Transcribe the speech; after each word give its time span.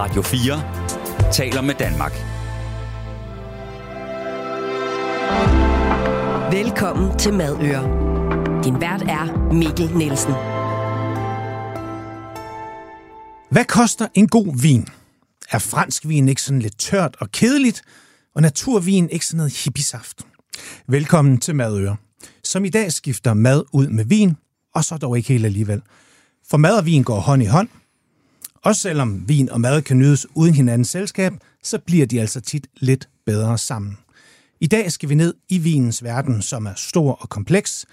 Radio 0.00 0.22
4 0.22 1.32
taler 1.32 1.60
med 1.60 1.74
Danmark. 1.74 2.12
Velkommen 6.52 7.18
til 7.18 7.34
Madøre. 7.34 7.82
Din 8.64 8.80
vært 8.80 9.02
er 9.02 9.52
Mikkel 9.52 9.96
Nielsen. 9.96 10.32
Hvad 13.50 13.64
koster 13.64 14.08
en 14.14 14.28
god 14.28 14.62
vin? 14.62 14.88
Er 15.50 15.58
fransk 15.58 16.08
vin 16.08 16.28
ikke 16.28 16.42
sådan 16.42 16.62
lidt 16.62 16.78
tørt 16.78 17.16
og 17.20 17.32
kedeligt, 17.32 17.82
og 18.34 18.42
naturvin 18.42 19.10
ikke 19.10 19.26
sådan 19.26 19.36
noget 19.36 19.64
hippiesaft? 19.64 20.26
Velkommen 20.88 21.38
til 21.38 21.54
Madøre, 21.54 21.96
som 22.44 22.64
i 22.64 22.68
dag 22.68 22.92
skifter 22.92 23.34
mad 23.34 23.62
ud 23.72 23.86
med 23.88 24.04
vin, 24.04 24.36
og 24.74 24.84
så 24.84 24.96
dog 24.96 25.16
ikke 25.16 25.28
helt 25.28 25.44
alligevel. 25.44 25.82
For 26.50 26.56
mad 26.56 26.78
og 26.78 26.86
vin 26.86 27.02
går 27.02 27.20
hånd 27.20 27.42
i 27.42 27.46
hånd. 27.46 27.68
Også 28.64 28.80
selvom 28.80 29.28
vin 29.28 29.50
og 29.50 29.60
mad 29.60 29.82
kan 29.82 29.98
nydes 29.98 30.26
uden 30.34 30.54
hinandens 30.54 30.88
selskab, 30.88 31.32
så 31.62 31.78
bliver 31.78 32.06
de 32.06 32.20
altså 32.20 32.40
tit 32.40 32.66
lidt 32.76 33.08
bedre 33.26 33.58
sammen. 33.58 33.98
I 34.60 34.66
dag 34.66 34.92
skal 34.92 35.08
vi 35.08 35.14
ned 35.14 35.34
i 35.48 35.58
vinens 35.58 36.04
verden, 36.04 36.42
som 36.42 36.66
er 36.66 36.74
stor 36.76 37.12
og 37.12 37.28
kompleks. 37.28 37.86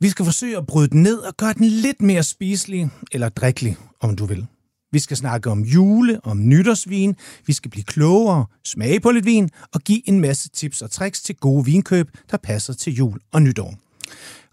Vi 0.00 0.08
skal 0.08 0.24
forsøge 0.24 0.56
at 0.56 0.66
bryde 0.66 0.88
den 0.88 1.02
ned 1.02 1.18
og 1.18 1.36
gøre 1.36 1.52
den 1.52 1.64
lidt 1.64 2.02
mere 2.02 2.22
spiselig, 2.22 2.90
eller 3.12 3.28
drikkelig, 3.28 3.76
om 4.00 4.16
du 4.16 4.26
vil. 4.26 4.46
Vi 4.92 4.98
skal 4.98 5.16
snakke 5.16 5.50
om 5.50 5.62
jule, 5.62 6.20
om 6.24 6.48
nytårsvin, 6.48 7.16
vi 7.46 7.52
skal 7.52 7.70
blive 7.70 7.84
klogere, 7.84 8.46
smage 8.64 9.00
på 9.00 9.10
lidt 9.10 9.24
vin 9.24 9.50
og 9.74 9.80
give 9.80 10.08
en 10.08 10.20
masse 10.20 10.48
tips 10.48 10.82
og 10.82 10.90
tricks 10.90 11.22
til 11.22 11.36
gode 11.36 11.64
vinkøb, 11.64 12.10
der 12.30 12.36
passer 12.36 12.72
til 12.72 12.94
jul 12.94 13.18
og 13.32 13.42
nytår. 13.42 13.74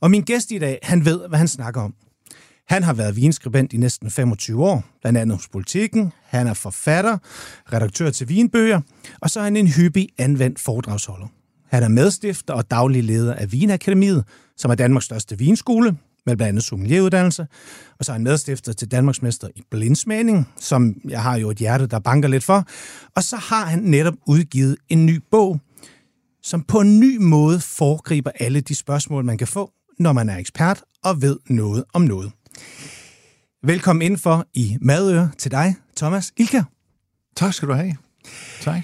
Og 0.02 0.12
min 0.12 0.22
gæst 0.22 0.52
i 0.52 0.58
dag, 0.58 0.80
han 0.84 1.05
ved, 1.05 1.28
hvad 1.28 1.39
han 1.39 1.48
snakker 1.48 1.81
om. 1.81 1.94
Han 2.67 2.84
har 2.84 2.94
været 2.94 3.16
vinskribent 3.16 3.73
i 3.73 3.77
næsten 3.77 4.12
25 4.12 4.66
år, 4.66 4.84
blandt 5.02 5.20
andet 5.20 5.38
hos 5.38 5.48
Politiken. 5.48 6.12
Han 6.23 6.48
er 6.48 6.53
forfatter, 6.53 7.17
redaktør 7.73 8.09
til 8.09 8.30
vinbøger, 8.30 8.81
og 9.22 9.30
så 9.30 9.39
er 9.39 9.44
han 9.44 9.58
en 9.58 9.67
hyppig 9.67 10.09
anvendt 10.17 10.59
foredragsholder. 10.59 11.27
Han 11.69 11.83
er 11.83 11.88
medstifter 11.88 12.53
og 12.53 12.72
daglig 12.72 13.03
leder 13.03 13.33
af 13.33 13.52
Vinakademiet, 13.52 14.23
som 14.58 14.72
er 14.72 14.75
Danmarks 14.75 15.05
største 15.05 15.38
vinskole, 15.38 15.97
med 16.25 16.38
blandt 16.38 16.50
andet 16.50 16.64
sommelieruddannelse. 16.64 17.47
Og 18.00 18.05
så 18.05 18.11
er 18.11 18.14
han 18.14 18.23
medstifter 18.23 18.73
til 18.73 18.92
Danmarksmester 18.92 19.47
i 19.55 19.61
blindsmagning, 19.72 20.47
som 20.59 20.95
jeg 21.09 21.23
har 21.23 21.38
jo 21.38 21.49
et 21.49 21.58
hjerte, 21.58 21.88
der 21.88 21.99
banker 21.99 22.30
lidt 22.30 22.44
for. 22.44 22.66
Og 23.16 23.23
så 23.23 23.36
har 23.36 23.66
han 23.66 23.80
netop 23.80 24.14
udgivet 24.27 24.77
en 24.89 25.05
ny 25.05 25.22
bog, 25.31 25.59
som 26.44 26.61
på 26.61 26.80
en 26.80 26.99
ny 26.99 27.17
måde 27.17 27.59
foregriber 27.59 28.31
alle 28.39 28.61
de 28.61 28.75
spørgsmål, 28.75 29.25
man 29.25 29.38
kan 29.38 29.47
få, 29.47 29.72
når 29.99 30.14
man 30.14 30.30
er 30.30 30.38
ekspert 30.38 30.83
og 31.03 31.22
ved 31.22 31.38
noget 31.49 31.83
om 31.94 32.02
noget. 32.02 32.31
Velkommen 33.63 34.02
indenfor 34.02 34.47
i 34.53 34.77
Madøre 34.81 35.31
til 35.38 35.52
dig, 35.52 35.75
Thomas 35.97 36.33
Ilker. 36.38 36.64
Tak 37.36 37.53
skal 37.53 37.67
du 37.67 37.73
have. 37.73 37.95
Tak. 38.61 38.83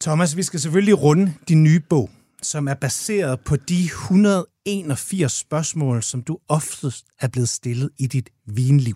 Thomas, 0.00 0.36
vi 0.36 0.42
skal 0.42 0.60
selvfølgelig 0.60 1.02
runde 1.02 1.34
din 1.48 1.62
nye 1.62 1.80
bog, 1.80 2.10
som 2.42 2.68
er 2.68 2.74
baseret 2.74 3.40
på 3.40 3.56
de 3.56 3.84
181 3.84 5.32
spørgsmål, 5.32 6.02
som 6.02 6.22
du 6.22 6.38
oftest 6.48 7.06
er 7.20 7.28
blevet 7.28 7.48
stillet 7.48 7.90
i 7.98 8.06
dit 8.06 8.30
vinliv. 8.46 8.94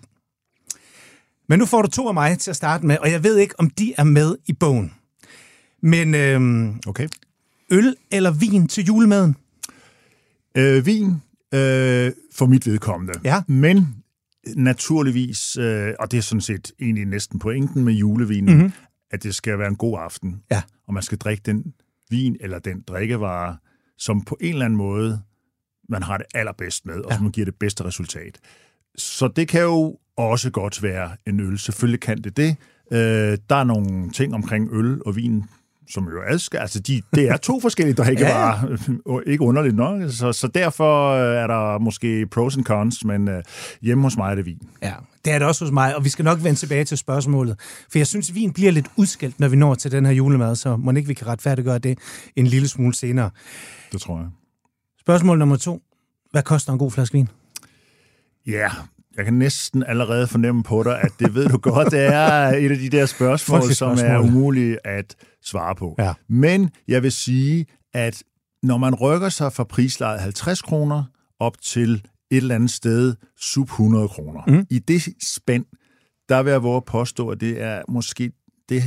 Men 1.49 1.59
nu 1.59 1.65
får 1.65 1.81
du 1.81 1.87
to 1.87 2.07
af 2.07 2.13
mig 2.13 2.39
til 2.39 2.49
at 2.49 2.55
starte 2.55 2.85
med, 2.85 2.97
og 2.97 3.11
jeg 3.11 3.23
ved 3.23 3.37
ikke, 3.37 3.59
om 3.59 3.69
de 3.69 3.93
er 3.97 4.03
med 4.03 4.35
i 4.47 4.53
bogen. 4.53 4.93
Men 5.81 6.15
øhm, 6.15 6.81
Okay. 6.87 7.07
øl 7.71 7.95
eller 8.11 8.31
vin 8.31 8.67
til 8.67 8.85
julemaden? 8.85 9.35
Øh, 10.57 10.85
vin 10.85 11.21
øh, 11.53 12.11
for 12.35 12.45
mit 12.45 12.65
vedkommende. 12.67 13.13
Ja. 13.23 13.43
Men 13.47 13.87
naturligvis, 14.55 15.57
øh, 15.57 15.93
og 15.99 16.11
det 16.11 16.17
er 16.17 16.21
sådan 16.21 16.41
set 16.41 16.71
egentlig 16.81 17.05
næsten 17.05 17.39
pointen 17.39 17.83
med 17.83 17.93
julevinen, 17.93 18.55
mm-hmm. 18.55 18.71
at 19.11 19.23
det 19.23 19.35
skal 19.35 19.59
være 19.59 19.67
en 19.67 19.75
god 19.75 19.99
aften. 20.01 20.41
Ja. 20.51 20.61
Og 20.87 20.93
man 20.93 21.03
skal 21.03 21.17
drikke 21.17 21.41
den 21.45 21.73
vin 22.09 22.37
eller 22.39 22.59
den 22.59 22.81
drikkevare, 22.87 23.57
som 23.97 24.21
på 24.21 24.37
en 24.41 24.49
eller 24.53 24.65
anden 24.65 24.77
måde 24.77 25.21
man 25.89 26.03
har 26.03 26.17
det 26.17 26.25
allerbedst 26.33 26.85
med, 26.85 26.95
og 26.95 27.11
Ja. 27.11 27.17
som 27.17 27.31
giver 27.31 27.45
det 27.45 27.55
bedste 27.55 27.83
resultat. 27.85 28.39
Så 28.97 29.27
det 29.27 29.47
kan 29.47 29.61
jo 29.61 29.97
også 30.17 30.49
godt 30.51 30.83
være 30.83 31.11
en 31.27 31.39
øl. 31.39 31.57
Selvfølgelig 31.59 31.99
kan 31.99 32.17
det 32.21 32.37
det. 32.37 32.55
Øh, 32.91 33.37
der 33.49 33.55
er 33.55 33.63
nogle 33.63 34.11
ting 34.11 34.33
omkring 34.33 34.69
øl 34.73 35.01
og 35.05 35.15
vin, 35.15 35.43
som 35.89 36.07
jo 36.07 36.21
adskiller. 36.27 36.61
Altså, 36.61 36.79
de, 36.79 37.01
det 37.15 37.29
er 37.29 37.37
to 37.37 37.59
forskellige 37.59 37.95
drikkevarer. 37.95 38.67
Ja. 39.07 39.19
ikke 39.31 39.43
underligt 39.43 39.75
nok. 39.75 40.11
Så, 40.11 40.33
så 40.33 40.47
derfor 40.47 41.11
øh, 41.11 41.35
er 41.35 41.47
der 41.47 41.79
måske 41.79 42.27
pros 42.27 42.57
and 42.57 42.65
cons, 42.65 43.05
men 43.05 43.27
øh, 43.27 43.43
hjemme 43.81 44.03
hos 44.03 44.17
mig 44.17 44.31
er 44.31 44.35
det 44.35 44.45
vin. 44.45 44.61
Ja, 44.81 44.93
det 45.25 45.33
er 45.33 45.39
det 45.39 45.47
også 45.47 45.65
hos 45.65 45.71
mig, 45.71 45.95
og 45.95 46.03
vi 46.03 46.09
skal 46.09 46.25
nok 46.25 46.43
vende 46.43 46.59
tilbage 46.59 46.83
til 46.83 46.97
spørgsmålet. 46.97 47.59
For 47.91 47.99
jeg 47.99 48.07
synes, 48.07 48.35
vin 48.35 48.53
bliver 48.53 48.71
lidt 48.71 48.87
udskældt, 48.95 49.39
når 49.39 49.47
vi 49.47 49.55
når 49.55 49.75
til 49.75 49.91
den 49.91 50.05
her 50.05 50.13
julemad, 50.13 50.55
så 50.55 50.77
må 50.77 50.91
ikke 50.91 51.07
vi 51.07 51.13
kan 51.13 51.27
retfærdiggøre 51.27 51.77
det 51.77 51.97
en 52.35 52.47
lille 52.47 52.67
smule 52.67 52.95
senere. 52.95 53.29
Det 53.91 54.01
tror 54.01 54.17
jeg. 54.17 54.27
Spørgsmål 54.99 55.39
nummer 55.39 55.55
to. 55.55 55.81
Hvad 56.31 56.43
koster 56.43 56.73
en 56.73 56.79
god 56.79 56.91
flaske 56.91 57.13
vin? 57.13 57.29
Ja, 58.47 58.69
jeg 59.17 59.25
kan 59.25 59.33
næsten 59.33 59.83
allerede 59.87 60.27
fornemme 60.27 60.63
på 60.63 60.83
dig, 60.83 61.01
at 61.01 61.11
det 61.19 61.35
ved 61.35 61.47
du 61.47 61.57
godt, 61.57 61.91
det 61.91 62.05
er 62.05 62.47
et 62.47 62.71
af 62.71 62.77
de 62.77 62.89
der 62.89 63.05
spørgsmål, 63.05 63.73
som 63.73 63.97
er 64.03 64.19
umulige 64.19 64.87
at 64.87 65.15
svare 65.45 65.75
på. 65.75 65.95
Ja. 65.99 66.13
Men 66.29 66.69
jeg 66.87 67.03
vil 67.03 67.11
sige, 67.11 67.65
at 67.93 68.23
når 68.63 68.77
man 68.77 68.95
rykker 68.95 69.29
sig 69.29 69.53
fra 69.53 69.63
prislejet 69.63 70.19
50 70.19 70.61
kroner 70.61 71.03
op 71.39 71.61
til 71.61 71.91
et 72.31 72.37
eller 72.37 72.55
andet 72.55 72.71
sted 72.71 73.15
sub 73.37 73.67
100 73.67 74.07
kroner, 74.07 74.41
mm. 74.47 74.65
i 74.69 74.79
det 74.79 75.01
spænd, 75.23 75.65
der 76.29 76.43
vil 76.43 76.51
jeg 76.51 76.63
våge 76.63 76.77
at 76.77 76.85
påstå, 76.85 77.29
at 77.29 77.41
det 77.41 77.61
er 77.61 77.81
måske 77.87 78.31
det 78.69 78.83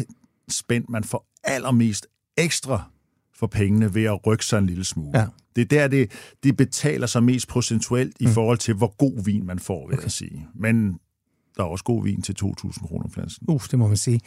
spænd, 0.50 0.84
man 0.88 1.04
får 1.04 1.26
allermest 1.44 2.06
ekstra 2.36 2.90
for 3.34 3.46
pengene 3.46 3.94
ved 3.94 4.04
at 4.04 4.26
rykke 4.26 4.44
sig 4.44 4.58
en 4.58 4.66
lille 4.66 4.84
smule. 4.84 5.19
Ja. 5.19 5.26
Det 5.56 5.62
er 5.62 5.66
der, 5.66 5.88
det, 5.88 6.10
det 6.42 6.56
betaler 6.56 7.06
sig 7.06 7.22
mest 7.22 7.48
procentuelt 7.48 8.16
i 8.20 8.26
forhold 8.26 8.58
til, 8.58 8.75
hvor 8.75 8.96
god 8.96 9.25
vin 9.25 9.46
man 9.46 9.58
får, 9.58 9.86
vil 9.86 9.94
okay. 9.94 10.02
jeg 10.02 10.12
sige. 10.12 10.48
Men 10.54 10.98
der 11.56 11.62
er 11.62 11.69
også 11.69 11.84
god 11.84 12.04
vin 12.04 12.22
til 12.22 12.36
2.000 12.42 12.86
kroner 12.86 13.08
flasken. 13.08 13.46
Uff, 13.50 13.69
det 13.69 13.78
må 13.78 13.88
man 13.88 13.96
sige. 13.96 14.20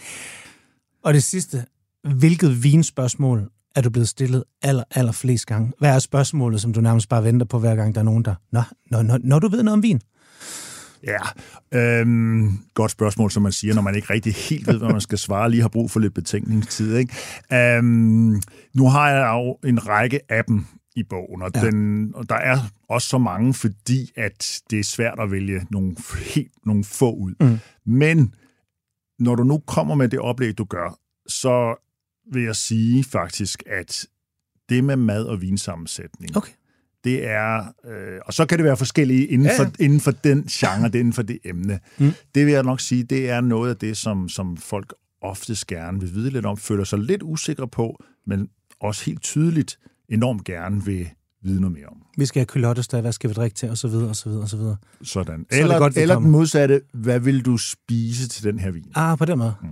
Og 1.04 1.14
det 1.14 1.24
sidste. 1.24 1.66
Hvilket 2.04 2.64
vinspørgsmål 2.64 3.50
er 3.76 3.82
du 3.82 3.90
blevet 3.90 4.08
stillet 4.10 4.44
aller, 4.62 4.84
aller 4.92 5.12
flest 5.12 5.46
gange? 5.46 5.72
Hvad 5.80 5.96
er 5.96 6.00
spørgsmålet, 6.00 6.62
som 6.62 6.74
du 6.74 6.82
nærmest 6.82 7.10
bare 7.10 7.24
venter 7.24 7.46
på, 7.46 7.60
hver 7.60 7.76
gang 7.76 7.96
der 7.96 8.02
er 8.02 8.06
nogen, 8.06 8.26
der... 8.26 8.36
Nå, 8.52 8.62
når, 8.92 9.02
når, 9.02 9.20
når 9.24 9.40
du 9.40 9.48
ved 9.48 9.64
noget 9.64 9.74
om 9.74 9.84
vin? 9.84 10.02
Ja, 11.04 11.20
øhm, 11.80 12.58
godt 12.74 12.92
spørgsmål, 12.92 13.32
som 13.32 13.44
man 13.44 13.52
siger, 13.52 13.74
når 13.74 13.82
man 13.82 13.96
ikke 13.96 14.14
rigtig 14.14 14.34
helt 14.34 14.68
ved, 14.68 14.78
hvad 14.78 14.90
man 14.90 15.02
skal 15.02 15.18
svare, 15.18 15.50
lige 15.52 15.62
har 15.62 15.70
brug 15.70 15.92
for 15.92 16.00
lidt 16.00 16.14
betænkningstid. 16.14 16.96
Ikke? 16.96 17.14
Øhm, 17.54 18.42
nu 18.74 18.90
har 18.90 19.10
jeg 19.10 19.30
jo 19.34 19.70
en 19.70 19.88
række 19.88 20.20
af 20.30 20.46
dem 20.46 20.66
i 20.96 21.04
bogen, 21.04 21.42
og, 21.42 21.52
Ja. 21.56 21.62
den, 21.62 22.12
og 22.16 22.30
der 22.30 22.36
er 22.36 22.58
også 22.90 23.08
så 23.08 23.18
mange, 23.18 23.54
fordi 23.54 24.12
at 24.18 24.62
det 24.70 24.80
er 24.80 24.84
svært 24.84 25.20
at 25.20 25.32
vælge 25.32 25.62
nogle, 25.72 25.96
helt, 26.36 26.52
nogle 26.66 26.84
få 26.84 27.14
ud. 27.16 27.34
Mm. 27.40 27.60
Men 27.86 28.36
når 29.20 29.36
du 29.36 29.44
nu 29.44 29.58
kommer 29.68 29.96
med 29.96 30.10
det 30.10 30.20
oplæg, 30.20 30.58
du 30.58 30.64
gør, 30.64 31.00
så 31.28 31.76
vil 32.32 32.44
jeg 32.44 32.56
sige 32.56 33.04
faktisk, 33.04 33.64
at 33.66 34.06
det 34.70 34.84
med 34.84 34.96
mad 34.96 35.24
og 35.26 35.42
vinsammensætning, 35.42 36.38
Okay. 36.38 36.52
det 37.04 37.28
er, 37.28 37.58
øh, 37.86 38.20
og 38.26 38.34
så 38.34 38.46
kan 38.46 38.58
det 38.58 38.66
være 38.66 38.78
forskellige 38.78 39.26
inden, 39.28 39.48
Ja, 39.48 39.54
ja. 39.54 39.64
For, 39.64 39.72
inden 39.80 40.00
for 40.00 40.12
den 40.12 40.44
genre, 40.44 40.90
det 40.90 41.00
inden 41.00 41.14
for 41.14 41.22
det 41.22 41.40
emne. 41.46 41.80
Mm. 41.98 42.12
Det 42.36 42.46
vil 42.46 42.54
jeg 42.54 42.64
nok 42.64 42.80
sige, 42.80 43.04
det 43.04 43.30
er 43.30 43.42
noget 43.42 43.70
af 43.70 43.78
det, 43.78 43.98
som, 43.98 44.30
som 44.30 44.58
folk 44.58 44.94
oftest 45.22 45.68
gerne 45.68 46.00
vil 46.00 46.14
vide 46.14 46.30
lidt 46.30 46.46
om, 46.46 46.58
føler 46.58 46.84
sig 46.84 47.00
lidt 47.00 47.24
usikre 47.24 47.68
på, 47.68 48.04
men 48.28 48.50
også 48.82 49.06
helt 49.06 49.22
tydeligt 49.22 49.80
enormt 50.10 50.44
gerne 50.46 50.86
vil 50.86 51.10
vide 51.44 51.62
noget 51.62 51.74
mere 51.78 51.86
om. 51.88 51.98
Vi 52.18 52.26
skal 52.26 52.40
have 52.40 52.46
kylottestad, 52.46 53.02
hvad 53.02 53.12
skal 53.12 53.30
vi 53.30 53.34
drikke 53.34 53.56
til, 53.56 53.70
og 53.70 53.78
så 53.78 53.88
videre, 53.88 54.10
og 54.10 54.16
så 54.16 54.30
videre, 54.30 54.44
og 54.44 54.50
så 54.50 54.58
videre. 54.58 54.78
Sådan. 55.04 55.46
Så 55.52 55.58
er 55.58 55.62
eller 55.62 55.78
godt, 55.78 55.98
eller 55.98 56.20
den 56.20 56.30
modsatte, 56.32 56.82
hvad 56.94 57.20
vil 57.20 57.46
du 57.46 57.58
spise 57.58 58.30
til 58.30 58.44
den 58.44 58.60
her 58.60 58.72
vin? 58.72 58.92
Ah, 58.96 59.18
på 59.18 59.26
den 59.26 59.38
måde. 59.38 59.54
Mm. 59.62 59.68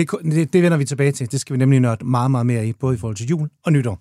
Det, 0.00 0.10
det, 0.24 0.52
det 0.52 0.62
vender 0.62 0.78
vi 0.78 0.84
tilbage 0.84 1.12
til. 1.12 1.32
Det 1.32 1.40
skal 1.40 1.54
vi 1.54 1.58
nemlig 1.58 1.80
nørde 1.80 2.04
meget, 2.04 2.30
meget 2.30 2.46
mere 2.46 2.68
i, 2.68 2.72
både 2.72 2.94
i 2.94 2.98
forhold 2.98 3.16
til 3.16 3.26
jul 3.26 3.48
og 3.64 3.72
nytår. 3.72 4.00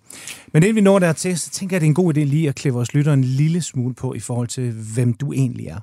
Men 0.53 0.63
inden 0.63 0.75
vi 0.75 0.81
når 0.81 0.99
dertil, 0.99 1.39
så 1.39 1.49
tænker 1.49 1.75
jeg, 1.75 1.77
at 1.77 1.81
det 1.81 1.85
er 1.87 1.89
en 1.89 1.93
god 1.93 2.17
idé 2.17 2.19
lige 2.19 2.49
at 2.49 2.55
klæde 2.55 2.73
vores 2.73 2.93
lytter 2.93 3.13
en 3.13 3.23
lille 3.23 3.61
smule 3.61 3.93
på 3.93 4.13
i 4.13 4.19
forhold 4.19 4.47
til, 4.47 4.71
hvem 4.71 5.13
du 5.13 5.33
egentlig 5.33 5.67
er. 5.67 5.79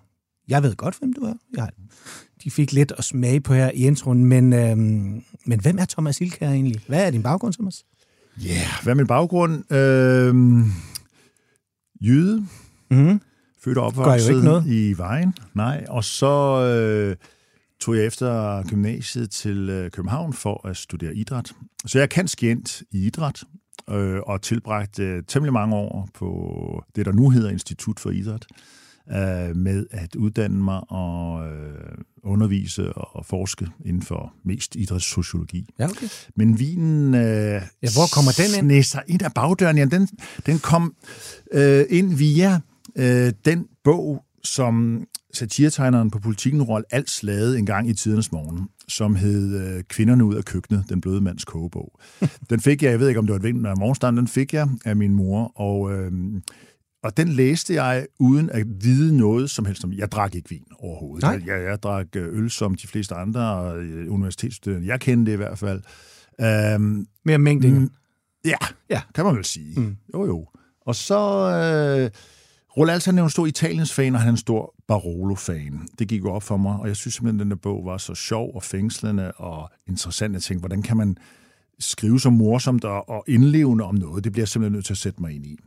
Jeg 0.48 0.62
ved 0.62 0.76
godt, 0.76 0.98
hvem 0.98 1.12
du 1.12 1.20
er. 1.20 1.34
Jeg, 1.56 1.68
de 2.44 2.50
fik 2.50 2.72
lidt 2.72 2.92
at 2.98 3.04
smage 3.04 3.40
på 3.40 3.54
her 3.54 3.70
i 3.74 3.86
introen, 3.86 4.24
men, 4.24 4.52
øhm, 4.52 5.22
men 5.46 5.60
hvem 5.60 5.78
er 5.78 5.84
Thomas 5.84 6.20
Ilkær 6.20 6.50
egentlig? 6.50 6.80
Hvad 6.88 7.06
er 7.06 7.10
din 7.10 7.22
baggrund, 7.22 7.52
Thomas? 7.52 7.84
Ja, 8.44 8.48
yeah. 8.50 8.82
hvad 8.82 8.92
er 8.92 8.96
min 8.96 9.06
baggrund? 9.06 9.72
Øh, 9.72 10.34
jyde, 12.00 12.46
Mm-hmm. 12.90 13.20
født 13.64 13.78
og 13.78 13.86
opvokset 13.86 14.64
i 14.66 14.94
Vejen. 14.98 15.34
Nej, 15.54 15.84
og 15.88 16.04
så 16.04 16.62
øh, 16.62 17.16
tog 17.80 17.96
jeg 17.96 18.06
efter 18.06 18.62
gymnasiet 18.62 19.30
til 19.30 19.68
øh, 19.70 19.90
København 19.90 20.32
for 20.32 20.68
at 20.68 20.76
studere 20.76 21.14
idræt. 21.14 21.52
Så 21.86 21.98
jeg 21.98 22.10
kan 22.10 22.28
skjent 22.28 22.82
i 22.92 23.06
idræt, 23.06 23.42
øh, 23.90 24.20
og 24.26 24.42
tilbragt 24.42 24.98
øh, 24.98 25.22
temmelig 25.28 25.52
mange 25.52 25.76
år 25.76 26.08
på 26.14 26.84
det, 26.96 27.06
der 27.06 27.12
nu 27.12 27.30
hedder 27.30 27.50
Institut 27.50 28.00
for 28.00 28.10
Idræt, 28.10 28.46
øh, 29.10 29.56
med 29.56 29.86
at 29.90 30.14
uddanne 30.16 30.64
mig 30.64 30.90
og, 30.90 31.48
øh, 31.48 31.98
undervise 32.22 32.92
og 32.92 33.26
forske 33.26 33.66
inden 33.84 34.02
for 34.02 34.34
mest 34.44 34.76
idrætssociologi. 34.76 35.66
Ja, 35.78 35.84
okay. 35.84 36.06
Men 36.36 36.58
vinen 36.58 37.14
øh, 37.14 37.20
Ja, 37.82 37.88
hvor 37.94 38.14
kommer 38.14 38.32
den 38.58 38.70
ind? 38.70 38.82
sig 38.84 39.02
ind 39.06 39.22
ad 39.22 39.30
bagdøren. 39.34 39.78
Ja, 39.78 39.84
den, 39.84 40.08
den 40.46 40.58
kom 40.58 40.94
øh, 41.52 41.84
ind 41.90 42.14
via 42.14 42.60
øh, 42.96 43.32
den 43.44 43.66
bog, 43.84 44.24
som 44.44 45.04
satiretegneren 45.36 46.10
på 46.10 46.18
politikken 46.18 46.62
Roald 46.62 46.84
Als 46.90 47.22
lavede 47.22 47.58
en 47.58 47.66
gang 47.66 47.88
i 47.88 47.92
tidernes 47.94 48.32
morgen, 48.32 48.68
som 48.88 49.14
hed 49.16 49.60
øh, 49.76 49.82
Kvinderne 49.82 50.24
ud 50.24 50.34
af 50.34 50.44
køkkenet, 50.44 50.84
den 50.88 51.00
bløde 51.00 51.20
mands 51.20 51.44
kogebog. 51.44 52.00
Den 52.50 52.60
fik 52.60 52.82
jeg, 52.82 52.90
jeg 52.90 53.00
ved 53.00 53.08
ikke 53.08 53.18
om 53.18 53.26
det 53.26 53.32
var 53.32 53.36
et 53.38 53.42
vind 53.42 53.66
af 53.66 53.76
morgenstand, 53.76 54.16
den 54.16 54.28
fik 54.28 54.52
jeg 54.54 54.68
af 54.84 54.96
min 54.96 55.12
mor, 55.14 55.52
og, 55.60 55.92
øh, 55.92 56.12
og 57.02 57.16
den 57.16 57.28
læste 57.28 57.74
jeg 57.74 58.06
uden 58.18 58.50
at 58.50 58.66
vide 58.80 59.16
noget 59.16 59.50
som 59.50 59.64
helst 59.64 59.84
om. 59.84 59.92
Jeg 59.92 60.12
drak 60.12 60.34
ikke 60.34 60.48
vin 60.48 60.64
overhovedet. 60.78 61.22
Nej. 61.22 61.42
Jeg, 61.46 61.64
jeg 61.64 61.82
drak 61.82 62.06
øh, 62.16 62.38
øl 62.42 62.50
som 62.50 62.74
de 62.74 62.86
fleste 62.86 63.14
andre 63.14 63.72
øh, 63.76 64.12
universitetsstuderende. 64.12 64.88
Jeg 64.88 65.00
kendte 65.00 65.30
det 65.30 65.36
i 65.36 65.36
hvert 65.36 65.58
fald. 65.58 65.82
Øhm, 66.40 67.06
Mere 67.24 67.38
mængde. 67.38 67.88
Ja, 68.44 68.56
Ja. 68.90 69.00
kan 69.14 69.24
man 69.24 69.36
vel 69.36 69.44
sige. 69.44 69.80
Mm. 69.80 69.96
Jo, 70.14 70.26
jo. 70.26 70.46
Og 70.86 70.94
så... 70.96 71.18
Øh, 72.04 72.10
Roald 72.76 72.90
Als, 72.90 73.04
han 73.04 73.18
er 73.18 73.22
jo 73.22 73.26
en 73.26 73.30
stor 73.30 73.46
Italiens-fan, 73.46 74.14
og 74.14 74.20
han 74.20 74.28
er 74.28 74.32
en 74.32 74.36
stor 74.36 74.74
Barolo-fan. 74.88 75.88
Det 75.98 76.08
gik 76.08 76.24
jo 76.24 76.32
op 76.32 76.42
for 76.42 76.56
mig, 76.56 76.76
og 76.76 76.88
jeg 76.88 76.96
synes 76.96 77.14
simpelthen, 77.14 77.40
at 77.40 77.44
den 77.44 77.50
der 77.50 77.56
bog 77.56 77.84
var 77.84 77.98
så 77.98 78.14
sjov 78.14 78.54
og 78.54 78.62
fængslende 78.62 79.32
og 79.32 79.70
interessant. 79.86 80.34
Jeg 80.34 80.42
tænkte, 80.42 80.60
hvordan 80.60 80.82
kan 80.82 80.96
man 80.96 81.16
skrive 81.78 82.20
så 82.20 82.30
morsomt 82.30 82.84
og, 82.84 83.08
og 83.08 83.24
indlevende 83.28 83.84
om 83.84 83.94
noget? 83.94 84.24
Det 84.24 84.32
bliver 84.32 84.42
jeg 84.42 84.48
simpelthen 84.48 84.72
nødt 84.72 84.84
til 84.84 84.92
at 84.92 84.98
sætte 84.98 85.22
mig 85.22 85.34
ind 85.34 85.46
i. 85.46 85.58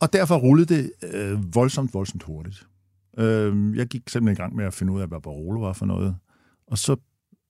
Og 0.00 0.12
derfor 0.12 0.36
rullede 0.36 0.74
det 0.74 0.92
øh, 1.12 1.54
voldsomt, 1.54 1.94
voldsomt 1.94 2.22
hurtigt. 2.22 2.66
Øh, 3.18 3.76
jeg 3.76 3.86
gik 3.86 4.08
simpelthen 4.08 4.36
i 4.36 4.42
gang 4.42 4.56
med 4.56 4.64
at 4.64 4.74
finde 4.74 4.92
ud 4.92 5.00
af, 5.00 5.08
hvad 5.08 5.20
Barolo 5.20 5.60
var 5.60 5.72
for 5.72 5.86
noget. 5.86 6.16
Og 6.66 6.78
så 6.78 6.96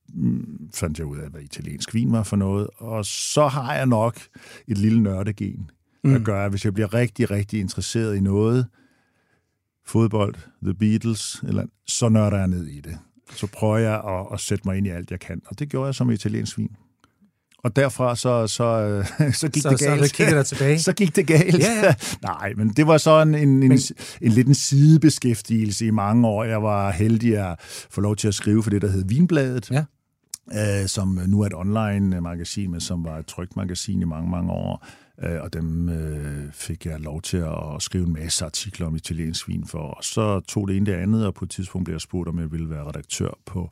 mm, 0.09 0.71
fandt 0.75 0.99
jeg 0.99 1.07
ud 1.07 1.19
af, 1.19 1.31
hvad 1.31 1.41
italiensk 1.41 1.95
vin 1.95 2.13
var 2.13 2.23
for 2.23 2.37
noget. 2.37 2.69
Og 2.77 3.05
så 3.05 3.47
har 3.47 3.75
jeg 3.75 3.87
nok 3.87 4.19
et 4.69 4.79
lille 4.79 5.03
nørdegen, 5.03 5.71
mm. 6.09 6.31
at 6.33 6.51
hvis 6.51 6.65
jeg 6.65 6.75
bliver 6.75 6.95
rigtig, 6.95 7.31
rigtig 7.31 7.61
interesseret 7.61 8.17
i 8.17 8.21
noget, 8.21 8.67
fodbold, 9.87 10.35
The 10.63 10.75
Beatles, 10.75 11.43
eller, 11.49 11.65
så 11.87 12.09
nørder 12.09 12.39
jeg 12.39 12.49
ned 12.49 12.67
i 12.67 12.81
det. 12.81 12.99
Så 13.35 13.47
prøver 13.47 13.77
jeg 13.79 13.95
at, 13.95 14.27
at 14.33 14.41
sætte 14.41 14.63
mig 14.69 14.77
ind 14.77 14.87
i 14.87 14.91
alt, 14.91 15.11
jeg 15.11 15.21
kan. 15.21 15.43
Og 15.47 15.59
det 15.59 15.69
gjorde 15.69 15.87
jeg 15.87 15.95
som 15.95 16.11
italiensk 16.11 16.59
vin. 16.59 16.71
Og 17.65 17.77
derfra 17.77 18.17
så, 18.17 18.47
så, 18.47 19.03
så 19.41 19.49
gik 19.49 19.63
Så- 19.63 19.71
det 19.71 19.79
så 19.79 19.87
galt. 19.87 20.13
kigger 20.13 20.35
der 20.35 20.43
tilbage. 20.43 20.79
så 20.89 20.93
gik 20.93 21.17
det 21.17 21.27
galt. 21.27 21.59
Ja, 21.59 21.73
ja. 21.85 21.95
Nej, 22.23 22.53
men 22.57 22.69
det 22.69 22.87
var 22.87 22.99
så 22.99 23.23
en, 23.23 23.35
en, 23.35 23.49
en, 23.49 23.59
Men- 23.59 23.73
en, 23.73 23.81
en 24.21 24.33
lidt 24.33 24.49
en 24.49 24.55
sidebeskæftigelse 24.55 25.87
i 25.87 25.91
mange 25.91 26.29
år. 26.29 26.45
Jeg 26.45 26.63
var 26.63 26.91
heldig 26.91 27.51
at 27.51 27.57
få 27.91 28.01
lov 28.01 28.17
til 28.17 28.29
at 28.29 28.35
skrive 28.35 28.63
for 28.63 28.71
det, 28.71 28.83
der 28.83 28.89
hed 28.89 29.05
Vinbladet. 29.09 29.71
Ja. 29.71 29.85
Øh, 30.83 30.89
som 30.89 31.21
nu 31.27 31.41
er 31.41 31.47
et 31.47 31.55
online-magasin, 31.55 32.71
men 32.71 32.81
som 32.81 33.05
var 33.05 33.19
et 33.19 33.27
trygt 33.27 33.57
magasin 33.57 34.01
i 34.03 34.05
mange, 34.05 34.31
mange 34.31 34.53
år. 34.53 34.87
Øh, 35.23 35.43
og 35.43 35.53
dem 35.53 35.89
øh, 35.89 36.53
fik 36.53 36.87
jeg 36.87 37.01
lov 37.01 37.23
til 37.23 37.37
at 37.37 37.83
skrive 37.83 38.07
en 38.07 38.13
masse 38.13 38.45
artikler 38.45 38.87
om 38.87 38.97
italiensk 38.97 39.49
vin 39.49 39.67
for. 39.67 39.79
Og 39.79 40.05
så 40.05 40.41
tog 40.41 40.69
det 40.69 40.77
ene 40.77 40.87
det 40.87 40.93
andet, 40.93 41.27
og 41.27 41.35
på 41.35 41.45
et 41.45 41.51
tidspunkt 41.51 41.85
blev 41.85 41.95
jeg 41.95 42.01
spurgt, 42.01 42.29
om 42.29 42.39
jeg 42.39 42.53
ville 42.53 42.71
være 42.71 42.85
redaktør 42.85 43.31
på 43.47 43.71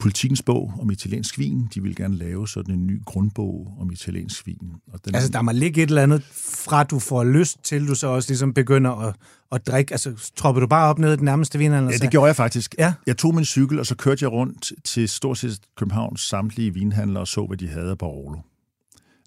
Politikens 0.00 0.42
bog 0.42 0.72
om 0.80 0.90
italiensk 0.90 1.38
vin. 1.38 1.68
De 1.74 1.82
ville 1.82 1.94
gerne 1.94 2.16
lave 2.16 2.48
sådan 2.48 2.74
en 2.74 2.86
ny 2.86 3.04
grundbog 3.04 3.76
om 3.80 3.90
italiensk 3.90 4.46
vin. 4.46 4.72
Og 4.92 5.04
den, 5.04 5.14
Altså, 5.14 5.30
der 5.30 5.42
må 5.42 5.52
ligge 5.52 5.82
et 5.82 5.88
eller 5.88 6.02
andet, 6.02 6.22
fra 6.66 6.84
du 6.84 6.98
får 6.98 7.24
lyst 7.24 7.64
til, 7.64 7.88
du 7.88 7.94
så 7.94 8.06
også 8.06 8.30
ligesom 8.30 8.54
begynder 8.54 8.90
at, 8.90 9.14
at 9.52 9.66
drikke. 9.66 9.92
Altså, 9.92 10.32
tropper 10.36 10.60
du 10.60 10.66
bare 10.66 10.88
op 10.88 10.98
ned 10.98 11.12
i 11.12 11.16
den 11.16 11.24
nærmeste 11.24 11.58
vinhandel? 11.58 11.92
Ja, 11.92 11.98
det 11.98 12.10
gjorde 12.10 12.26
jeg 12.26 12.36
faktisk. 12.36 12.74
Ja. 12.78 12.94
Jeg 13.06 13.16
tog 13.16 13.34
min 13.34 13.44
cykel, 13.44 13.78
og 13.78 13.86
så 13.86 13.94
kørte 13.94 14.24
jeg 14.24 14.32
rundt 14.32 14.72
til 14.84 15.08
stort 15.08 15.38
set 15.38 15.60
Københavns 15.76 16.20
samtlige 16.20 16.74
vinhandlere 16.74 17.22
og 17.22 17.28
så, 17.28 17.46
hvad 17.46 17.56
de 17.56 17.68
havde 17.68 17.90
af 17.90 17.98
Barolo. 17.98 18.38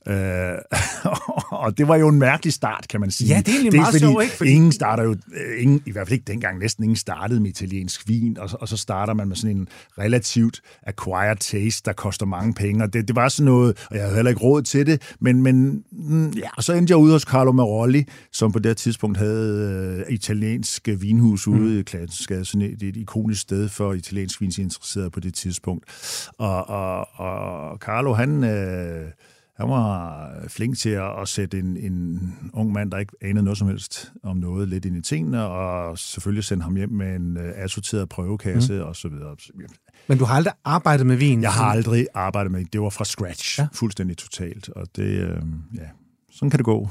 Øh, 0.07 0.57
og 1.63 1.77
det 1.77 1.87
var 1.87 1.95
jo 1.95 2.07
en 2.07 2.19
mærkelig 2.19 2.53
start, 2.53 2.85
kan 2.89 2.99
man 2.99 3.11
sige. 3.11 3.27
Ja, 3.27 3.37
det 3.39 3.47
er 3.47 3.51
egentlig 3.53 3.79
meget 3.79 3.99
sjovt, 3.99 4.23
ikke? 4.23 4.35
Fordi- 4.35 4.49
Ingen 4.51 4.71
starter 4.71 5.03
jo, 5.03 5.11
øh, 5.11 5.61
ingen, 5.63 5.81
i 5.85 5.91
hvert 5.91 6.07
fald 6.07 6.13
ikke 6.19 6.31
dengang, 6.31 6.59
næsten 6.59 6.83
ingen 6.83 6.95
startede 6.97 7.39
med 7.39 7.49
italiensk 7.49 8.07
vin, 8.07 8.37
og, 8.37 8.49
så- 8.49 8.57
og 8.61 8.67
så 8.67 8.77
starter 8.77 9.13
man 9.13 9.27
med 9.27 9.35
sådan 9.35 9.57
en 9.57 9.67
relativt 9.99 10.61
acquired 10.87 11.37
taste, 11.37 11.81
der 11.85 11.93
koster 11.93 12.25
mange 12.25 12.53
penge, 12.53 12.83
og 12.83 12.93
det, 12.93 13.07
det 13.07 13.15
var 13.15 13.29
sådan 13.29 13.45
noget, 13.45 13.87
og 13.89 13.95
jeg 13.95 14.03
havde 14.03 14.15
heller 14.15 14.29
ikke 14.29 14.41
råd 14.41 14.61
til 14.61 14.85
det, 14.85 15.01
men, 15.19 15.41
men 15.41 15.83
mm, 15.91 16.29
ja, 16.29 16.49
og 16.57 16.63
så 16.63 16.73
endte 16.73 16.91
jeg 16.91 16.97
ude 16.97 17.11
hos 17.11 17.21
Carlo 17.21 17.51
Marolli, 17.51 18.05
som 18.31 18.51
på 18.51 18.59
det 18.59 18.77
tidspunkt 18.77 19.17
havde 19.17 20.03
øh, 20.07 20.13
italiensk 20.13 20.89
vinhus 20.97 21.47
ude 21.47 21.59
Mm. 21.59 21.79
i 21.79 21.81
Kladsensgade, 21.81 22.45
sådan 22.45 22.61
et, 22.61 22.83
et 22.83 22.95
ikonisk 22.97 23.41
sted 23.41 23.69
for 23.69 23.93
italiensk 23.93 24.41
vinsinteresserede 24.41 25.09
på 25.09 25.19
det 25.19 25.33
tidspunkt. 25.33 25.85
Og, 26.37 26.69
og, 26.69 27.07
og 27.19 27.77
Carlo, 27.77 28.13
han... 28.13 28.43
Øh, 28.43 29.05
han 29.55 29.69
var 29.69 30.29
flink 30.47 30.77
til 30.77 30.89
at, 30.89 31.27
sætte 31.27 31.59
en, 31.59 31.77
en 31.77 32.19
ung 32.53 32.71
mand, 32.71 32.91
der 32.91 32.97
ikke 32.97 33.13
anede 33.21 33.43
noget 33.43 33.57
som 33.57 33.67
helst 33.67 34.11
om 34.23 34.37
noget, 34.37 34.67
lidt 34.69 34.85
ind 34.85 34.97
i 34.97 35.01
tingene, 35.01 35.45
og 35.45 35.97
selvfølgelig 35.97 36.43
sende 36.43 36.63
ham 36.63 36.75
hjem 36.75 36.89
med 36.89 37.15
en 37.15 37.37
uh, 37.37 37.43
assorteret 37.55 38.09
prøvekasse 38.09 38.73
mm. 38.73 38.81
og 38.81 38.95
så 38.95 39.07
videre. 39.07 39.35
Men 40.07 40.17
du 40.17 40.25
har 40.25 40.35
aldrig 40.35 40.53
arbejdet 40.65 41.07
med 41.07 41.15
vin? 41.15 41.41
Jeg 41.41 41.51
har 41.51 41.65
aldrig 41.65 42.07
arbejdet 42.13 42.51
med 42.51 42.59
det. 42.59 42.73
Det 42.73 42.81
var 42.81 42.89
fra 42.89 43.05
scratch, 43.05 43.59
ja. 43.59 43.67
fuldstændig 43.73 44.17
totalt, 44.17 44.69
og 44.69 44.87
det, 44.95 45.03
øh, 45.03 45.41
ja, 45.75 45.87
sådan 46.31 46.49
kan 46.49 46.57
det 46.57 46.65
gå. 46.65 46.89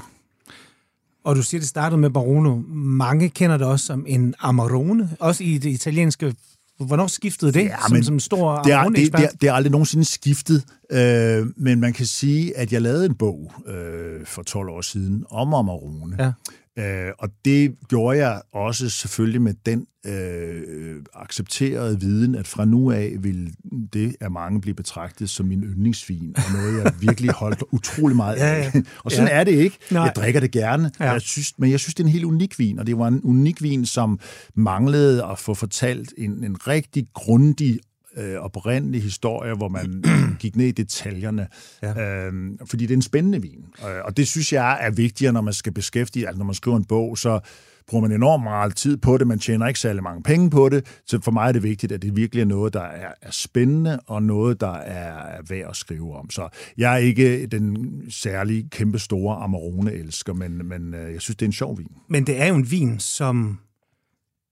Og 1.23 1.35
du 1.35 1.43
siger, 1.43 1.61
det 1.61 1.69
startede 1.69 2.01
med 2.01 2.09
Barolo. 2.09 2.61
Mange 2.75 3.29
kender 3.29 3.57
det 3.57 3.67
også 3.67 3.85
som 3.85 4.05
en 4.07 4.35
Amarone, 4.39 5.09
også 5.19 5.43
i 5.43 5.57
det 5.57 5.69
italienske. 5.69 6.35
Hvornår 6.79 7.07
skiftede 7.07 7.51
det 7.51 7.63
Ja, 7.63 7.75
som, 7.87 7.93
men 7.93 8.03
som 8.03 8.19
stor 8.19 8.61
Det 8.61 8.73
er, 8.73 8.83
det, 8.83 8.95
det, 8.95 9.13
er, 9.13 9.29
det 9.41 9.49
er 9.49 9.53
aldrig 9.53 9.71
nogensinde 9.71 10.05
skiftet, 10.05 10.63
øh, 10.91 11.47
men 11.57 11.79
man 11.79 11.93
kan 11.93 12.05
sige, 12.05 12.57
at 12.57 12.73
jeg 12.73 12.81
lavede 12.81 13.05
en 13.05 13.15
bog 13.15 13.51
øh, 13.67 14.25
for 14.25 14.43
12 14.43 14.69
år 14.69 14.81
siden 14.81 15.25
om 15.29 15.53
Amarone. 15.53 16.15
Ja. 16.19 16.31
Øh, 16.79 17.11
og 17.19 17.29
det 17.45 17.75
gjorde 17.89 18.17
jeg 18.27 18.41
også 18.53 18.89
selvfølgelig 18.89 19.41
med 19.41 19.53
den 19.65 19.85
øh, 20.05 21.01
accepterede 21.13 21.99
viden, 21.99 22.35
at 22.35 22.47
fra 22.47 22.65
nu 22.65 22.91
af 22.91 23.13
vil 23.19 23.53
det 23.93 24.15
af 24.21 24.31
mange 24.31 24.61
blive 24.61 24.73
betragtet 24.73 25.29
som 25.29 25.45
min 25.45 25.63
yndlingsvin, 25.63 26.33
og 26.35 26.43
noget, 26.53 26.83
jeg 26.83 26.93
virkelig 26.99 27.31
holdt 27.31 27.63
utrolig 27.71 28.15
meget 28.15 28.37
Ja, 28.39 28.45
af. 28.55 28.71
ja. 28.75 28.81
og 29.03 29.11
sådan 29.11 29.27
Ja. 29.27 29.33
er 29.39 29.43
det 29.43 29.51
ikke. 29.51 29.77
Nej. 29.91 30.03
Jeg 30.03 30.13
drikker 30.15 30.39
det 30.39 30.51
gerne, 30.51 30.91
Ja. 30.99 31.05
ja. 31.05 31.11
jeg 31.11 31.21
synes, 31.21 31.53
men 31.57 31.71
jeg 31.71 31.79
synes, 31.79 31.95
det 31.95 32.03
er 32.03 32.07
en 32.07 32.11
helt 32.13 32.25
unik 32.25 32.59
vin, 32.59 32.79
og 32.79 32.87
det 32.87 32.97
var 32.97 33.07
en 33.07 33.21
unik 33.23 33.61
vin, 33.63 33.85
som 33.85 34.19
manglede 34.55 35.25
at 35.25 35.39
få 35.39 35.53
fortalt 35.53 36.13
en, 36.17 36.43
en 36.43 36.67
rigtig 36.67 37.07
grundig 37.13 37.79
øh, 38.17 38.35
oprindelig 38.35 39.03
historie, 39.03 39.53
hvor 39.53 39.69
man 39.69 40.03
gik 40.39 40.55
ned 40.55 40.65
i 40.65 40.71
detaljerne. 40.71 41.47
Ja. 41.81 42.25
Øhm, 42.25 42.57
fordi 42.65 42.85
det 42.85 42.93
er 42.93 42.97
en 42.97 43.01
spændende 43.01 43.41
vin. 43.41 43.65
Øh, 43.79 44.01
og 44.05 44.17
det 44.17 44.27
synes 44.27 44.53
jeg 44.53 44.77
er 44.81 44.91
vigtigere, 44.91 45.33
når 45.33 45.41
man 45.41 45.53
skal 45.53 45.73
beskæftige, 45.73 46.27
altså 46.27 46.37
når 46.37 46.45
man 46.45 46.55
skriver 46.55 46.77
en 46.77 46.85
bog, 46.85 47.17
så 47.17 47.39
bruger 47.87 48.01
man 48.01 48.11
enormt 48.11 48.43
meget 48.43 48.75
tid 48.75 48.97
på 48.97 49.17
det, 49.17 49.27
man 49.27 49.39
tjener 49.39 49.67
ikke 49.67 49.79
særlig 49.79 50.03
mange 50.03 50.23
penge 50.23 50.49
på 50.49 50.69
det, 50.69 51.01
så 51.05 51.21
for 51.21 51.31
mig 51.31 51.47
er 51.47 51.51
det 51.51 51.63
vigtigt, 51.63 51.91
at 51.91 52.01
det 52.01 52.15
virkelig 52.15 52.41
er 52.41 52.45
noget, 52.45 52.73
der 52.73 52.81
er, 52.81 53.11
er 53.21 53.31
spændende, 53.31 53.99
og 54.07 54.23
noget, 54.23 54.61
der 54.61 54.73
er, 54.73 55.25
er 55.25 55.41
værd 55.49 55.69
at 55.69 55.75
skrive 55.75 56.15
om. 56.15 56.29
Så 56.29 56.49
jeg 56.77 56.93
er 56.93 56.97
ikke 56.97 57.45
den 57.45 58.01
særlig 58.09 58.65
kæmpe 58.71 58.99
store 58.99 59.43
Amarone-elsker, 59.43 60.33
men, 60.33 60.67
men 60.67 60.93
øh, 60.93 61.13
jeg 61.13 61.21
synes, 61.21 61.35
det 61.35 61.45
er 61.45 61.49
en 61.49 61.53
sjov 61.53 61.77
vin. 61.77 61.91
Men 62.07 62.27
det 62.27 62.41
er 62.41 62.47
jo 62.47 62.55
en 62.55 62.71
vin, 62.71 62.99
som 62.99 63.59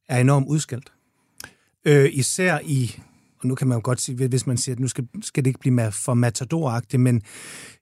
er 0.09 0.19
enormt 0.19 0.47
udskilt. 0.47 0.91
Øh, 1.85 2.09
især 2.13 2.59
i, 2.63 2.99
og 3.41 3.47
nu 3.47 3.55
kan 3.55 3.67
man 3.67 3.75
jo 3.77 3.81
godt 3.83 4.01
sige, 4.01 4.27
hvis 4.27 4.47
man 4.47 4.57
siger, 4.57 4.75
at 4.75 4.79
nu 4.79 4.87
skal, 4.87 5.07
skal 5.21 5.45
det 5.45 5.49
ikke 5.49 5.59
blive 5.59 5.91
for 5.91 6.13
matadoragtigt, 6.13 7.01
men 7.01 7.21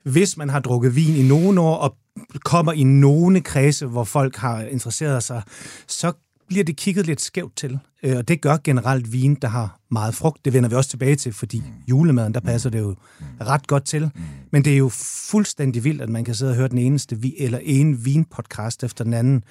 hvis 0.04 0.38
man 0.38 0.50
har 0.50 0.60
drukket 0.60 0.96
vin 0.96 1.16
i 1.16 1.28
nogle 1.28 1.62
år, 1.62 1.76
og 1.76 1.96
kommer 2.44 2.72
i 2.72 2.84
nogle 2.84 3.42
kredse, 3.42 3.86
hvor 3.86 4.04
folk 4.04 4.36
har 4.36 4.62
interesseret 4.62 5.24
sig, 5.24 5.42
så 5.88 6.14
bliver 6.48 6.64
det 6.64 6.76
kigget 6.76 7.08
lidt 7.08 7.22
skævt 7.22 7.56
til. 7.56 7.80
Øh, 8.04 8.18
og 8.18 8.28
det 8.28 8.42
gør 8.42 8.58
generelt 8.64 9.14
vin, 9.14 9.36
der 9.36 9.48
har 9.48 9.80
meget 9.92 10.16
frugt. 10.16 10.46
Det 10.46 10.54
vender 10.54 10.70
vi 10.70 10.76
også 10.76 10.90
tilbage 10.90 11.16
til, 11.16 11.34
fordi 11.34 11.64
julemaden, 11.90 12.34
der 12.34 12.40
passer 12.40 12.70
det 12.70 12.80
jo 12.80 12.96
ret 13.42 13.68
godt 13.68 13.86
til. 13.86 14.12
Men 14.52 14.66
det 14.66 14.74
er 14.74 14.78
jo 14.78 14.90
fuldstændig 15.30 15.84
vildt, 15.84 16.02
at 16.02 16.10
man 16.10 16.26
kan 16.26 16.36
sidde 16.36 16.52
og 16.52 16.56
høre 16.56 16.68
den 16.68 16.78
eneste 16.78 17.18
vi, 17.20 17.36
eller 17.38 17.60
en 17.64 18.06
vinpodcast 18.06 18.84
efter 18.84 19.04
den 19.04 19.14
anden, 19.14 19.44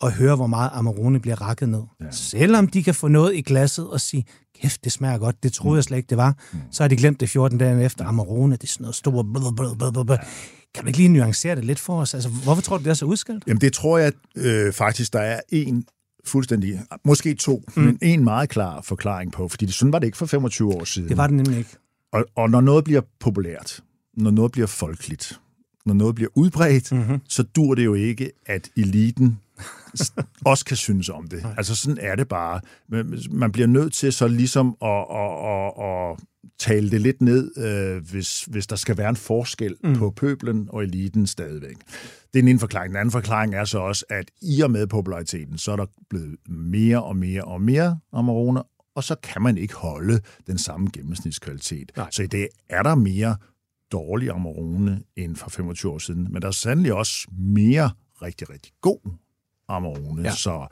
og 0.00 0.12
høre, 0.12 0.36
hvor 0.36 0.46
meget 0.46 0.70
Amarone 0.72 1.20
bliver 1.20 1.42
rakket 1.42 1.68
ned. 1.68 1.82
Ja. 2.00 2.06
Selvom 2.10 2.66
de 2.66 2.82
kan 2.82 2.94
få 2.94 3.08
noget 3.08 3.34
i 3.34 3.40
glasset 3.40 3.90
og 3.90 4.00
sige, 4.00 4.24
kæft, 4.60 4.84
det 4.84 4.92
smager 4.92 5.18
godt, 5.18 5.42
det 5.42 5.52
troede 5.52 5.76
jeg 5.76 5.84
slet 5.84 5.96
ikke, 5.96 6.08
det 6.08 6.16
var, 6.16 6.34
så 6.70 6.82
har 6.82 6.88
de 6.88 6.96
glemt 6.96 7.20
det 7.20 7.30
14 7.30 7.58
dage 7.58 7.84
efter. 7.84 8.04
Amarone, 8.04 8.56
det 8.56 8.62
er 8.62 8.66
sådan 8.66 8.84
noget 8.84 8.94
stort... 8.94 9.26
blablabla. 9.56 10.16
Kan 10.74 10.84
du 10.84 10.86
ikke 10.86 10.98
lige 10.98 11.08
nuancere 11.08 11.56
det 11.56 11.64
lidt 11.64 11.78
for 11.78 12.00
os? 12.00 12.14
Altså, 12.14 12.28
hvorfor 12.28 12.62
tror 12.62 12.78
du, 12.78 12.84
det 12.84 12.90
er 12.90 12.94
så 12.94 13.04
udskilt? 13.04 13.44
Jamen 13.46 13.60
det 13.60 13.72
tror 13.72 13.98
jeg 13.98 14.12
øh, 14.36 14.72
faktisk, 14.72 15.12
der 15.12 15.20
er 15.20 15.40
en 15.48 15.84
fuldstændig, 16.24 16.80
måske 17.04 17.34
to, 17.34 17.62
mm. 17.76 17.82
men 17.82 17.98
en 18.02 18.24
meget 18.24 18.48
klar 18.48 18.80
forklaring 18.80 19.32
på, 19.32 19.48
fordi 19.48 19.66
det, 19.66 19.74
sådan 19.74 19.92
var 19.92 19.98
det 19.98 20.06
ikke 20.06 20.18
for 20.18 20.26
25 20.26 20.74
år 20.74 20.84
siden. 20.84 21.08
Det 21.08 21.16
var 21.16 21.26
det 21.26 21.36
nemlig 21.36 21.58
ikke. 21.58 21.70
Og, 22.12 22.24
og 22.36 22.50
når 22.50 22.60
noget 22.60 22.84
bliver 22.84 23.00
populært, 23.20 23.80
når 24.16 24.30
noget 24.30 24.52
bliver 24.52 24.66
folkeligt, 24.66 25.40
når 25.88 25.94
noget 25.94 26.14
bliver 26.14 26.30
udbredt, 26.34 26.92
mm-hmm. 26.92 27.20
så 27.28 27.42
dur 27.42 27.74
det 27.74 27.84
jo 27.84 27.94
ikke, 27.94 28.30
at 28.46 28.70
eliten 28.76 29.38
også 30.44 30.64
kan 30.64 30.76
synes 30.76 31.08
om 31.08 31.28
det. 31.28 31.42
Nej. 31.42 31.54
Altså 31.56 31.76
sådan 31.76 31.98
er 32.00 32.14
det 32.16 32.28
bare. 32.28 32.60
Man 33.30 33.52
bliver 33.52 33.66
nødt 33.66 33.92
til 33.92 34.12
så 34.12 34.28
ligesom 34.28 34.76
at, 34.82 35.04
at, 35.10 35.46
at, 35.46 35.72
at 35.84 36.16
tale 36.58 36.90
det 36.90 37.00
lidt 37.00 37.22
ned, 37.22 37.58
øh, 37.58 38.10
hvis, 38.10 38.44
hvis 38.44 38.66
der 38.66 38.76
skal 38.76 38.96
være 38.96 39.08
en 39.08 39.16
forskel 39.16 39.76
mm. 39.84 39.94
på 39.94 40.10
pøblen 40.10 40.68
og 40.70 40.82
eliten 40.82 41.26
stadigvæk. 41.26 41.76
Det 42.32 42.38
er 42.38 42.42
den 42.42 42.48
ene 42.48 42.58
forklaring. 42.58 42.90
Den 42.90 42.96
anden 42.96 43.12
forklaring 43.12 43.54
er 43.54 43.64
så 43.64 43.78
også, 43.78 44.04
at 44.08 44.30
i 44.42 44.60
og 44.60 44.70
med 44.70 44.86
populariteten, 44.86 45.58
så 45.58 45.72
er 45.72 45.76
der 45.76 45.86
blevet 46.10 46.36
mere 46.48 47.02
og 47.02 47.16
mere 47.16 47.42
og 47.44 47.60
mere 47.60 47.98
Amarone, 48.12 48.62
og 48.94 49.04
så 49.04 49.14
kan 49.22 49.42
man 49.42 49.58
ikke 49.58 49.74
holde 49.74 50.20
den 50.46 50.58
samme 50.58 50.88
gennemsnitskvalitet. 50.92 51.92
Nej. 51.96 52.08
Så 52.10 52.22
i 52.22 52.26
dag 52.26 52.48
er 52.68 52.82
der 52.82 52.94
mere 52.94 53.36
dårlig 53.92 54.30
Amarone 54.30 55.02
end 55.16 55.36
for 55.36 55.50
25 55.50 55.92
år 55.92 55.98
siden, 55.98 56.32
men 56.32 56.42
der 56.42 56.48
er 56.48 56.52
sandelig 56.52 56.92
også 56.92 57.28
mere 57.38 57.90
rigtig, 58.22 58.50
rigtig 58.50 58.72
god 58.80 59.10
Amarone. 59.68 60.22
Ja. 60.22 60.30
Så 60.30 60.66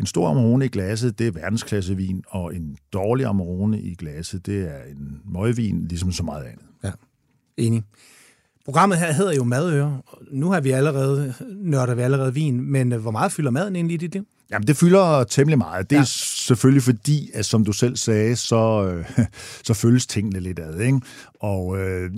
en 0.00 0.06
stor 0.06 0.28
Amarone 0.28 0.64
i 0.64 0.68
glasset, 0.68 1.18
det 1.18 1.26
er 1.26 1.30
verdensklassevin, 1.30 2.22
og 2.28 2.54
en 2.54 2.76
dårlig 2.92 3.26
Amarone 3.26 3.80
i 3.80 3.94
glasset, 3.94 4.46
det 4.46 4.62
er 4.62 4.82
en 4.82 5.20
møgvin, 5.24 5.88
ligesom 5.88 6.12
så 6.12 6.22
meget 6.22 6.44
andet. 6.44 6.66
Ja, 6.84 6.92
enig. 7.56 7.82
Programmet 8.64 8.98
her 8.98 9.12
hedder 9.12 9.32
jo 9.32 9.44
Madøre. 9.44 10.02
Nu 10.30 10.50
har 10.50 10.60
vi 10.60 10.70
allerede, 10.70 11.34
nørder 11.50 11.94
vi 11.94 12.02
allerede 12.02 12.34
vin, 12.34 12.60
men 12.60 12.92
øh, 12.92 13.00
hvor 13.00 13.10
meget 13.10 13.32
fylder 13.32 13.50
maden 13.50 13.76
egentlig 13.76 13.94
i 13.94 13.96
dit 13.96 14.12
liv? 14.12 14.26
Jamen, 14.50 14.66
det 14.66 14.76
fylder 14.76 15.24
temmelig 15.24 15.58
meget. 15.58 15.90
Det 15.90 15.96
er 15.96 16.00
ja. 16.00 16.04
selvfølgelig 16.06 16.82
fordi, 16.82 17.30
at 17.34 17.46
som 17.46 17.64
du 17.64 17.72
selv 17.72 17.96
sagde, 17.96 18.36
så, 18.36 18.92
øh, 18.92 19.26
så 19.66 19.74
føles 19.74 20.06
tingene 20.06 20.40
lidt 20.40 20.58
ad. 20.58 20.80
Ikke? 20.80 21.00
Og 21.40 21.78
øh, 21.78 22.10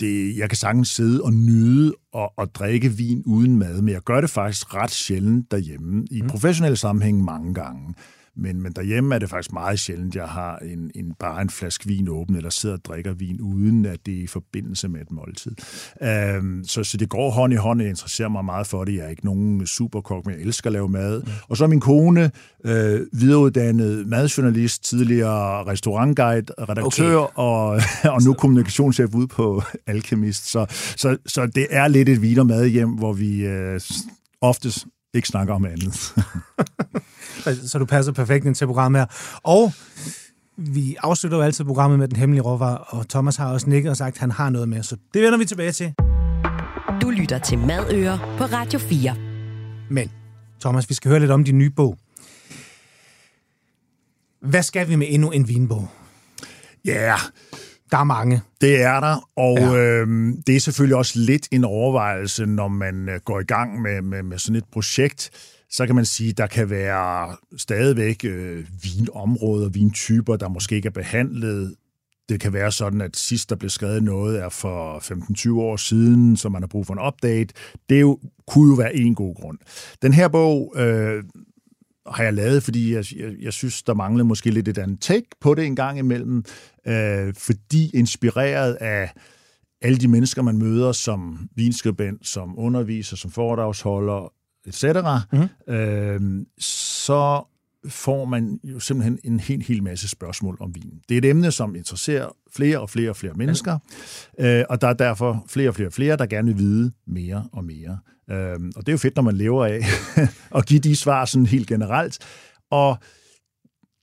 det, 0.00 0.36
jeg 0.36 0.48
kan 0.48 0.56
sagtens 0.56 0.88
sidde 0.88 1.22
og 1.22 1.32
nyde 1.32 1.94
og, 2.12 2.32
og 2.36 2.54
drikke 2.54 2.88
vin 2.88 3.22
uden 3.26 3.56
mad, 3.56 3.82
men 3.82 3.94
jeg 3.94 4.00
gør 4.00 4.20
det 4.20 4.30
faktisk 4.30 4.74
ret 4.74 4.90
sjældent 4.90 5.50
derhjemme. 5.50 6.06
I 6.10 6.22
mm. 6.22 6.28
professionelle 6.28 6.76
sammenhæng 6.76 7.24
mange 7.24 7.54
gange. 7.54 7.94
Men, 8.36 8.62
men 8.62 8.72
derhjemme 8.72 9.14
er 9.14 9.18
det 9.18 9.30
faktisk 9.30 9.52
meget 9.52 9.80
sjældent, 9.80 10.14
jeg 10.14 10.26
har 10.26 10.56
en, 10.56 10.90
en, 10.94 11.14
bare 11.18 11.42
en 11.42 11.50
flaske 11.50 11.86
vin 11.86 12.08
åben, 12.08 12.36
eller 12.36 12.50
sidder 12.50 12.76
og 12.76 12.84
drikker 12.84 13.12
vin, 13.12 13.40
uden 13.40 13.86
at 13.86 14.06
det 14.06 14.18
er 14.18 14.22
i 14.22 14.26
forbindelse 14.26 14.88
med 14.88 15.00
et 15.00 15.10
måltid. 15.10 15.52
Um, 16.38 16.64
så, 16.64 16.84
så 16.84 16.96
det 16.96 17.08
går 17.08 17.30
hånd 17.30 17.52
i 17.52 17.56
hånd, 17.56 17.80
jeg 17.80 17.90
interesserer 17.90 18.28
mig 18.28 18.44
meget 18.44 18.66
for 18.66 18.84
det. 18.84 18.94
Jeg 18.94 19.04
er 19.04 19.08
ikke 19.08 19.24
nogen 19.24 19.66
superkok, 19.66 20.26
men 20.26 20.34
jeg 20.34 20.42
elsker 20.42 20.66
at 20.68 20.72
lave 20.72 20.88
mad. 20.88 21.22
Mm. 21.22 21.30
Og 21.48 21.56
så 21.56 21.64
er 21.64 21.68
min 21.68 21.80
kone 21.80 22.30
øh, 22.64 23.00
videreuddannet 23.12 24.06
madjournalist, 24.06 24.84
tidligere 24.84 25.66
restaurantguide, 25.66 26.52
redaktør, 26.58 27.16
okay. 27.16 27.32
og, 27.34 27.80
og 28.14 28.22
nu 28.22 28.34
kommunikationschef 28.34 29.14
ude 29.14 29.28
på 29.28 29.62
Alchemist. 29.86 30.50
Så, 30.50 30.66
så, 30.96 31.16
så 31.26 31.46
det 31.46 31.66
er 31.70 31.88
lidt 31.88 32.08
et 32.08 32.22
vin- 32.22 32.38
og 32.38 32.46
mad 32.46 32.66
hjem, 32.66 32.90
hvor 32.90 33.12
vi 33.12 33.46
øh, 33.46 33.80
oftest 34.40 34.86
ikke 35.14 35.28
snakker 35.28 35.54
om 35.54 35.64
andet. 35.64 35.94
så 37.70 37.78
du 37.78 37.84
passer 37.84 38.12
perfekt 38.12 38.44
ind 38.44 38.54
til 38.54 38.66
programmet 38.66 39.00
her. 39.00 39.06
Og 39.42 39.72
vi 40.56 40.96
afslutter 41.02 41.38
jo 41.38 41.44
altid 41.44 41.64
programmet 41.64 41.98
med 41.98 42.08
den 42.08 42.16
hemmelige 42.16 42.42
råvarer, 42.42 42.76
og 42.76 43.08
Thomas 43.08 43.36
har 43.36 43.52
også 43.52 43.70
nikket 43.70 43.90
og 43.90 43.96
sagt, 43.96 44.16
at 44.16 44.20
han 44.20 44.30
har 44.30 44.50
noget 44.50 44.68
med, 44.68 44.82
så 44.82 44.96
det 45.14 45.22
vender 45.22 45.38
vi 45.38 45.44
tilbage 45.44 45.72
til. 45.72 45.94
Du 47.02 47.10
lytter 47.10 47.38
til 47.38 47.58
Madøer 47.58 48.36
på 48.38 48.44
Radio 48.44 48.78
4. 48.78 49.14
Men, 49.90 50.12
Thomas, 50.60 50.88
vi 50.88 50.94
skal 50.94 51.08
høre 51.08 51.20
lidt 51.20 51.30
om 51.30 51.44
din 51.44 51.58
nye 51.58 51.70
bog. 51.70 51.98
Hvad 54.40 54.62
skal 54.62 54.88
vi 54.88 54.96
med 54.96 55.06
endnu 55.10 55.30
en 55.30 55.48
vinbog? 55.48 55.88
Ja, 56.84 56.92
yeah. 56.92 57.20
Der 57.92 57.98
er 57.98 58.04
mange. 58.04 58.42
Det 58.60 58.82
er 58.82 59.00
der, 59.00 59.28
og 59.36 59.58
ja. 59.58 59.76
øh, 59.76 60.32
det 60.46 60.56
er 60.56 60.60
selvfølgelig 60.60 60.96
også 60.96 61.18
lidt 61.18 61.48
en 61.50 61.64
overvejelse, 61.64 62.46
når 62.46 62.68
man 62.68 63.08
øh, 63.08 63.20
går 63.24 63.40
i 63.40 63.44
gang 63.44 63.82
med, 63.82 64.02
med, 64.02 64.22
med 64.22 64.38
sådan 64.38 64.56
et 64.56 64.64
projekt. 64.72 65.30
Så 65.70 65.86
kan 65.86 65.94
man 65.94 66.04
sige, 66.04 66.30
at 66.30 66.38
der 66.38 66.46
kan 66.46 66.70
være 66.70 67.36
stadigvæk 67.56 68.24
øh, 68.24 68.64
vinområder, 68.82 69.68
vintyper, 69.68 70.36
der 70.36 70.48
måske 70.48 70.76
ikke 70.76 70.86
er 70.86 70.90
behandlet. 70.90 71.74
Det 72.28 72.40
kan 72.40 72.52
være 72.52 72.72
sådan, 72.72 73.00
at 73.00 73.16
sidst 73.16 73.50
der 73.50 73.56
blev 73.56 73.70
skrevet 73.70 74.02
noget 74.02 74.40
er 74.40 74.48
for 74.48 74.98
15-20 74.98 75.60
år 75.60 75.76
siden, 75.76 76.36
så 76.36 76.48
man 76.48 76.62
har 76.62 76.66
brug 76.66 76.86
for 76.86 76.94
en 76.94 77.06
update. 77.06 77.54
Det 77.88 78.00
jo, 78.00 78.18
kunne 78.46 78.70
jo 78.70 78.74
være 78.74 78.96
en 78.96 79.14
god 79.14 79.34
grund. 79.34 79.58
Den 80.02 80.12
her 80.12 80.28
bog 80.28 80.74
øh, 80.76 81.24
har 82.06 82.24
jeg 82.24 82.34
lavet, 82.34 82.62
fordi 82.62 82.94
jeg, 82.94 83.04
jeg, 83.16 83.32
jeg 83.40 83.52
synes, 83.52 83.82
der 83.82 83.94
manglede 83.94 84.24
måske 84.24 84.50
lidt 84.50 84.68
et 84.68 84.78
andet 84.78 85.00
take 85.00 85.26
på 85.40 85.54
det 85.54 85.66
en 85.66 85.76
gang 85.76 85.98
imellem, 85.98 86.44
øh, 86.86 87.34
fordi 87.34 87.90
inspireret 87.94 88.74
af 88.74 89.12
alle 89.82 89.98
de 89.98 90.08
mennesker, 90.08 90.42
man 90.42 90.58
møder 90.58 90.92
som 90.92 91.48
vinskribent, 91.56 92.26
som 92.26 92.58
underviser, 92.58 93.16
som 93.16 93.30
foredragsholder, 93.30 94.32
etc., 94.66 94.84
mm-hmm. 95.32 95.74
øh, 95.74 96.46
så 96.58 97.42
får 97.88 98.24
man 98.24 98.60
jo 98.64 98.80
simpelthen 98.80 99.18
en 99.24 99.40
helt, 99.40 99.66
helt 99.66 99.82
masse 99.82 100.08
spørgsmål 100.08 100.56
om 100.60 100.74
vin. 100.74 101.00
Det 101.08 101.14
er 101.14 101.18
et 101.18 101.24
emne, 101.24 101.50
som 101.52 101.74
interesserer 101.74 102.28
flere 102.56 102.80
og 102.80 102.90
flere 102.90 103.10
og 103.10 103.16
flere 103.16 103.34
mennesker, 103.34 103.78
øh, 104.38 104.64
og 104.68 104.80
der 104.80 104.88
er 104.88 104.92
derfor 104.92 105.44
flere 105.48 105.68
og 105.68 105.74
flere 105.74 105.88
og 105.88 105.92
flere, 105.92 106.16
der 106.16 106.26
gerne 106.26 106.46
vil 106.46 106.58
vide 106.58 106.92
mere 107.06 107.48
og 107.52 107.64
mere. 107.64 107.98
Øh, 108.30 108.60
og 108.76 108.86
det 108.86 108.88
er 108.88 108.92
jo 108.92 108.98
fedt, 108.98 109.16
når 109.16 109.22
man 109.22 109.36
lever 109.36 109.66
af 109.66 109.80
at 110.58 110.66
give 110.66 110.80
de 110.80 110.96
svar 110.96 111.24
sådan 111.24 111.46
helt 111.46 111.68
generelt. 111.68 112.18
Og 112.70 112.98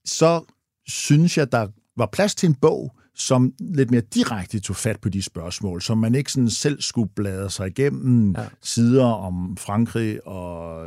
så 0.05 0.43
synes 0.87 1.37
jeg, 1.37 1.51
der 1.51 1.67
var 1.97 2.09
plads 2.11 2.35
til 2.35 2.49
en 2.49 2.55
bog, 2.55 2.96
som 3.17 3.53
lidt 3.59 3.91
mere 3.91 4.01
direkte 4.01 4.59
tog 4.59 4.75
fat 4.75 4.99
på 5.01 5.09
de 5.09 5.21
spørgsmål, 5.21 5.81
som 5.81 5.97
man 5.97 6.15
ikke 6.15 6.31
sådan 6.31 6.49
selv 6.49 6.81
skulle 6.81 7.09
bladre 7.15 7.49
sig 7.49 7.67
igennem 7.67 8.35
ja. 8.37 8.45
sider 8.61 9.05
om 9.05 9.57
Frankrig 9.57 10.27
og 10.27 10.85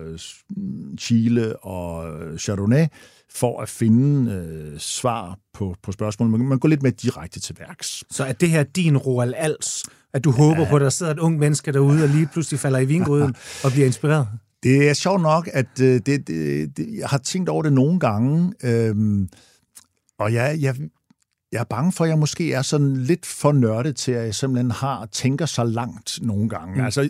Chile 0.98 1.56
og 1.56 2.04
Chardonnay, 2.38 2.86
for 3.34 3.60
at 3.60 3.68
finde 3.68 4.32
øh, 4.32 4.78
svar 4.78 5.38
på, 5.54 5.74
på 5.82 5.92
spørgsmål. 5.92 6.28
Man, 6.28 6.40
man 6.40 6.58
går 6.58 6.68
lidt 6.68 6.82
mere 6.82 6.92
direkte 6.92 7.40
til 7.40 7.56
værks. 7.58 8.04
Så 8.10 8.24
er 8.24 8.32
det 8.32 8.50
her 8.50 8.62
din 8.62 8.96
Roald 8.96 9.34
Als, 9.36 9.84
at 10.12 10.24
du 10.24 10.30
håber 10.30 10.62
ja. 10.62 10.68
på, 10.68 10.76
at 10.76 10.82
der 10.82 10.90
sidder 10.90 11.12
et 11.12 11.18
ung 11.18 11.38
menneske 11.38 11.72
derude, 11.72 12.02
og 12.02 12.08
lige 12.08 12.28
pludselig 12.32 12.60
falder 12.60 12.78
i 12.78 12.84
vingryden 12.84 13.34
og 13.64 13.70
bliver 13.72 13.86
inspireret? 13.86 14.28
Det 14.62 14.88
er 14.88 14.94
sjovt 14.94 15.22
nok, 15.22 15.48
at 15.52 15.80
øh, 15.80 16.00
det, 16.06 16.26
det, 16.26 16.76
det, 16.76 16.98
jeg 16.98 17.08
har 17.08 17.18
tænkt 17.18 17.48
over 17.48 17.62
det 17.62 17.72
nogle 17.72 18.00
gange, 18.00 18.52
øh, 18.64 18.94
og 20.18 20.32
jeg, 20.32 20.58
jeg, 20.60 20.76
jeg 21.52 21.60
er 21.60 21.64
bange 21.64 21.92
for, 21.92 22.04
at 22.04 22.10
jeg 22.10 22.18
måske 22.18 22.52
er 22.52 22.62
sådan 22.62 22.96
lidt 22.96 23.26
for 23.26 23.52
nørdet 23.52 23.96
til, 23.96 24.12
at 24.12 24.24
jeg 24.24 24.34
simpelthen 24.34 24.70
har 24.70 25.06
tænker 25.06 25.46
så 25.46 25.64
langt 25.64 26.18
nogle 26.22 26.48
gange. 26.48 26.74
Mm. 26.74 26.84
Altså, 26.84 27.08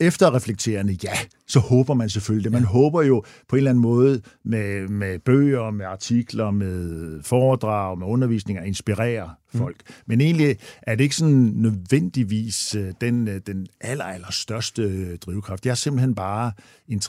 efter 0.00 0.34
reflekterende, 0.34 0.98
ja, 1.04 1.12
så 1.46 1.60
håber 1.60 1.94
man 1.94 2.08
selvfølgelig 2.08 2.44
det. 2.44 2.52
Man 2.52 2.62
ja. 2.62 2.68
håber 2.68 3.02
jo 3.02 3.24
på 3.48 3.56
en 3.56 3.58
eller 3.58 3.70
anden 3.70 3.82
måde 3.82 4.22
med, 4.44 4.88
med 4.88 5.18
bøger, 5.18 5.70
med 5.70 5.86
artikler, 5.86 6.50
med 6.50 7.22
foredrag, 7.22 7.98
med 7.98 8.06
undervisning 8.06 8.58
at 8.58 8.66
inspirere 8.66 9.30
mm. 9.52 9.58
folk. 9.58 9.76
Men 10.06 10.20
egentlig 10.20 10.56
er 10.82 10.94
det 10.94 11.04
ikke 11.04 11.16
sådan 11.16 11.52
nødvendigvis 11.54 12.74
øh, 12.74 12.92
den, 13.00 13.28
øh, 13.28 13.40
den 13.46 13.66
aller, 13.80 14.04
aller 14.04 14.30
største 14.30 15.16
drivkraft. 15.16 15.66
Jeg 15.66 15.70
er 15.70 15.74
simpelthen 15.74 16.14
bare 16.14 16.52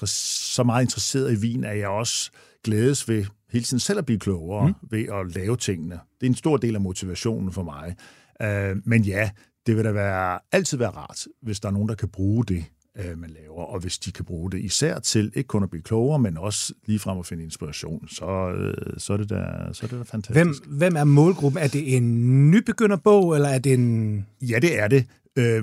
så 0.05 0.63
meget 0.63 0.83
interesseret 0.83 1.31
i 1.31 1.41
vin, 1.41 1.63
at 1.63 1.79
jeg 1.79 1.87
også 1.87 2.31
glædes 2.63 3.09
ved 3.09 3.25
hele 3.51 3.63
tiden 3.63 3.79
selv 3.79 3.99
at 3.99 4.05
blive 4.05 4.19
klogere 4.19 4.67
mm. 4.67 4.73
ved 4.91 5.03
at 5.03 5.35
lave 5.35 5.57
tingene. 5.57 5.99
Det 6.19 6.27
er 6.27 6.29
en 6.29 6.35
stor 6.35 6.57
del 6.57 6.75
af 6.75 6.81
motivationen 6.81 7.51
for 7.51 7.63
mig. 7.63 7.95
Uh, 8.43 8.77
men 8.87 9.03
ja, 9.03 9.29
det 9.67 9.75
vil 9.75 9.83
da 9.83 9.91
være, 9.91 10.39
altid 10.51 10.77
være 10.77 10.89
rart, 10.89 11.27
hvis 11.41 11.59
der 11.59 11.67
er 11.67 11.73
nogen, 11.73 11.89
der 11.89 11.95
kan 11.95 12.09
bruge 12.09 12.45
det, 12.45 12.63
uh, 12.99 13.19
man 13.19 13.29
laver, 13.29 13.63
og 13.63 13.79
hvis 13.79 13.97
de 13.97 14.11
kan 14.11 14.25
bruge 14.25 14.51
det 14.51 14.59
især 14.59 14.99
til 14.99 15.31
ikke 15.35 15.47
kun 15.47 15.63
at 15.63 15.69
blive 15.69 15.83
klogere, 15.83 16.19
men 16.19 16.37
også 16.37 16.73
frem 16.99 17.19
at 17.19 17.25
finde 17.25 17.43
inspiration, 17.43 18.07
så, 18.07 18.25
uh, 18.25 18.97
så, 18.97 19.13
er, 19.13 19.17
det 19.17 19.29
da, 19.29 19.45
så 19.73 19.85
er 19.85 19.87
det 19.87 19.99
da 19.99 20.03
fantastisk. 20.03 20.65
Hvem, 20.65 20.77
hvem 20.77 20.95
er 20.95 21.03
målgruppen? 21.03 21.63
Er 21.63 21.67
det 21.67 21.95
en 21.97 22.51
nybegynderbog, 22.51 23.35
eller 23.35 23.49
er 23.49 23.59
det 23.59 23.73
en... 23.73 24.25
Ja, 24.41 24.59
det 24.59 24.79
er 24.79 24.87
det. 24.87 25.05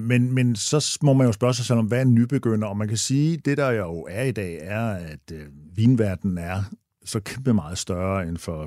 Men, 0.00 0.32
men 0.32 0.56
så 0.56 0.98
må 1.02 1.12
man 1.12 1.26
jo 1.26 1.32
spørge 1.32 1.54
sig 1.54 1.64
selv 1.64 1.78
om, 1.78 1.86
hvad 1.86 1.98
er 1.98 2.02
en 2.02 2.14
nybegynder? 2.14 2.68
Og 2.68 2.76
man 2.76 2.88
kan 2.88 2.96
sige, 2.96 3.36
det 3.36 3.56
der 3.56 3.70
jo 3.70 4.06
er 4.10 4.22
i 4.22 4.32
dag, 4.32 4.58
er, 4.62 4.86
at 4.86 5.32
øh, 5.32 5.42
vinverdenen 5.76 6.38
er 6.38 6.62
så 7.04 7.20
kæmpe 7.20 7.54
meget 7.54 7.78
større 7.78 8.28
end 8.28 8.36
for 8.36 8.66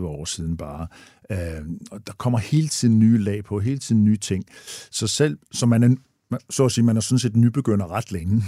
25-30 0.00 0.04
år 0.06 0.24
siden 0.24 0.56
bare. 0.56 0.86
Øh, 1.30 1.66
og 1.90 2.06
der 2.06 2.12
kommer 2.12 2.38
hele 2.38 2.68
tiden 2.68 2.98
nye 2.98 3.18
lag 3.18 3.44
på, 3.44 3.60
hele 3.60 3.78
tiden 3.78 4.04
nye 4.04 4.16
ting. 4.16 4.44
Så 4.90 5.06
selv, 5.06 5.38
så 5.52 5.66
man 5.66 5.82
er 5.82 5.96
så 6.50 6.64
at 6.64 6.72
sige, 6.72 6.84
man 6.84 6.96
er 6.96 7.00
sådan 7.00 7.18
set 7.18 7.36
nybegynder 7.36 7.90
ret 7.90 8.12
længe, 8.12 8.34
mm. 8.34 8.42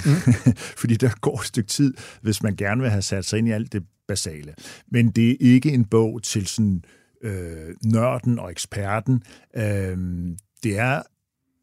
fordi 0.81 0.95
der 0.95 1.11
går 1.21 1.41
et 1.41 1.47
stykke 1.47 1.69
tid, 1.69 1.95
hvis 2.23 2.43
man 2.43 2.57
gerne 2.57 2.81
vil 2.81 2.91
have 2.91 3.03
sat 3.03 3.25
sig 3.25 3.39
ind 3.39 3.49
i 3.49 3.51
alt 3.51 3.73
det 3.73 3.83
basale. 4.09 4.55
Men 4.89 5.11
det 5.11 5.31
er 5.31 5.37
ikke 5.41 5.73
en 5.73 5.85
bog 5.85 6.23
til 6.23 6.47
sådan 6.47 6.85
øh, 7.23 7.75
nørden 7.85 8.39
og 8.39 8.51
eksperten. 8.51 9.23
Øh, 9.57 9.99
det 10.63 10.79
er 10.79 11.03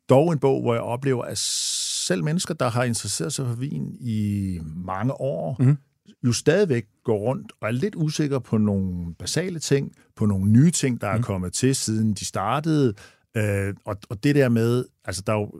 dog 0.09 0.33
en 0.33 0.39
bog, 0.39 0.61
hvor 0.61 0.73
jeg 0.73 0.83
oplever, 0.83 1.23
at 1.23 1.37
selv 1.37 2.23
mennesker, 2.23 2.53
der 2.53 2.69
har 2.69 2.83
interesseret 2.83 3.33
sig 3.33 3.47
for 3.47 3.53
vin 3.53 3.95
i 3.99 4.59
mange 4.75 5.13
år, 5.13 5.55
mm 5.59 5.77
jo 6.23 6.33
stadigvæk 6.33 6.87
går 7.03 7.17
rundt 7.17 7.51
og 7.61 7.67
er 7.67 7.71
lidt 7.71 7.95
usikre 7.95 8.41
på 8.41 8.57
nogle 8.57 9.15
basale 9.19 9.59
ting, 9.59 9.95
på 10.15 10.25
nogle 10.25 10.51
nye 10.51 10.71
ting, 10.71 11.01
der 11.01 11.07
er 11.07 11.17
mm. 11.17 11.23
kommet 11.23 11.53
til, 11.53 11.75
siden 11.75 12.13
de 12.13 12.25
startede. 12.25 12.93
Øh, 13.37 13.73
og, 13.85 13.97
og 14.09 14.23
det 14.23 14.35
der 14.35 14.49
med, 14.49 14.85
altså 15.05 15.23
der 15.27 15.33
er 15.33 15.37
jo 15.39 15.51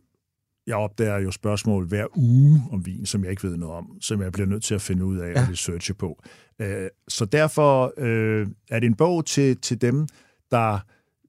jeg 0.68 0.76
opdager 0.76 1.20
jo 1.20 1.32
spørgsmål 1.32 1.88
hver 1.88 2.06
uge 2.18 2.64
om 2.72 2.86
vin, 2.86 3.06
som 3.06 3.24
jeg 3.24 3.32
ikke 3.32 3.44
ved 3.44 3.58
noget 3.58 3.76
om, 3.76 4.02
som 4.02 4.22
jeg 4.22 4.32
bliver 4.32 4.48
nødt 4.48 4.64
til 4.64 4.76
at 4.76 4.82
finde 4.82 5.06
ud 5.06 5.18
af 5.18 5.34
ja. 5.34 5.42
og 5.42 5.50
researche 5.50 5.94
på. 5.94 6.24
Øh, 6.60 6.90
så 7.08 7.26
derfor 7.26 7.94
øh, 7.98 8.48
er 8.70 8.80
det 8.80 8.88
en 8.88 8.96
bog 8.96 9.26
til, 9.26 9.58
til 9.58 9.82
dem, 9.82 10.08
der 10.52 10.80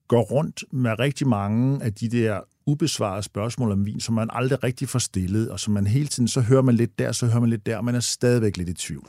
går 0.08 0.22
rundt 0.22 0.64
med 0.72 0.98
rigtig 0.98 1.28
mange 1.28 1.84
af 1.84 1.94
de 1.94 2.08
der 2.08 2.40
ubesvarede 2.66 3.22
spørgsmål 3.22 3.72
om 3.72 3.86
vin, 3.86 4.00
som 4.00 4.14
man 4.14 4.28
aldrig 4.32 4.64
rigtig 4.64 4.88
får 4.88 4.98
stillet, 4.98 5.50
og 5.50 5.60
som 5.60 5.74
man 5.74 5.86
hele 5.86 6.06
tiden, 6.06 6.28
så 6.28 6.40
hører 6.40 6.62
man 6.62 6.74
lidt 6.74 6.98
der, 6.98 7.12
så 7.12 7.26
hører 7.26 7.40
man 7.40 7.50
lidt 7.50 7.66
der, 7.66 7.76
og 7.76 7.84
man 7.84 7.94
er 7.94 8.00
stadigvæk 8.00 8.56
lidt 8.56 8.68
i 8.68 8.74
tvivl. 8.74 9.08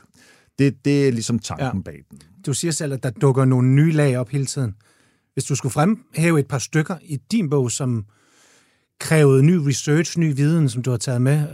Det, 0.58 0.84
det 0.84 1.08
er 1.08 1.12
ligesom 1.12 1.38
tanken 1.38 1.78
ja. 1.78 1.82
bag 1.82 2.02
den. 2.10 2.20
Du 2.46 2.52
siger 2.52 2.72
selv, 2.72 2.92
at 2.92 3.02
der 3.02 3.10
dukker 3.10 3.44
nogle 3.44 3.68
nye 3.68 3.92
lag 3.92 4.18
op 4.18 4.28
hele 4.28 4.46
tiden. 4.46 4.74
Hvis 5.32 5.44
du 5.44 5.54
skulle 5.54 5.72
fremhæve 5.72 6.40
et 6.40 6.46
par 6.46 6.58
stykker 6.58 6.96
i 7.02 7.16
din 7.16 7.50
bog, 7.50 7.70
som 7.70 8.04
krævede 9.00 9.42
ny 9.42 9.54
research, 9.54 10.18
ny 10.18 10.36
viden, 10.36 10.68
som 10.68 10.82
du 10.82 10.90
har 10.90 10.96
taget 10.96 11.22
med, 11.22 11.48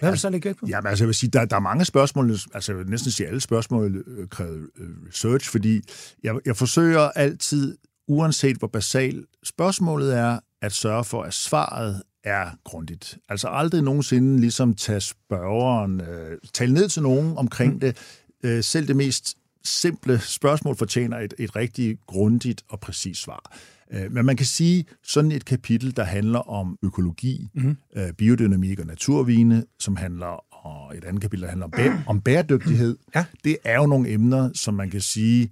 hvad 0.00 0.10
vil 0.10 0.18
så 0.18 0.30
lægge 0.30 0.54
på? 0.54 0.66
Jamen, 0.68 0.88
altså, 0.88 1.04
jeg 1.04 1.06
vil 1.06 1.14
sige, 1.14 1.30
der, 1.30 1.44
der 1.44 1.56
er 1.56 1.60
mange 1.60 1.84
spørgsmål, 1.84 2.30
altså 2.54 2.72
jeg 2.72 2.78
vil 2.78 2.86
næsten 2.86 3.10
sige, 3.10 3.26
alle 3.26 3.40
spørgsmål 3.40 4.04
øh, 4.06 4.28
kræver 4.28 4.66
øh, 4.78 4.88
research, 5.08 5.50
fordi 5.50 5.80
jeg, 6.22 6.34
jeg 6.46 6.56
forsøger 6.56 7.00
altid, 7.00 7.76
uanset 8.08 8.56
hvor 8.56 8.68
basalt 8.68 9.26
spørgsmålet 9.44 10.18
er, 10.18 10.38
at 10.62 10.72
sørge 10.72 11.04
for, 11.04 11.22
at 11.22 11.34
svaret 11.34 12.02
er 12.26 12.50
grundigt. 12.64 13.18
Altså 13.28 13.48
aldrig 13.48 13.82
nogensinde 13.82 14.40
ligesom 14.40 14.74
tage 14.74 15.00
spørgeren, 15.00 16.00
øh, 16.00 16.38
tale 16.52 16.74
ned 16.74 16.88
til 16.88 17.02
nogen 17.02 17.38
omkring 17.38 17.72
mm. 17.72 17.80
det. 17.80 17.96
Øh, 18.42 18.64
selv 18.64 18.88
det 18.88 18.96
mest 18.96 19.36
simple 19.64 20.20
spørgsmål 20.20 20.76
fortjener 20.76 21.18
et, 21.18 21.34
et 21.38 21.56
rigtig 21.56 21.98
grundigt 22.06 22.62
og 22.68 22.80
præcist 22.80 23.22
svar. 23.22 23.56
Øh, 23.92 24.12
men 24.12 24.26
man 24.26 24.36
kan 24.36 24.46
sige, 24.46 24.84
sådan 25.02 25.32
et 25.32 25.44
kapitel, 25.44 25.96
der 25.96 26.04
handler 26.04 26.38
om 26.38 26.78
økologi, 26.82 27.48
mm-hmm. 27.54 27.76
biodynamik 28.18 28.80
og 28.80 28.86
naturvine, 28.86 29.64
som 29.78 29.96
handler 29.96 30.44
og 30.66 30.96
et 30.96 31.04
andet 31.04 31.22
kapitel, 31.22 31.42
der 31.42 31.48
handler 31.48 31.66
om, 31.66 31.74
bæ- 31.74 32.02
om 32.06 32.20
bæredygtighed, 32.20 32.96
ja. 33.14 33.24
det 33.44 33.56
er 33.64 33.76
jo 33.76 33.86
nogle 33.86 34.10
emner, 34.10 34.50
som 34.54 34.74
man 34.74 34.90
kan 34.90 35.00
sige, 35.00 35.50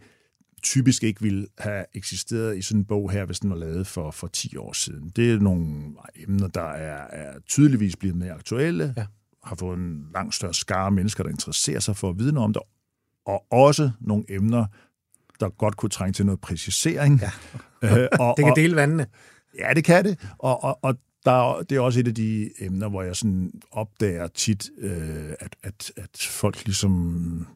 typisk 0.65 1.03
ikke 1.03 1.23
ville 1.23 1.47
have 1.59 1.85
eksisteret 1.95 2.59
i 2.59 2.63
sådan 2.63 2.81
en 2.81 2.85
bog 2.85 3.11
her, 3.11 3.25
hvis 3.25 3.41
den 3.41 3.51
var 3.51 3.57
lavet 3.57 3.87
for, 3.87 4.11
for 4.11 4.27
10 4.27 4.57
år 4.57 4.73
siden. 4.73 5.13
Det 5.17 5.33
er 5.33 5.39
nogle 5.39 5.67
emner, 6.17 6.49
der 6.49 6.71
er, 6.71 7.07
er 7.11 7.39
tydeligvis 7.49 7.97
blevet 7.97 8.17
mere 8.17 8.33
aktuelle, 8.33 8.95
ja. 8.97 9.07
har 9.45 9.57
fået 9.57 9.79
en 9.79 10.07
langt 10.15 10.35
større 10.35 10.55
skare 10.55 10.91
mennesker, 10.91 11.23
der 11.23 11.31
interesserer 11.31 11.81
sig 11.81 11.97
for 11.97 12.11
at 12.11 12.19
vide 12.19 12.33
noget 12.33 12.45
om 12.45 12.53
det, 12.53 12.63
og 13.27 13.45
også 13.53 13.91
nogle 14.01 14.25
emner, 14.29 14.67
der 15.41 15.49
godt 15.49 15.77
kunne 15.77 15.91
trænge 15.91 16.13
til 16.13 16.27
noget 16.27 16.41
præcisering. 16.41 17.21
Ja. 17.21 17.31
Øh, 17.85 18.09
og, 18.21 18.35
det 18.37 18.45
kan 18.45 18.57
dele 18.57 18.77
vandene. 18.77 19.07
Ja, 19.59 19.75
det 19.75 19.85
kan 19.85 20.05
det. 20.05 20.29
Og, 20.39 20.65
og, 20.65 20.79
og 20.83 20.97
der, 21.25 21.63
det 21.63 21.77
er 21.77 21.81
også 21.81 22.01
et 22.01 22.09
af 22.09 22.15
de 22.15 22.51
emner, 22.59 22.89
hvor 22.89 23.03
jeg 23.03 23.17
sådan 23.17 23.53
opdager 23.71 24.27
tit, 24.27 24.71
øh, 24.79 25.33
at, 25.41 25.57
at, 25.63 25.93
at 25.97 26.27
folk 26.31 26.65
ligesom 26.65 27.47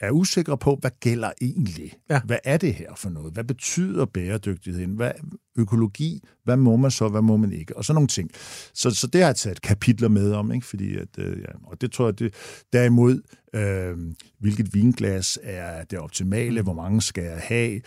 er 0.00 0.10
usikre 0.10 0.58
på, 0.58 0.78
hvad 0.80 0.90
gælder 1.00 1.32
egentlig? 1.40 1.92
Ja. 2.10 2.20
Hvad 2.20 2.38
er 2.44 2.56
det 2.56 2.74
her 2.74 2.94
for 2.96 3.10
noget? 3.10 3.32
Hvad 3.32 3.44
betyder 3.44 4.04
bæredygtigheden? 4.04 4.94
Hvad, 4.94 5.12
økologi? 5.58 6.22
Hvad 6.44 6.56
må 6.56 6.76
man 6.76 6.90
så? 6.90 7.08
Hvad 7.08 7.22
må 7.22 7.36
man 7.36 7.52
ikke? 7.52 7.76
Og 7.76 7.84
sådan 7.84 7.94
nogle 7.94 8.08
ting. 8.08 8.30
Så, 8.74 8.90
så 8.90 9.06
det 9.06 9.20
har 9.20 9.28
jeg 9.28 9.36
taget 9.36 9.62
kapitler 9.62 10.08
med 10.08 10.32
om, 10.32 10.52
ikke? 10.52 10.66
Fordi 10.66 10.96
at, 10.96 11.18
øh, 11.18 11.38
ja, 11.40 11.52
og 11.64 11.80
det 11.80 11.92
tror 11.92 12.06
jeg, 12.06 12.18
det, 12.18 12.34
derimod, 12.72 13.22
øh, 13.54 13.96
hvilket 14.38 14.74
vinglas 14.74 15.38
er 15.42 15.84
det 15.84 15.98
optimale? 15.98 16.62
Hvor 16.62 16.74
mange 16.74 17.02
skal 17.02 17.24
jeg 17.24 17.40
have? 17.42 17.80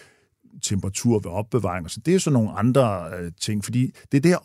temperatur 0.64 1.20
ved 1.20 1.32
opbevaring. 1.32 1.92
Så 1.92 2.00
det 2.06 2.16
er 2.16 2.20
sådan 2.20 2.34
nogle 2.34 2.52
andre 2.52 3.10
øh, 3.20 3.32
ting, 3.42 3.64
fordi 3.64 3.92
det 4.12 4.18
er 4.18 4.22
der, 4.22 4.38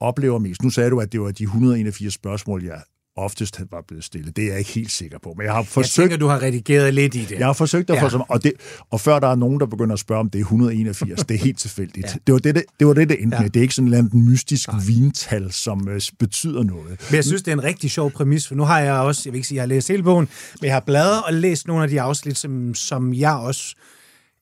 oplever 0.00 0.38
mest. 0.38 0.62
Nu 0.62 0.70
sagde 0.70 0.90
du, 0.90 1.00
at 1.00 1.12
det 1.12 1.20
var 1.20 1.30
de 1.30 1.44
181 1.44 2.14
spørgsmål, 2.14 2.64
jeg 2.64 2.82
oftest 3.16 3.60
var 3.70 3.84
blevet 3.88 4.04
stillet. 4.04 4.36
Det 4.36 4.44
er 4.44 4.48
jeg 4.48 4.58
ikke 4.58 4.70
helt 4.70 4.90
sikker 4.90 5.18
på. 5.18 5.34
Men 5.36 5.46
jeg 5.46 5.54
har 5.54 5.62
forsøgt... 5.62 5.98
Jeg 5.98 6.02
tænker, 6.02 6.16
du 6.16 6.26
har 6.26 6.42
redigeret 6.42 6.94
lidt 6.94 7.14
i 7.14 7.24
det. 7.24 7.38
Jeg 7.38 7.46
har 7.46 7.52
forsøgt 7.52 7.90
at 7.90 7.96
ja. 7.96 8.06
få 8.06 8.24
og, 8.28 8.42
det, 8.44 8.52
og 8.90 9.00
før 9.00 9.18
der 9.18 9.28
er 9.28 9.34
nogen, 9.34 9.60
der 9.60 9.66
begynder 9.66 9.92
at 9.92 9.98
spørge, 9.98 10.20
om 10.20 10.30
det 10.30 10.38
er 10.38 10.42
181, 10.42 11.24
det 11.24 11.34
er 11.34 11.38
helt 11.38 11.58
tilfældigt. 11.58 12.06
ja. 12.06 12.12
det, 12.26 12.32
var 12.32 12.38
det, 12.38 12.54
det, 12.54 12.64
det 12.78 12.86
var 12.86 12.92
det, 12.92 13.08
det 13.08 13.22
endte 13.22 13.36
ja. 13.36 13.42
med. 13.42 13.50
Det 13.50 13.60
er 13.60 13.62
ikke 13.62 13.74
sådan 13.74 13.94
en 13.94 14.24
mystisk 14.24 14.68
Nej. 14.68 14.80
vintal, 14.86 15.52
som 15.52 15.88
uh, 15.88 15.94
betyder 16.18 16.62
noget. 16.62 17.00
Men 17.10 17.16
jeg 17.16 17.24
synes, 17.24 17.42
det 17.42 17.48
er 17.48 17.56
en 17.56 17.64
rigtig 17.64 17.90
sjov 17.90 18.10
præmis, 18.10 18.48
for 18.48 18.54
nu 18.54 18.62
har 18.64 18.80
jeg 18.80 18.94
også, 18.94 19.22
jeg 19.24 19.32
vil 19.32 19.38
ikke 19.38 19.48
sige, 19.48 19.56
at 19.56 19.58
jeg 19.58 19.62
har 19.62 19.74
læst 19.74 19.88
hele 19.88 20.02
bogen, 20.02 20.28
men 20.60 20.66
jeg 20.66 20.74
har 20.74 20.80
bladret 20.80 21.22
og 21.22 21.34
læst 21.34 21.66
nogle 21.66 21.82
af 21.82 21.88
de 21.88 22.00
afsnit, 22.00 22.38
som, 22.38 22.74
som 22.74 23.14
jeg 23.14 23.34
også 23.34 23.74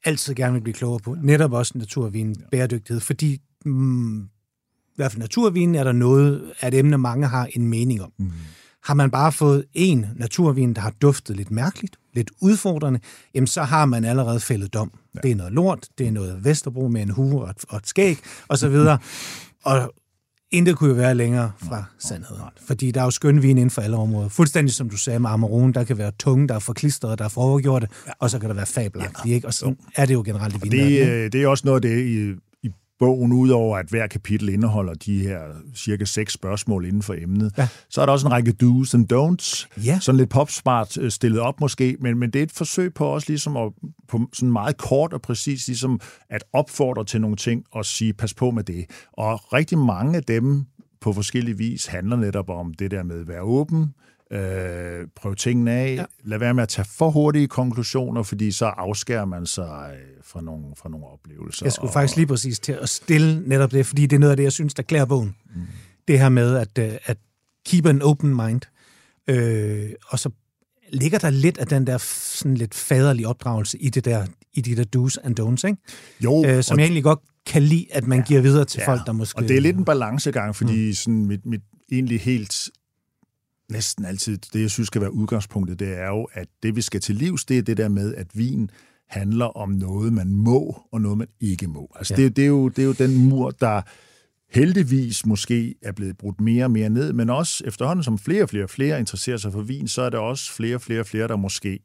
altid 0.05 0.35
gerne 0.35 0.53
vil 0.53 0.61
blive 0.61 0.75
klogere 0.75 1.01
på. 1.01 1.17
Netop 1.23 1.53
også 1.53 1.73
naturvin, 1.79 2.37
bæredygtighed, 2.51 3.01
fordi 3.01 3.41
mm, 3.65 4.23
i 4.23 4.97
hvert 4.97 5.13
fald 5.13 5.21
naturvin 5.21 5.75
er 5.75 5.85
der 5.85 5.93
noget, 5.93 6.53
at 6.61 6.75
emne 6.75 6.99
mange 6.99 7.27
har 7.27 7.49
en 7.55 7.67
mening 7.67 8.03
om. 8.03 8.13
Mm. 8.19 8.31
Har 8.85 8.95
man 8.95 9.11
bare 9.11 9.33
fået 9.33 9.65
en 9.75 10.07
naturvin, 10.17 10.75
der 10.75 10.81
har 10.81 10.93
duftet 11.03 11.37
lidt 11.37 11.51
mærkeligt, 11.51 11.97
lidt 12.15 12.31
udfordrende, 12.41 13.01
jamen 13.35 13.47
så 13.47 13.63
har 13.63 13.85
man 13.85 14.05
allerede 14.05 14.41
fældet 14.41 14.75
dom. 14.75 14.93
Ja. 15.15 15.21
Det 15.21 15.31
er 15.31 15.37
noget 15.37 15.53
lort, 15.53 15.89
det 15.99 16.07
er 16.07 16.11
noget 16.11 16.45
Vesterbro 16.45 16.89
med 16.89 17.03
en 17.03 17.11
hue 17.11 17.43
og 17.43 17.51
et, 17.51 17.65
og 17.69 17.77
et 17.77 17.89
skæg, 17.89 18.19
og 18.49 18.59
så 18.59 18.69
videre. 18.69 18.99
og 19.65 19.93
intet 20.51 20.77
kunne 20.77 20.91
jo 20.91 20.97
være 20.97 21.15
længere 21.15 21.53
fra 21.69 21.85
sandheden. 21.99 22.43
Fordi 22.67 22.91
der 22.91 23.01
er 23.01 23.05
jo 23.05 23.11
skøn 23.11 23.43
vin 23.43 23.51
inden 23.51 23.71
for 23.71 23.83
alle 23.83 23.97
områder. 23.97 24.29
Fuldstændig 24.29 24.75
som 24.75 24.91
du 24.91 24.97
sagde 24.97 25.19
med 25.19 25.31
Amarone, 25.31 25.73
der 25.73 25.85
kan 25.85 25.99
være 25.99 26.13
tunge, 26.19 26.49
der 26.49 26.55
er 26.55 26.59
forklistrede, 26.59 27.17
der 27.17 27.25
er 27.25 27.29
forgjorte, 27.29 27.89
ja. 28.07 28.13
og 28.19 28.31
så 28.31 28.39
kan 28.39 28.49
der 28.49 28.55
være 28.55 28.67
fabelagtige. 28.67 29.35
Ikke? 29.35 29.47
Og 29.47 29.55
så 29.55 29.75
er 29.97 30.07
det 30.07 30.15
jo 30.15 30.23
generelt 30.27 30.57
i 30.57 30.59
vinverdenen. 30.63 30.93
Det, 30.93 31.09
øh, 31.09 31.33
det 31.33 31.43
er 31.43 31.49
også 31.49 31.63
noget 31.67 31.85
af 31.85 31.91
det, 31.91 32.07
i, 32.07 32.35
bogen, 33.03 33.33
udover 33.33 33.77
at 33.77 33.87
hver 33.87 34.07
kapitel 34.07 34.49
indeholder 34.49 34.95
de 34.95 35.19
her 35.19 35.41
cirka 35.75 36.05
seks 36.05 36.33
spørgsmål 36.33 36.85
inden 36.85 37.03
for 37.03 37.15
emnet, 37.15 37.53
ja. 37.59 37.69
så 37.91 38.01
er 38.01 38.07
der 38.07 38.13
også 38.13 38.27
en 38.27 38.33
række 38.33 38.55
do's 38.63 38.95
and 38.95 39.13
don'ts, 39.13 39.83
ja. 39.85 39.99
sådan 40.01 40.17
lidt 40.17 40.31
popsmart 40.31 40.99
øh, 40.99 41.11
stillet 41.11 41.41
op 41.41 41.61
måske, 41.61 41.97
men, 42.01 42.19
men 42.19 42.31
det 42.31 42.39
er 42.39 42.43
et 42.43 42.53
forsøg 42.53 42.95
på 42.95 43.07
også 43.07 43.27
ligesom 43.29 43.57
at, 43.57 43.73
på 44.09 44.21
sådan 44.33 44.53
meget 44.53 44.77
kort 44.77 45.13
og 45.13 45.23
præcis 45.23 45.67
ligesom 45.67 46.01
at 46.31 46.45
opfordre 46.53 47.05
til 47.05 47.21
nogle 47.21 47.37
ting 47.37 47.65
og 47.73 47.85
sige, 47.85 48.13
pas 48.13 48.35
på 48.35 48.51
med 48.51 48.65
det. 48.65 48.85
Og 49.13 49.53
rigtig 49.53 49.79
mange 49.79 50.17
af 50.17 50.23
dem 50.23 50.65
på 51.01 51.13
forskellige 51.13 51.59
vis 51.59 51.87
handler 51.87 52.17
netop 52.17 52.49
om 52.49 52.75
det 52.75 52.91
der 52.91 53.03
med 53.03 53.21
at 53.21 53.29
være 53.29 53.43
åben, 53.43 53.95
øh, 54.33 55.07
prøve 55.17 55.35
tingene 55.35 55.73
af, 55.73 55.95
ja. 55.97 56.05
lad 56.25 56.39
være 56.39 56.55
med 56.55 56.63
at 56.63 56.69
tage 56.69 56.87
for 56.91 57.11
hurtige 57.11 57.49
konklusioner, 57.49 58.23
fordi 58.23 58.53
så 58.53 58.67
afskærer 58.67 59.25
man 59.25 59.47
sig 59.47 59.91
øh, 59.95 60.23
fra 60.25 60.41
nogle, 60.41 60.65
fra 60.77 60.89
nogle 60.89 61.07
oplevelser. 61.07 61.67
Jeg 61.67 61.73
skulle 61.73 61.91
og, 61.91 61.93
faktisk 61.93 62.17
lige 62.17 62.27
præcis 62.27 62.61
til 62.61 62.73
at 62.73 62.89
stille 62.89 63.49
netop 63.49 63.73
det, 63.73 63.87
fordi 63.87 64.07
det 64.07 64.17
er 64.17 64.21
noget 64.21 64.31
af 64.31 64.37
det, 64.37 64.45
jeg 64.45 64.53
synes, 64.53 64.75
der 64.75 64.83
klæder 64.83 65.05
bogen. 65.05 65.37
Mm. 65.55 65.63
Det 66.09 66.19
her 66.19 66.29
med 66.29 66.57
at, 66.57 66.79
øh, 66.79 66.99
at 67.05 67.19
keep 67.67 67.87
an 67.87 68.03
open 68.03 68.37
mind, 68.37 68.61
øh, 69.29 69.91
og 70.09 70.19
så 70.19 70.31
ligger 70.93 71.19
der 71.19 71.31
lidt 71.31 71.59
af 71.59 71.67
den 71.67 71.87
der 71.87 71.99
sådan 71.99 72.57
lidt 72.57 72.75
faderlige 72.75 73.29
opdragelse 73.29 73.79
i 73.79 73.89
det 73.89 74.05
der 74.05 74.27
i 74.55 74.61
de 74.61 74.77
der 74.77 74.85
do's 74.97 75.17
and 75.25 75.41
don'ts, 75.41 75.69
ikke? 75.69 75.79
Jo. 76.21 76.45
Øh, 76.47 76.63
som 76.63 76.79
jeg 76.79 76.85
egentlig 76.85 77.03
godt 77.03 77.19
kan 77.47 77.63
lide, 77.63 77.87
at 77.91 78.07
man 78.07 78.19
ja, 78.19 78.25
giver 78.25 78.41
videre 78.41 78.65
til 78.65 78.79
ja. 78.79 78.93
folk, 78.93 79.07
der 79.07 79.13
måske... 79.13 79.39
Og 79.39 79.43
det 79.49 79.57
er 79.57 79.61
lidt 79.61 79.77
en 79.77 79.85
balancegang, 79.85 80.57
fordi 80.57 80.87
mm. 80.87 80.95
sådan 80.95 81.27
mit, 81.27 81.47
mit 81.47 81.61
egentlig 81.93 82.21
helt 82.21 82.71
næsten 83.73 84.05
altid, 84.05 84.39
det 84.53 84.61
jeg 84.61 84.71
synes 84.71 84.87
skal 84.87 85.01
være 85.01 85.15
udgangspunktet, 85.15 85.79
det 85.79 85.99
er 85.99 86.09
jo, 86.09 86.29
at 86.33 86.49
det 86.63 86.77
vi 86.77 86.83
skal 86.83 87.01
til 87.01 87.15
livs, 87.15 87.45
det 87.45 87.59
er 87.59 87.63
det 87.63 87.77
der 87.77 87.89
med, 87.89 88.15
at 88.15 88.27
vin 88.35 88.71
handler 89.09 89.47
om 89.47 89.71
noget, 89.71 90.13
man 90.13 90.29
må, 90.29 90.83
og 90.93 91.01
noget, 91.01 91.19
man 91.19 91.29
ikke 91.41 91.67
må. 91.67 91.93
Altså 91.97 92.15
ja. 92.19 92.23
det, 92.23 92.37
det, 92.37 92.45
er 92.45 92.49
jo, 92.49 92.69
det 92.69 92.79
er 92.79 92.87
jo 92.87 92.93
den 92.93 93.29
mur, 93.29 93.51
der 93.51 93.83
heldigvis 94.51 95.27
måske 95.27 95.75
er 95.83 95.93
blevet 95.93 96.19
brudt 96.19 96.41
mere 96.41 96.65
og 96.65 96.71
mere 96.71 96.91
ned, 96.91 97.13
men 97.13 97.31
også 97.31 97.65
efterhånden, 97.67 98.03
som 98.03 98.19
flere 98.19 98.43
og 98.43 98.49
flere 98.49 98.65
og 98.65 98.71
flere 98.71 98.99
interesserer 98.99 99.37
sig 99.37 99.53
for 99.53 99.63
vin, 99.63 99.89
så 99.89 100.03
er 100.03 100.11
der 100.11 100.19
også 100.19 100.53
flere 100.53 100.75
og 100.75 100.83
flere 100.83 101.01
og 101.01 101.07
flere, 101.07 101.29
der 101.29 101.37
måske 101.37 101.79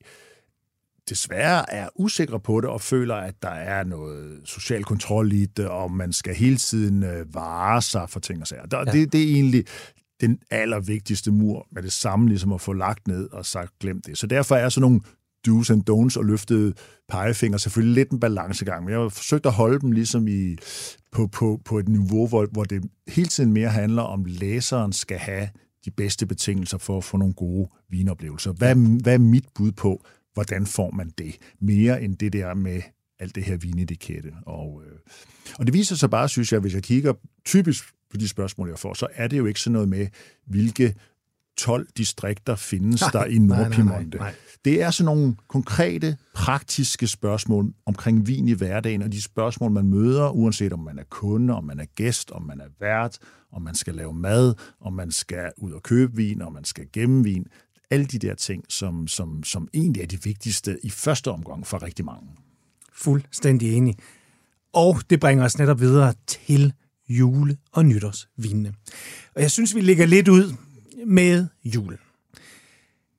desværre 1.10 1.74
er 1.74 1.90
usikre 1.96 2.40
på 2.40 2.62
det 2.62 2.70
og 2.70 2.82
føler, 2.82 3.16
at 3.16 3.36
der 3.42 3.50
er 3.50 3.84
noget 3.84 4.40
social 4.46 4.84
kontrol 4.84 5.32
i 5.32 5.46
det, 5.46 5.68
og 5.68 5.92
man 5.92 6.14
skal 6.14 6.36
hele 6.36 6.58
tiden 6.58 7.04
øh, 7.04 7.36
vare 7.36 7.82
sig 7.82 8.10
for 8.10 8.20
ting 8.20 8.42
og 8.42 8.48
sager. 8.48 8.66
Der, 8.66 8.78
ja. 8.78 8.92
det, 8.92 9.14
det 9.14 9.24
er 9.24 9.36
egentlig 9.36 9.66
den 10.22 10.40
allervigtigste 10.52 11.32
mur 11.32 11.68
med 11.72 11.84
det 11.84 11.92
samme, 11.92 12.28
ligesom 12.28 12.54
at 12.54 12.62
få 12.62 12.74
lagt 12.74 13.08
ned 13.08 13.30
og 13.32 13.46
sagt, 13.46 13.80
glem 13.80 14.02
det. 14.02 14.18
Så 14.18 14.28
derfor 14.28 14.56
er 14.56 14.70
sådan 14.70 14.82
nogle 14.82 15.02
do's 15.48 15.72
and 15.72 15.90
don'ts 15.90 16.18
og 16.18 16.26
løftede 16.26 16.74
pegefinger 17.10 17.58
selvfølgelig 17.58 17.96
lidt 17.96 18.12
en 18.12 18.20
balancegang, 18.20 18.84
men 18.84 18.92
jeg 18.92 19.00
har 19.00 19.10
forsøgt 19.10 19.46
at 19.46 19.52
holde 19.52 19.80
dem 19.80 19.92
ligesom 19.92 20.28
i, 20.28 20.58
på, 21.12 21.28
på, 21.28 21.62
på 21.66 21.80
et 21.80 21.88
niveau, 21.88 22.28
hvor, 22.28 22.46
hvor 22.46 22.64
det 22.64 22.84
hele 23.08 23.28
tiden 23.28 23.54
mere 23.54 23.70
handler 23.70 24.02
om, 24.02 24.26
læseren 24.26 24.94
skal 24.94 25.18
have 25.18 25.50
de 25.86 25.92
bedste 25.92 26.26
betingelser 26.26 26.78
for 26.78 26.98
at 26.98 27.04
få 27.04 27.18
nogle 27.18 27.34
gode 27.34 27.70
vinoplevelser. 27.90 28.52
Hvad, 28.52 29.02
hvad 29.02 29.14
er 29.14 29.18
mit 29.18 29.46
bud 29.56 29.72
på, 29.72 30.06
hvordan 30.34 30.66
får 30.66 30.92
man 30.92 31.12
det? 31.18 31.38
Mere 31.60 32.02
end 32.02 32.16
det 32.16 32.34
der 32.34 32.54
med 32.54 32.82
alt 33.20 33.36
det 33.36 33.44
her 33.44 33.58
vinetikette. 33.58 34.34
Og, 34.46 34.84
øh, 34.86 34.98
og 35.60 35.66
det 35.66 35.74
viser 35.74 35.96
sig 35.96 36.10
bare, 36.10 36.30
synes 36.30 36.52
jeg, 36.52 36.60
hvis 36.60 36.74
jeg 36.74 36.84
kigger 36.84 37.14
typisk 37.46 37.94
på 38.12 38.18
de 38.18 38.28
spørgsmål, 38.28 38.70
jeg 38.70 38.80
får, 38.80 38.94
så 38.94 39.08
er 39.14 39.28
det 39.28 39.38
jo 39.38 39.46
ikke 39.46 39.60
sådan 39.60 39.74
noget 39.74 39.90
med, 39.90 40.08
hvilke 40.46 40.96
12 41.58 41.88
distrikter 41.98 42.56
findes 42.56 43.02
Nej, 43.02 43.12
der 43.12 43.26
i 43.26 43.38
Nordpiemonte. 43.38 44.20
Det 44.66 44.82
er 44.82 44.92
sådan 44.92 45.06
nogle 45.06 45.36
konkrete, 45.48 46.18
praktiske 46.34 47.08
spørgsmål 47.08 47.74
omkring 47.86 48.28
vin 48.28 48.48
i 48.48 48.54
hverdagen, 48.54 49.02
og 49.02 49.12
de 49.12 49.22
spørgsmål, 49.22 49.72
man 49.72 49.88
møder, 49.88 50.30
uanset 50.30 50.74
om 50.74 50.80
man 50.80 51.00
er 51.00 51.04
kunde, 51.10 51.54
om 51.54 51.64
man 51.64 51.80
er 51.80 51.86
gæst, 51.96 52.32
om 52.32 52.42
man 52.42 52.62
er 52.62 52.68
vært, 52.80 53.18
om 53.52 53.62
man 53.62 53.76
skal 53.76 53.96
lave 53.96 54.14
mad, 54.14 54.54
om 54.82 54.94
man 54.94 55.12
skal 55.12 55.52
ud 55.58 55.72
og 55.72 55.84
købe 55.84 56.16
vin, 56.16 56.42
om 56.42 56.54
man 56.54 56.64
skal 56.64 56.88
gemme 56.94 57.24
vin. 57.24 57.46
Alle 57.92 58.06
de 58.06 58.20
der 58.20 58.36
ting, 58.36 58.64
som, 58.70 59.08
som, 59.08 59.44
som 59.44 59.68
egentlig 59.74 60.02
er 60.02 60.08
de 60.08 60.24
vigtigste 60.24 60.78
i 60.84 60.90
første 60.90 61.32
omgang 61.32 61.68
for 61.68 61.84
rigtig 61.84 62.06
mange. 62.06 62.28
Fuldstændig 62.94 63.74
enig. 63.74 63.96
Og 64.74 64.98
det 65.10 65.20
bringer 65.20 65.46
os 65.46 65.58
netop 65.58 65.80
videre 65.80 66.14
til 66.28 66.74
jule- 67.10 67.58
og 67.72 67.86
nytårsvinene. 67.86 68.74
Og 69.36 69.42
jeg 69.42 69.52
synes, 69.52 69.76
vi 69.76 69.82
ligger 69.82 70.06
lidt 70.06 70.28
ud 70.28 70.54
med 71.08 71.46
julen. 71.66 71.98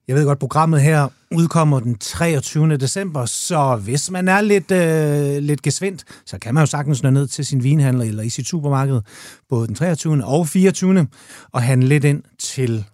Jeg 0.09 0.16
ved 0.16 0.24
godt, 0.24 0.38
programmet 0.38 0.83
her 0.83 1.09
udkommer 1.31 1.81
den 1.81 1.98
23. 1.98 2.77
december, 2.77 3.27
så 3.27 3.77
hvis 3.77 4.11
man 4.11 4.29
er 4.29 4.40
lidt, 4.40 4.70
øh, 4.70 5.42
lidt 5.42 5.62
gesvindt, 5.62 6.05
så 6.27 6.38
kan 6.38 6.55
man 6.55 6.62
jo 6.62 6.66
sagtens 6.66 7.03
nå 7.03 7.11
ned 7.11 7.27
til 7.27 7.44
sin 7.44 7.62
vinhandler 7.62 8.05
eller 8.05 8.22
i 8.22 8.29
sit 8.29 8.46
supermarked, 8.46 9.01
både 9.48 9.66
den 9.66 9.74
23. 9.74 10.24
og 10.24 10.48
24. 10.48 11.07
og 11.53 11.62
handle 11.62 11.88
lidt 11.88 12.05
ind 12.05 12.22
til 12.38 12.85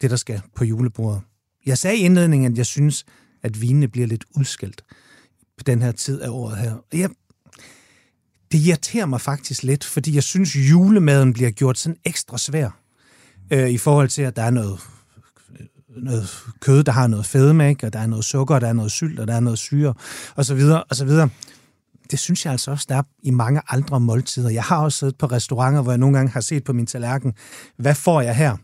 det, 0.00 0.10
der 0.10 0.16
skal 0.16 0.40
på 0.56 0.64
julebordet. 0.64 1.20
Jeg 1.66 1.78
sagde 1.78 1.96
i 1.96 2.00
indledningen, 2.00 2.52
at 2.52 2.58
jeg 2.58 2.66
synes, 2.66 3.04
at 3.42 3.60
vinene 3.60 3.88
bliver 3.88 4.06
lidt 4.06 4.24
udskilt 4.36 4.82
på 5.58 5.64
den 5.66 5.82
her 5.82 5.92
tid 5.92 6.20
af 6.20 6.28
året 6.28 6.58
her. 6.58 6.74
Jeg, 6.92 7.10
det 8.52 8.58
irriterer 8.58 9.06
mig 9.06 9.20
faktisk 9.20 9.62
lidt, 9.62 9.84
fordi 9.84 10.14
jeg 10.14 10.22
synes, 10.22 10.56
julemaden 10.56 11.32
bliver 11.32 11.50
gjort 11.50 11.78
sådan 11.78 11.96
ekstra 12.04 12.38
svær 12.38 12.70
øh, 13.50 13.70
i 13.70 13.78
forhold 13.78 14.08
til, 14.08 14.22
at 14.22 14.36
der 14.36 14.42
er 14.42 14.50
noget, 14.50 14.80
noget 15.96 16.28
kød, 16.60 16.84
der 16.84 16.92
har 16.92 17.06
noget 17.06 17.26
fedme, 17.26 17.68
ikke? 17.68 17.86
og 17.86 17.92
der 17.92 17.98
er 17.98 18.06
noget 18.06 18.24
sukker, 18.24 18.54
og 18.54 18.60
der 18.60 18.68
er 18.68 18.72
noget 18.72 18.92
sylt, 18.92 19.20
og 19.20 19.28
der 19.28 19.34
er 19.34 19.40
noget 19.40 19.58
syre, 19.58 19.94
og 20.36 20.44
så 20.44 20.54
videre, 20.54 20.84
og 20.84 20.96
så 20.96 21.04
videre. 21.04 21.28
Det 22.10 22.18
synes 22.18 22.44
jeg 22.44 22.52
altså 22.52 22.70
også, 22.70 22.86
der 22.88 22.96
er 22.96 23.02
i 23.22 23.30
mange 23.30 23.60
andre 23.68 24.00
måltider. 24.00 24.50
Jeg 24.50 24.62
har 24.62 24.78
også 24.78 24.98
siddet 24.98 25.18
på 25.18 25.26
restauranter, 25.26 25.82
hvor 25.82 25.92
jeg 25.92 25.98
nogle 25.98 26.16
gange 26.16 26.32
har 26.32 26.40
set 26.40 26.64
på 26.64 26.72
min 26.72 26.86
tallerken, 26.86 27.32
hvad 27.76 27.94
får 27.94 28.20
jeg 28.20 28.36
her? 28.36 28.56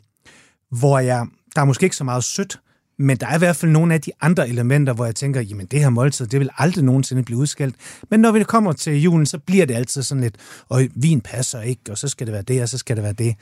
Hvor 0.70 0.98
jeg, 0.98 1.26
der 1.54 1.60
er 1.60 1.64
måske 1.64 1.84
ikke 1.84 1.96
så 1.96 2.04
meget 2.04 2.24
sødt, 2.24 2.60
men 2.98 3.16
der 3.16 3.26
er 3.26 3.34
i 3.34 3.38
hvert 3.38 3.56
fald 3.56 3.72
nogle 3.72 3.94
af 3.94 4.00
de 4.00 4.10
andre 4.20 4.48
elementer, 4.48 4.92
hvor 4.92 5.04
jeg 5.04 5.14
tænker, 5.14 5.40
jamen 5.40 5.66
det 5.66 5.80
her 5.80 5.90
måltid, 5.90 6.26
det 6.26 6.40
vil 6.40 6.50
aldrig 6.58 6.84
nogensinde 6.84 7.22
blive 7.22 7.38
udskældt. 7.38 7.76
Men 8.10 8.20
når 8.20 8.32
vi 8.32 8.44
kommer 8.44 8.72
til 8.72 9.02
julen, 9.02 9.26
så 9.26 9.38
bliver 9.38 9.66
det 9.66 9.74
altid 9.74 10.02
sådan 10.02 10.22
lidt, 10.22 10.36
og 10.68 10.82
vin 10.94 11.20
passer 11.20 11.60
ikke, 11.60 11.82
og 11.90 11.98
så 11.98 12.08
skal 12.08 12.26
det 12.26 12.32
være 12.32 12.42
det, 12.42 12.62
og 12.62 12.68
så 12.68 12.78
skal 12.78 12.96
det 12.96 13.04
være 13.04 13.12
det. 13.12 13.34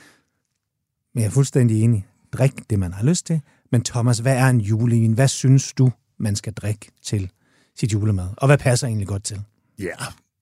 Men 1.15 1.23
jeg 1.23 1.29
er 1.29 1.33
fuldstændig 1.33 1.83
enig. 1.83 2.07
Drik 2.33 2.71
det, 2.71 2.79
man 2.79 2.93
har 2.93 3.05
lyst 3.05 3.27
til. 3.27 3.41
Men 3.73 3.83
Thomas, 3.83 4.19
hvad 4.19 4.37
er 4.37 4.47
en 4.47 4.61
julevin? 4.61 5.13
Hvad 5.13 5.29
synes 5.29 5.73
du, 5.73 5.93
man 6.19 6.37
skal 6.37 6.53
drikke 6.53 6.89
til 7.03 7.31
sit 7.79 7.93
julemad? 7.93 8.29
Og 8.37 8.47
hvad 8.47 8.59
passer 8.59 8.87
egentlig 8.87 9.09
godt 9.09 9.25
til? 9.25 9.41
Ja, 9.79 9.95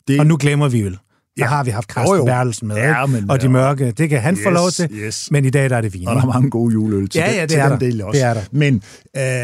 det, 0.09 0.21
Og 0.21 0.27
nu 0.27 0.37
glemmer 0.37 0.69
vi 0.69 0.83
øl. 0.83 0.99
Der 1.37 1.45
Ja. 1.45 1.49
har 1.49 1.65
vi 1.65 1.71
haft 1.71 1.89
Carsten 1.91 2.17
jo. 2.17 2.25
Bertelsen 2.25 2.69
med, 2.69 2.77
Ja, 2.77 3.07
men- 3.07 3.31
og 3.31 3.43
de 3.43 3.49
mørke, 3.49 3.91
det 3.93 4.09
kan 4.11 4.21
han 4.21 4.37
få 4.37 4.41
Yes, 4.51 4.55
lov 4.55 4.71
til, 4.71 4.89
yes. 4.93 5.31
men 5.31 5.45
i 5.45 5.51
dag 5.51 5.71
der 5.71 5.77
er 5.77 5.81
det 5.81 5.95
vin. 5.95 6.09
og 6.09 6.15
der 6.17 6.23
er 6.23 6.27
mange 6.27 6.51
gode 6.51 6.73
juleøl 6.73 7.09
til, 7.09 7.19
Ja, 7.19 7.33
ja, 7.35 7.41
det 7.43 7.51
til 7.51 7.59
er 7.59 7.63
den 7.69 7.73
der. 7.73 7.79
del 7.79 8.03
også. 8.03 8.19
Det 8.19 8.27
er 8.27 8.35
der. 8.35 8.43
Men 8.53 8.83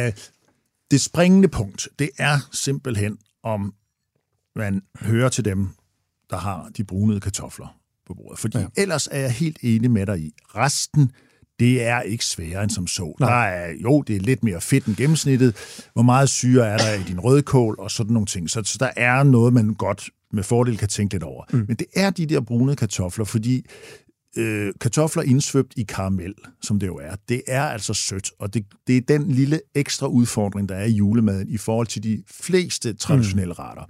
øh, 0.07 0.13
det 0.91 1.01
springende 1.01 1.49
punkt, 1.49 1.89
det 1.99 2.11
er 2.19 2.49
simpelthen, 2.53 3.19
om 3.45 3.75
man 4.57 4.83
hører 5.01 5.29
til 5.29 5.45
dem, 5.45 5.69
der 6.31 6.37
har 6.37 6.69
de 6.77 6.85
brunede 6.85 7.21
kartofler 7.21 7.77
på 8.07 8.15
bordet. 8.15 8.39
Fordi 8.39 8.59
Ja. 8.59 8.63
ja. 8.77 8.83
ellers 8.83 9.09
er 9.11 9.21
jeg 9.21 9.31
helt 9.33 9.59
enig 9.63 9.91
med 9.91 10.07
dig 10.07 10.19
i. 10.21 10.33
Resten, 10.57 11.11
det 11.61 11.83
er 11.87 12.01
ikke 12.01 12.25
sværere 12.25 12.63
end 12.63 12.71
som 12.71 12.87
så. 12.87 13.17
Nej. 13.21 13.29
Der 13.31 13.37
er, 13.37 13.73
jo, 13.83 14.01
det 14.03 14.17
er 14.17 14.21
lidt 14.21 14.45
mere 14.45 14.61
fedt 14.61 14.85
end 14.87 14.97
gennemsnittet. 14.97 15.57
Hvor 15.93 16.03
meget 16.03 16.29
syre 16.29 16.67
er 16.69 16.77
der 16.79 16.95
i 16.95 17.03
din 17.03 17.21
rødkål 17.21 17.75
og 17.79 17.91
sådan 17.91 18.13
nogle 18.13 18.27
ting. 18.27 18.51
Så, 18.51 18.63
så 18.65 18.77
der 18.81 18.91
er 18.97 19.23
noget, 19.23 19.53
man 19.53 19.75
godt 19.75 20.11
med 20.33 20.43
fordel 20.43 20.79
kan 20.79 20.89
tænke 20.89 21.15
lidt 21.15 21.23
over. 21.23 21.45
Mm. 21.53 21.65
Men 21.69 21.77
det 21.77 21.87
er 21.95 22.11
de 22.11 22.27
der 22.27 22.41
brune 22.41 22.77
kartofler, 22.77 23.25
fordi 23.25 23.67
øh, 24.37 24.73
kartofler 24.81 25.23
indsvøbt 25.23 25.75
i 25.77 25.83
karamel, 25.83 26.35
som 26.63 26.79
det 26.79 26.87
jo 26.87 26.97
er, 26.97 27.17
det 27.29 27.43
er 27.47 27.63
altså 27.63 27.95
sødt, 27.95 28.31
og 28.39 28.55
det, 28.55 28.67
det 28.87 28.97
er 28.97 29.01
den 29.01 29.31
lille 29.31 29.61
ekstra 29.75 30.07
udfordring, 30.07 30.69
der 30.69 30.75
er 30.75 30.85
i 30.85 30.93
julemaden 30.93 31.49
i 31.49 31.57
forhold 31.57 31.87
til 31.87 32.03
de 32.03 32.23
fleste 32.31 32.93
traditionelle 32.93 33.55
mm. 33.59 33.65
retter. 33.65 33.85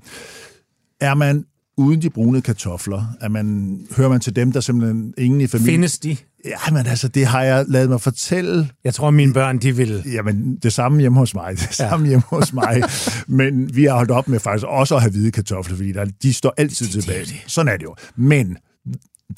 Er 1.01 1.15
man 1.15 1.45
uden 1.81 2.03
de 2.03 2.11
brune 2.11 2.41
kartofler, 2.43 3.05
er 3.21 3.29
man, 3.29 3.79
hører 3.97 4.09
man 4.09 4.21
til 4.21 4.37
dem, 4.37 4.53
der 4.53 4.61
simpelthen 4.61 5.15
ingen 5.19 5.41
i 5.41 5.47
familien... 5.47 5.73
Findes 5.75 5.99
de? 5.99 6.17
Ja, 6.45 6.73
men 6.73 6.87
altså, 6.87 7.09
det 7.09 7.27
har 7.27 7.43
jeg 7.43 7.65
lavet 7.69 7.89
mig 7.91 8.01
fortælle 8.01 8.69
Jeg 8.85 8.95
tror, 8.95 9.11
mine 9.11 9.33
børn, 9.33 9.59
de 9.59 9.77
vil... 9.77 10.03
Jamen, 10.13 10.57
det 10.57 10.73
samme 10.73 11.01
hjemme 11.01 11.19
hos 11.19 11.35
mig. 11.35 11.51
Det 11.53 11.75
samme 11.75 12.07
hjemme 12.09 12.23
hos 12.27 12.53
mig. 12.53 12.83
Men 13.27 13.77
vi 13.77 13.85
har 13.85 13.95
holdt 13.95 14.11
op 14.11 14.29
med 14.29 14.41
faktisk 14.41 14.67
også 14.67 14.95
at 14.97 15.01
have 15.03 15.11
hvide 15.11 15.31
kartofler, 15.31 15.77
fordi 15.77 15.93
der, 15.93 16.05
de 16.23 16.35
står 16.35 16.55
altid 16.57 16.87
Det- 16.87 16.95
det 16.95 17.03
tilbage. 17.03 17.21
jo 17.21 17.25
det. 17.25 17.37
Sådan 17.47 17.73
er 17.73 17.77
det 17.77 17.85
jo. 17.85 17.95
Men 18.17 18.57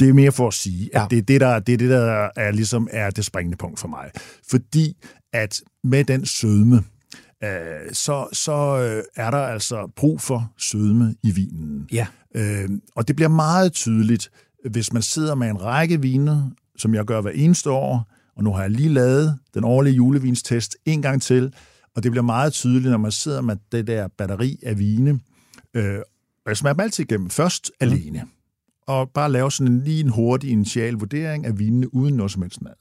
det 0.00 0.08
er 0.08 0.12
mere 0.12 0.32
for 0.32 0.48
at 0.48 0.54
sige, 0.54 0.90
at 0.96 1.00
Ja. 1.02 1.06
det 1.10 1.18
er 1.18 1.22
det, 1.22 1.40
der, 1.40 1.58
det 1.58 1.72
er, 1.72 1.78
det, 1.78 1.90
der 1.90 2.28
er, 2.36 2.50
ligesom 2.50 2.88
er 2.90 3.10
det 3.10 3.24
springende 3.24 3.56
punkt 3.56 3.80
for 3.80 3.88
mig. 3.88 4.10
Fordi 4.50 4.96
at 5.32 5.60
med 5.84 6.04
den 6.04 6.26
sødme, 6.26 6.82
øh, 7.44 7.92
så, 7.92 8.28
så 8.32 8.52
øh, 8.78 9.04
er 9.16 9.30
der 9.30 9.38
altså 9.38 9.92
brug 9.96 10.20
for 10.20 10.52
sødme 10.58 11.14
i 11.22 11.30
vinen. 11.30 11.88
Ja. 11.92 12.06
Øh, 12.34 12.68
og 12.94 13.08
det 13.08 13.16
bliver 13.16 13.28
meget 13.28 13.72
tydeligt, 13.72 14.30
hvis 14.70 14.92
man 14.92 15.02
sidder 15.02 15.34
med 15.34 15.48
en 15.48 15.62
række 15.62 16.00
viner, 16.00 16.50
som 16.76 16.94
jeg 16.94 17.04
gør 17.04 17.20
hver 17.20 17.30
eneste 17.30 17.70
år, 17.70 18.08
og 18.36 18.44
nu 18.44 18.52
har 18.52 18.60
jeg 18.60 18.70
lige 18.70 18.88
lavet 18.88 19.38
den 19.54 19.64
årlige 19.64 19.94
julevinstest 19.94 20.76
en 20.84 21.02
gang 21.02 21.22
til, 21.22 21.54
og 21.94 22.02
det 22.02 22.10
bliver 22.10 22.24
meget 22.24 22.52
tydeligt, 22.52 22.90
når 22.90 22.98
man 22.98 23.12
sidder 23.12 23.40
med 23.40 23.56
det 23.72 23.86
der 23.86 24.08
batteri 24.08 24.58
af 24.62 24.78
vine, 24.78 25.20
øh, 25.74 25.98
og 26.44 26.48
jeg 26.48 26.56
smager 26.56 26.74
dem 26.74 26.80
altid 26.80 27.04
igennem. 27.04 27.30
Først 27.30 27.70
mm. 27.80 27.86
alene, 27.86 28.24
og 28.86 29.10
bare 29.10 29.32
lave 29.32 29.52
sådan 29.52 29.72
en, 29.72 29.84
lige 29.84 30.00
en 30.00 30.08
hurtig 30.08 30.50
initial 30.50 30.94
vurdering 30.94 31.46
af 31.46 31.58
vinene, 31.58 31.94
uden 31.94 32.14
noget 32.14 32.32
som 32.32 32.42
helst 32.42 32.62
mad. 32.62 32.72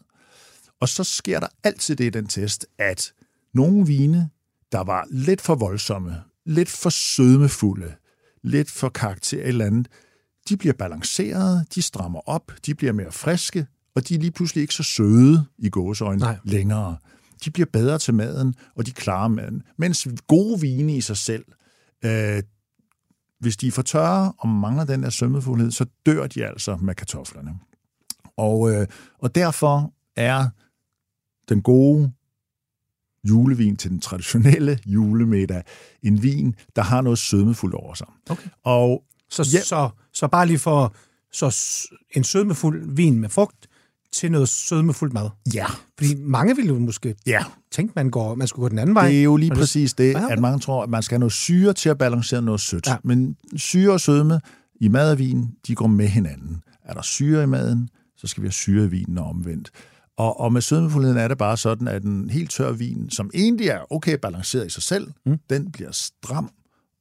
Og 0.80 0.89
så 0.89 1.04
sker 1.04 1.39
der 1.39 1.47
altid 1.63 1.95
det 1.95 2.06
i 2.06 2.10
den 2.10 2.28
test, 2.28 2.65
at 2.78 3.13
nogle 3.54 3.88
vine, 3.88 4.30
der 4.71 4.84
var 4.84 5.07
lidt 5.12 5.41
for 5.41 5.55
voldsomme, 5.55 6.15
lidt 6.45 6.69
for 6.69 6.89
sødmefulde, 6.89 7.95
lidt 8.43 8.71
for 8.71 8.89
karakter 8.89 9.38
et 9.38 9.47
eller 9.47 9.65
andet, 9.65 9.88
de 10.49 10.57
bliver 10.57 10.73
balancerede, 10.73 11.65
de 11.75 11.81
strammer 11.81 12.29
op, 12.29 12.51
de 12.65 12.75
bliver 12.75 12.93
mere 12.93 13.12
friske, 13.12 13.67
og 13.95 14.07
de 14.07 14.15
er 14.15 14.19
lige 14.19 14.31
pludselig 14.31 14.62
ikke 14.62 14.73
så 14.73 14.84
søde 14.84 15.45
i 15.57 15.69
gåseøjne 15.69 16.19
Nej. 16.19 16.38
længere. 16.43 16.97
De 17.45 17.51
bliver 17.51 17.67
bedre 17.73 17.99
til 17.99 18.13
maden, 18.13 18.55
og 18.75 18.86
de 18.86 18.91
klarer 18.91 19.27
maden. 19.27 19.63
Mens 19.77 20.07
gode 20.27 20.62
vine 20.62 20.97
i 20.97 21.01
sig 21.01 21.17
selv, 21.17 21.45
øh, 22.05 22.43
hvis 23.39 23.57
de 23.57 23.67
er 23.67 23.71
for 23.71 23.81
tørre 23.81 24.34
og 24.38 24.49
mangler 24.49 24.84
den 24.84 25.03
der 25.03 25.10
sødmefuldhed, 25.10 25.71
så 25.71 25.86
dør 26.05 26.27
de 26.27 26.45
altså 26.45 26.75
med 26.75 26.95
kartoflerne. 26.95 27.60
Og, 28.38 28.71
øh, 28.71 28.88
og 29.19 29.36
derfor 29.36 29.93
er 30.15 30.49
den 31.49 31.62
gode 31.62 32.12
julevin 33.29 33.75
til 33.75 33.89
den 33.91 33.99
traditionelle 33.99 34.79
julemiddag 34.86 35.63
en 36.03 36.23
vin, 36.23 36.55
der 36.75 36.81
har 36.81 37.01
noget 37.01 37.19
sødmefuldt 37.19 37.75
over 37.75 37.93
sig. 37.93 38.07
Okay. 38.29 38.49
Og 38.63 39.03
Så, 39.29 39.49
Ja. 39.53 39.62
så, 39.62 39.89
så 40.13 40.27
bare 40.27 40.45
lige 40.47 40.60
for 40.60 40.93
så 41.34 41.57
en 42.12 42.23
sødmefuld 42.23 42.95
vin 42.95 43.19
med 43.19 43.29
frugt 43.29 43.67
til 44.13 44.31
noget 44.31 44.49
sødmefuldt 44.49 45.13
mad. 45.13 45.29
ja, 45.53 45.65
Fordi 45.97 46.15
mange 46.15 46.55
ville 46.55 46.67
jo 46.73 46.79
måske 46.79 47.15
ja, 47.25 47.43
tænke, 47.71 47.93
man, 47.95 48.10
går, 48.10 48.36
man 48.36 48.47
skulle 48.47 48.63
gå 48.63 48.69
den 48.69 48.79
anden 48.79 48.95
vej. 48.95 49.07
det 49.07 49.19
er 49.19 49.23
jo 49.23 49.36
lige 49.38 49.51
præcis 49.51 49.93
det, 49.93 50.15
at 50.29 50.39
mange 50.39 50.60
tror, 50.60 50.84
at 50.84 50.89
man 50.89 51.03
skal 51.03 51.15
have 51.15 51.19
noget 51.19 51.34
syre 51.34 51.73
til 51.73 51.89
at 51.89 51.97
balancere 51.97 52.41
noget 52.41 52.62
sødt. 52.62 52.88
Ja. 52.88 52.95
Men 53.03 53.36
syre 53.55 53.93
og 53.93 53.99
sødme 54.01 54.41
i 54.75 54.88
mad 54.88 55.12
og 55.12 55.19
vin, 55.19 55.47
de 55.67 55.75
går 55.75 55.88
med 55.88 56.07
hinanden. 56.07 56.62
Er 56.86 56.93
der 56.93 57.01
syre 57.01 57.43
i 57.43 57.45
maden, 57.45 57.89
så 58.17 58.27
skal 58.27 58.43
vi 58.43 58.47
have 58.47 58.51
syre 58.53 58.86
i 58.86 58.88
vinen 58.88 59.17
og 59.17 59.25
omvendt. 59.25 59.71
Og, 60.21 60.39
og 60.39 60.53
med 60.53 60.62
sødmefuldheden 60.62 61.17
er 61.17 61.27
det 61.27 61.38
bare 61.38 61.57
sådan, 61.57 61.88
at 61.88 62.03
en 62.03 62.29
helt 62.29 62.51
tør 62.51 62.71
vin, 62.71 63.10
som 63.10 63.29
egentlig 63.34 63.67
er 63.67 63.93
okay 63.93 64.17
balanceret 64.21 64.67
i 64.67 64.69
sig 64.69 64.84
selv, 64.84 65.07
mm. 65.25 65.38
den 65.49 65.71
bliver 65.71 65.91
stram 65.91 66.49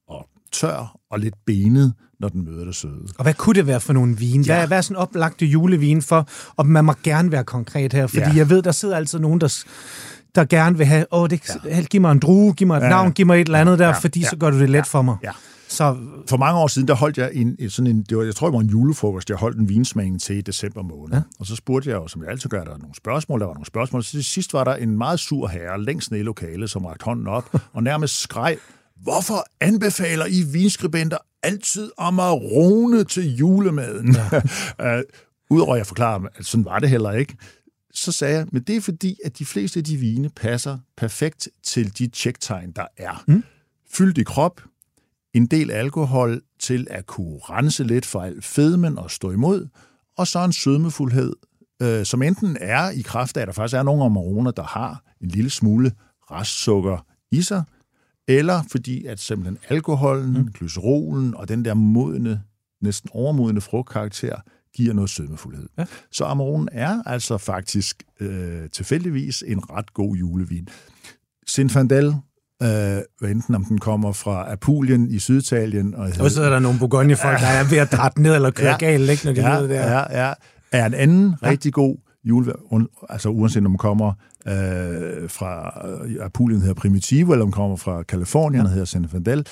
og 0.09 0.25
tør 0.51 0.97
og 1.11 1.19
lidt 1.19 1.33
benet, 1.45 1.93
når 2.19 2.29
den 2.29 2.45
møder 2.45 2.65
det 2.65 2.75
søde. 2.75 3.07
Og 3.17 3.23
hvad 3.23 3.33
kunne 3.33 3.53
det 3.55 3.67
være 3.67 3.79
for 3.79 3.93
nogle 3.93 4.17
vin? 4.17 4.41
Ja. 4.41 4.55
Hvad, 4.57 4.67
hvad 4.67 4.77
er 4.77 4.81
sådan 4.81 4.97
oplagte 4.97 5.45
julevin 5.45 6.01
for? 6.01 6.27
Og 6.55 6.65
man 6.67 6.85
må 6.85 6.93
gerne 7.03 7.31
være 7.31 7.43
konkret 7.43 7.93
her, 7.93 8.07
fordi 8.07 8.21
Ja. 8.21 8.33
jeg 8.35 8.49
ved, 8.49 8.61
der 8.61 8.71
sidder 8.71 8.95
altid 8.97 9.19
nogen, 9.19 9.41
der, 9.41 9.63
der 10.35 10.45
gerne 10.45 10.77
vil 10.77 10.85
have, 10.85 11.05
åh, 11.11 11.29
det, 11.29 11.41
ja. 11.65 11.81
giv 11.81 12.01
mig 12.01 12.11
en 12.11 12.19
drue, 12.19 12.53
giv 12.53 12.67
mig 12.67 12.77
et 12.77 12.83
Ja. 12.83 12.89
navn, 12.89 13.11
giv 13.11 13.25
mig 13.25 13.41
et 13.41 13.45
eller 13.45 13.59
andet 13.59 13.79
der, 13.79 13.87
ja. 13.87 13.91
fordi 13.91 14.19
Ja. 14.19 14.27
så 14.29 14.35
gør 14.37 14.49
du 14.49 14.59
det 14.59 14.69
let 14.69 14.77
ja. 14.77 14.83
for 14.83 15.01
mig. 15.01 15.17
Ja. 15.23 15.31
Så 15.71 15.97
For 16.29 16.37
mange 16.37 16.59
år 16.59 16.67
siden, 16.67 16.87
der 16.87 16.93
holdt 16.93 17.17
jeg 17.17 17.31
en, 17.33 17.69
sådan 17.69 17.95
en, 17.95 18.03
det 18.03 18.17
var, 18.17 18.23
jeg 18.23 18.35
tror, 18.35 18.47
det 18.47 18.53
var 18.53 18.59
en 18.59 18.69
julefrokost, 18.69 19.29
jeg 19.29 19.37
holdt 19.37 19.57
en 19.57 19.69
vinsmagning 19.69 20.21
til 20.21 20.37
i 20.37 20.41
december 20.41 20.83
måned. 20.83 21.15
Ja. 21.15 21.21
Og 21.39 21.45
så 21.45 21.55
spurgte 21.55 21.89
jeg 21.89 21.95
jo, 21.95 22.07
som 22.07 22.21
jeg 22.21 22.31
altid 22.31 22.49
gør, 22.49 22.63
der 22.63 22.71
var 22.71 22.77
nogle 22.77 22.95
spørgsmål, 22.95 23.39
der 23.39 23.45
var 23.45 23.53
nogle 23.53 23.65
spørgsmål. 23.65 24.03
Så 24.03 24.11
til 24.11 24.23
sidst 24.23 24.53
var 24.53 24.63
der 24.63 24.75
en 24.75 24.97
meget 24.97 25.19
sur 25.19 25.47
herre 25.47 25.83
længst 25.83 26.11
ned 26.11 26.19
i 26.19 26.23
lokalet, 26.23 26.69
som 26.69 26.85
rakte 26.85 27.05
hånden 27.05 27.27
op 27.27 27.55
og 27.73 27.83
nærmest 27.83 28.21
skreg, 28.21 28.57
hvorfor 29.03 29.45
anbefaler 29.61 30.25
I 30.25 30.43
vinskribenter 30.53 31.17
altid 31.43 31.91
Amarone 31.97 33.03
til 33.03 33.35
julemaden? 33.35 34.15
Ja. 34.79 34.97
uh, 34.97 35.03
Udover 35.49 35.73
at 35.73 35.77
jeg 35.77 35.87
forklarer, 35.87 36.27
at 36.35 36.45
sådan 36.45 36.65
var 36.65 36.79
det 36.79 36.89
heller 36.89 37.11
ikke, 37.11 37.35
så 37.93 38.11
sagde 38.11 38.37
jeg, 38.37 38.47
men 38.51 38.63
det 38.63 38.75
er 38.75 38.81
fordi, 38.81 39.17
at 39.25 39.39
de 39.39 39.45
fleste 39.45 39.79
af 39.79 39.83
de 39.83 39.97
vine 39.97 40.29
passer 40.29 40.77
perfekt 40.97 41.49
til 41.63 41.97
de 41.97 42.09
checktegn, 42.13 42.71
der 42.71 42.85
er. 42.97 43.23
Mm. 43.27 43.43
Fyldt 43.93 44.17
i 44.17 44.23
krop, 44.23 44.61
en 45.33 45.45
del 45.45 45.71
alkohol 45.71 46.41
til 46.59 46.87
at 46.89 47.05
kunne 47.05 47.37
rense 47.37 47.83
lidt 47.83 48.05
for 48.05 48.21
al 48.21 48.41
fedmen 48.41 48.97
og 48.97 49.11
stå 49.11 49.31
imod, 49.31 49.67
og 50.17 50.27
så 50.27 50.43
en 50.43 50.53
sødmefuldhed, 50.53 51.33
øh, 51.81 52.05
som 52.05 52.21
enten 52.21 52.57
er 52.59 52.89
i 52.89 53.01
kraft 53.01 53.37
af, 53.37 53.41
at 53.41 53.47
der 53.47 53.53
faktisk 53.53 53.77
er 53.77 53.83
nogle 53.83 54.03
aromaer, 54.03 54.51
der 54.51 54.63
har 54.63 55.03
en 55.21 55.27
lille 55.27 55.49
smule 55.49 55.91
restsukker 56.31 57.05
i 57.31 57.41
sig, 57.41 57.63
eller 58.27 58.61
fordi 58.71 59.05
at 59.05 59.19
simpelthen 59.19 59.57
alkoholen, 59.69 60.33
mm. 60.33 60.51
glycerolen 60.51 61.35
og 61.35 61.47
den 61.47 61.65
der 61.65 61.73
modne, 61.73 62.41
næsten 62.81 63.09
overmodne 63.13 63.61
frugtkarakter 63.61 64.35
giver 64.75 64.93
noget 64.93 65.09
sødmefuldhed. 65.09 65.69
Ja. 65.77 65.85
Så 66.11 66.25
Amarone 66.25 66.67
er 66.71 67.03
altså 67.05 67.37
faktisk 67.37 68.03
øh, 68.19 68.69
tilfældigvis 68.69 69.43
en 69.47 69.69
ret 69.69 69.93
god 69.93 70.15
julevin. 70.15 70.67
Zinfandel, 71.49 72.15
øh, 72.63 73.29
enten 73.29 73.55
om 73.55 73.65
den 73.65 73.77
kommer 73.77 74.11
fra 74.11 74.51
Apulien 74.51 75.11
i 75.11 75.19
Syditalien. 75.19 75.95
Og, 75.95 76.09
og 76.19 76.31
så 76.31 76.43
er 76.43 76.49
der 76.49 76.59
nogle 76.59 76.79
Bourgogne-folk, 76.79 77.39
der 77.39 77.47
er 77.47 77.63
ved 77.69 77.77
at 77.77 77.91
drætte 77.91 78.21
ned 78.21 78.35
eller 78.35 78.51
køre 78.51 78.69
ja. 78.69 78.77
galt, 78.77 79.09
ikke, 79.09 79.25
når 79.25 79.33
de 79.33 79.41
ja, 79.41 79.55
ved 79.55 79.61
det 79.61 79.69
der. 79.69 79.91
Ja, 79.91 80.27
ja. 80.27 80.33
Er 80.71 80.85
en 80.85 80.93
anden 80.93 81.35
ja. 81.41 81.49
rigtig 81.49 81.73
god 81.73 81.97
julevin, 82.23 82.87
altså 83.09 83.29
uanset 83.29 83.65
om 83.65 83.71
den 83.71 83.77
kommer 83.77 84.13
øh, 84.47 85.29
fra 85.29 85.81
Apulien 86.21 86.61
hedder 86.61 86.73
Primitivo, 86.73 87.31
eller 87.31 87.43
om 87.43 87.47
den 87.47 87.53
kommer 87.53 87.77
fra 87.77 88.03
Kalifornien, 88.03 88.65
ja. 88.65 88.69
hedder 88.69 88.85
Zinfandel. 88.85 89.45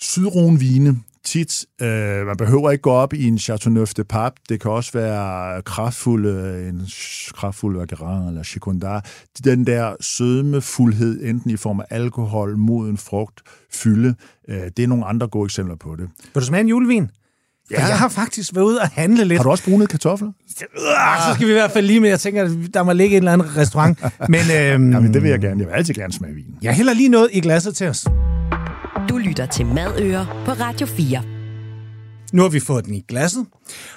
Sydrone-vine, 0.00 0.96
tit. 1.24 1.64
Øh, 1.82 2.26
man 2.26 2.36
behøver 2.36 2.70
ikke 2.70 2.82
gå 2.82 2.90
op 2.90 3.12
i 3.12 3.28
en 3.28 3.38
Chateauneuf 3.38 3.94
de 3.94 4.04
Pape. 4.04 4.34
Det 4.48 4.60
kan 4.60 4.70
også 4.70 4.92
være 4.92 5.62
kraftfulde, 5.62 6.68
en 6.68 6.88
kraftfuld 7.34 7.78
Vacherin 7.78 8.28
eller 8.28 8.42
Chicondar. 8.42 9.04
Den 9.44 9.66
der 9.66 9.94
sødmefuldhed, 10.00 11.20
enten 11.24 11.50
i 11.50 11.56
form 11.56 11.80
af 11.80 11.84
alkohol, 11.90 12.56
moden 12.56 12.96
frugt, 12.98 13.40
fylde. 13.72 14.14
Øh, 14.48 14.56
det 14.76 14.82
er 14.82 14.86
nogle 14.86 15.04
andre 15.04 15.28
gode 15.28 15.44
eksempler 15.44 15.76
på 15.76 15.96
det. 15.96 16.08
Vil 16.34 16.40
du 16.40 16.46
smage 16.46 16.60
en 16.60 16.68
julevin? 16.68 17.10
Ja. 17.70 17.86
Jeg 17.86 17.98
har 17.98 18.08
faktisk 18.08 18.54
været 18.54 18.64
ude 18.64 18.80
og 18.80 18.88
handle 18.88 19.24
lidt. 19.24 19.38
Har 19.38 19.42
du 19.44 19.50
også 19.50 19.64
brunet 19.64 19.88
kartofler? 19.88 20.32
Ja, 20.60 21.28
så 21.28 21.34
skal 21.34 21.46
vi 21.46 21.52
i 21.52 21.54
hvert 21.54 21.70
fald 21.70 21.86
lige 21.86 22.00
med. 22.00 22.08
Jeg 22.08 22.20
tænker, 22.20 22.48
der 22.74 22.82
må 22.82 22.92
ligge 22.92 23.16
en 23.16 23.22
eller 23.22 23.32
anden 23.32 23.56
restaurant. 23.56 23.98
Men, 24.28 24.40
øhm, 24.40 24.92
Jamen, 24.92 25.14
det 25.14 25.22
vil 25.22 25.30
jeg 25.30 25.40
gerne. 25.40 25.60
Jeg 25.60 25.68
vil 25.68 25.74
altid 25.74 25.94
gerne 25.94 26.12
smage 26.12 26.34
vin. 26.34 26.44
Jeg 26.62 26.74
hælder 26.74 26.94
lige 26.94 27.08
noget 27.08 27.28
i 27.32 27.40
glasset 27.40 27.76
til 27.76 27.88
os. 27.88 28.06
Du 29.08 29.18
lytter 29.18 29.46
til 29.46 29.66
Madøer 29.66 30.42
på 30.46 30.52
Radio 30.52 30.86
4. 30.86 31.22
Nu 32.32 32.42
har 32.42 32.48
vi 32.48 32.60
fået 32.60 32.84
den 32.84 32.94
i 32.94 33.04
glasset, 33.08 33.46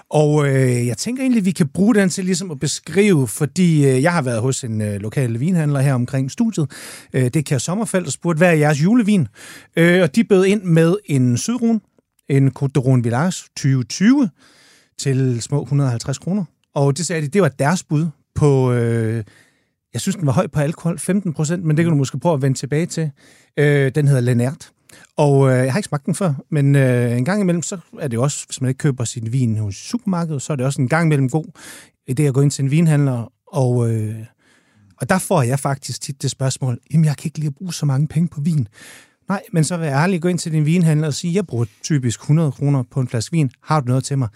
og 0.10 0.48
øh, 0.48 0.88
jeg 0.88 0.98
tænker 0.98 1.24
egentlig, 1.24 1.39
at 1.39 1.46
vi 1.46 1.52
kan 1.52 1.68
bruge 1.68 1.96
den 1.96 2.10
til 2.10 2.26
ligesom 2.26 2.52
at 2.52 2.60
beskrive, 2.60 3.28
fordi 3.28 3.88
øh, 3.88 4.04
jeg 4.04 4.13
har 4.13 4.22
været 4.22 4.41
hos 4.41 4.63
en 4.63 4.82
øh, 4.82 4.96
lokal 4.96 5.39
vinhandler 5.39 5.80
her 5.80 5.94
omkring 5.94 6.32
studiet. 6.32 6.72
Øh, 7.13 7.24
det 7.24 7.36
er 7.36 7.41
Kjær 7.41 7.58
Sommerfald, 7.58 8.06
og 8.06 8.12
spurgte, 8.12 8.38
hvad 8.38 8.50
er 8.50 8.54
jeres 8.54 8.84
julevin? 8.84 9.28
Øh, 9.76 10.02
og 10.02 10.15
de 10.15 10.24
bød 10.24 10.46
ind 10.46 10.63
med 10.63 10.96
en 11.06 11.38
sydrun, 11.38 11.82
en 12.30 12.52
Côte 12.60 12.68
de 12.76 12.80
Rhône 12.80 13.02
Village 13.02 13.44
2020 13.58 14.30
til 15.00 15.41
små 15.41 15.62
150 15.62 16.18
kroner. 16.18 16.44
Og 16.76 16.98
det 16.98 17.06
sagde 17.06 17.22
de, 17.22 17.28
det 17.28 17.41
var 17.41 17.50
deres 17.50 17.84
bud 17.84 18.08
på... 18.36 18.74
Øh, 18.74 19.24
jeg 19.94 20.02
synes, 20.02 20.15
den 20.15 20.26
var 20.26 20.34
høj 20.34 20.48
på 20.48 20.60
alkohol, 20.60 21.00
15 21.00 21.34
procent, 21.34 21.63
men 21.63 21.78
det 21.78 21.86
kan 21.86 21.91
du 21.91 21.98
måske 21.98 22.20
prøve 22.20 22.34
at 22.34 22.41
vende 22.41 22.58
tilbage 22.58 22.86
til. 22.86 23.12
Øh, 23.58 23.91
den 23.96 24.08
hedder 24.08 24.22
Lenert. 24.22 24.72
Og 25.17 25.51
øh, 25.51 25.58
jeg 25.58 25.73
har 25.73 25.79
ikke 25.79 25.88
smagt 25.88 26.05
den 26.05 26.15
før, 26.15 26.34
men 26.49 26.75
øh, 26.75 27.17
en 27.17 27.25
gang 27.25 27.41
imellem, 27.41 27.62
så 27.62 27.77
er 27.99 28.08
det 28.08 28.19
også, 28.19 28.45
hvis 28.45 28.62
man 28.62 28.69
ikke 28.69 28.77
køber 28.77 29.03
sin 29.03 29.34
vin 29.34 29.58
hos 29.58 29.75
supermarkedet, 29.75 30.41
så 30.41 30.53
er 30.53 30.58
det 30.58 30.65
også 30.65 30.81
en 30.81 30.89
gang 30.89 31.08
imellem 31.08 31.29
god 31.29 31.45
idé 32.12 32.21
at 32.21 32.34
gå 32.34 32.41
ind 32.41 32.51
til 32.51 32.63
en 32.63 32.71
vinhandler. 32.71 33.31
Og, 33.47 33.91
øh, 33.91 34.15
og 34.97 35.10
der 35.10 35.17
får 35.17 35.41
jeg 35.41 35.60
faktisk 35.60 36.01
tit 36.01 36.21
det 36.21 36.31
spørgsmål, 36.31 36.79
jamen 36.93 37.05
jeg 37.05 37.17
kan 37.17 37.27
ikke 37.27 37.39
lige 37.39 37.51
bruge 37.51 37.73
så 37.73 37.86
mange 37.86 38.08
penge 38.08 38.27
på 38.27 38.41
vin. 38.41 38.67
Nej, 39.29 39.41
men 39.51 39.63
så 39.63 39.77
vil 39.77 39.86
jeg 39.86 39.95
ærligt 39.95 40.21
gå 40.21 40.27
ind 40.27 40.39
til 40.39 40.51
din 40.51 40.65
vinhandler 40.65 41.08
og 41.08 41.13
sige, 41.13 41.34
jeg 41.34 41.47
bruger 41.47 41.65
typisk 41.84 42.19
100 42.19 42.51
kroner 42.51 42.84
på 42.84 42.99
en 42.99 43.08
flaske 43.08 43.31
vin. 43.31 43.51
Har 43.62 43.79
du 43.79 43.88
noget 43.88 44.03
til 44.03 44.17
mig? 44.17 44.29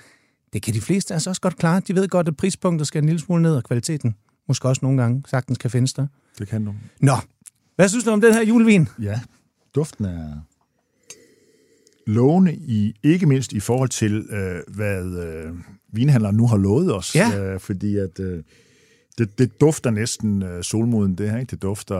Det 0.54 0.62
kan 0.62 0.74
de 0.74 0.82
fleste 0.82 1.14
altså 1.14 1.30
også 1.30 1.42
godt 1.42 1.58
klare. 1.58 1.80
De 1.88 1.96
ved 1.96 2.08
godt, 2.08 2.28
at 2.28 2.38
prispunktet 2.38 2.88
skal 2.88 3.02
en 3.02 3.06
lille 3.06 3.20
smule 3.20 3.42
ned, 3.42 3.56
og 3.56 3.64
kvaliteten 3.64 4.16
måske 4.48 4.68
også 4.68 4.80
nogle 4.84 5.02
gange 5.02 5.24
sagtens 5.28 5.58
kan 5.58 5.72
findes 5.72 5.94
der. 5.94 6.08
Det 6.40 6.48
kan 6.48 6.66
du. 6.66 6.74
Nå, 7.00 7.16
hvad 7.76 7.90
synes 7.90 8.04
du 8.04 8.12
om 8.12 8.22
den 8.22 8.34
her 8.34 8.44
julevin? 8.44 8.88
Ja, 9.02 9.20
duften 9.76 10.06
er 10.06 10.38
lovende, 12.10 12.54
i, 12.54 12.94
ikke 13.04 13.26
mindst 13.26 13.54
i 13.54 13.60
forhold 13.60 13.90
til, 13.90 14.28
øh, 14.30 14.62
hvad 14.68 15.06
øh, 15.06 15.54
vinhandleren 15.94 16.36
nu 16.36 16.48
har 16.48 16.58
lovet 16.58 16.96
os. 16.96 17.16
Ja. 17.16 17.54
Øh, 17.54 17.60
fordi 17.60 17.98
at 17.98 18.20
øh, 18.20 18.44
det, 19.18 19.38
det 19.38 19.62
dufter 19.62 19.90
næsten 19.90 20.44
øh, 20.44 20.64
solmoden, 20.64 21.16
det 21.16 21.32
her. 21.32 21.38
Ikke? 21.38 21.52
Det 21.52 21.62
dufter 21.62 21.96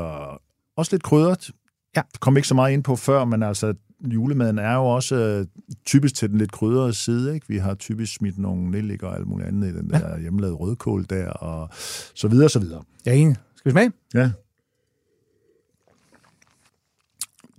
også 0.76 0.94
lidt 0.94 1.04
krydret. 1.04 1.52
Ja. 1.96 2.02
Det 2.12 2.20
kom 2.20 2.38
ikke 2.38 2.48
så 2.48 2.56
meget 2.56 2.74
ind 2.74 2.84
på 2.84 2.96
før, 2.96 3.26
men 3.26 3.44
altså 3.44 3.74
julemaden 4.02 4.60
er 4.60 4.74
jo 4.74 4.86
også 4.86 5.16
øh, 5.16 5.46
typisk 5.86 6.16
til 6.16 6.30
den 6.30 6.38
lidt 6.38 6.52
krydrede 6.52 6.94
side. 6.94 7.34
Ikke? 7.34 7.48
Vi 7.48 7.58
har 7.58 7.76
typisk 7.76 8.14
smidt 8.14 8.38
nogle 8.38 8.72
nelliker 8.72 9.08
og 9.08 9.16
alt 9.16 9.28
muligt 9.28 9.48
andet 9.48 9.68
i 9.68 9.78
den 9.78 9.90
der 9.90 10.10
ja. 10.10 10.20
hjemmelavede 10.20 10.56
rødkål 10.56 11.06
der, 11.10 11.30
og 11.30 11.70
så 12.16 12.28
videre, 12.28 12.50
så 12.50 12.60
videre. 12.60 12.84
Er 13.06 13.14
enig. 13.14 13.36
Skal 13.56 13.70
vi 13.70 13.74
smage? 13.74 13.92
Ja. 14.14 14.32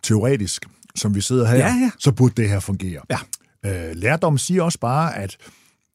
Teoretisk, 0.02 0.66
som 0.96 1.14
vi 1.14 1.20
sidder 1.20 1.46
her, 1.46 1.57
Ja, 1.57 1.66
ja. 1.66 1.90
så 1.98 2.12
burde 2.12 2.42
det 2.42 2.48
her 2.48 2.61
fungere. 2.61 3.03
Ja. 3.11 3.18
Øh, 3.66 3.96
lærdom 3.96 4.38
siger 4.38 4.62
også 4.62 4.79
bare, 4.79 5.16
at 5.16 5.37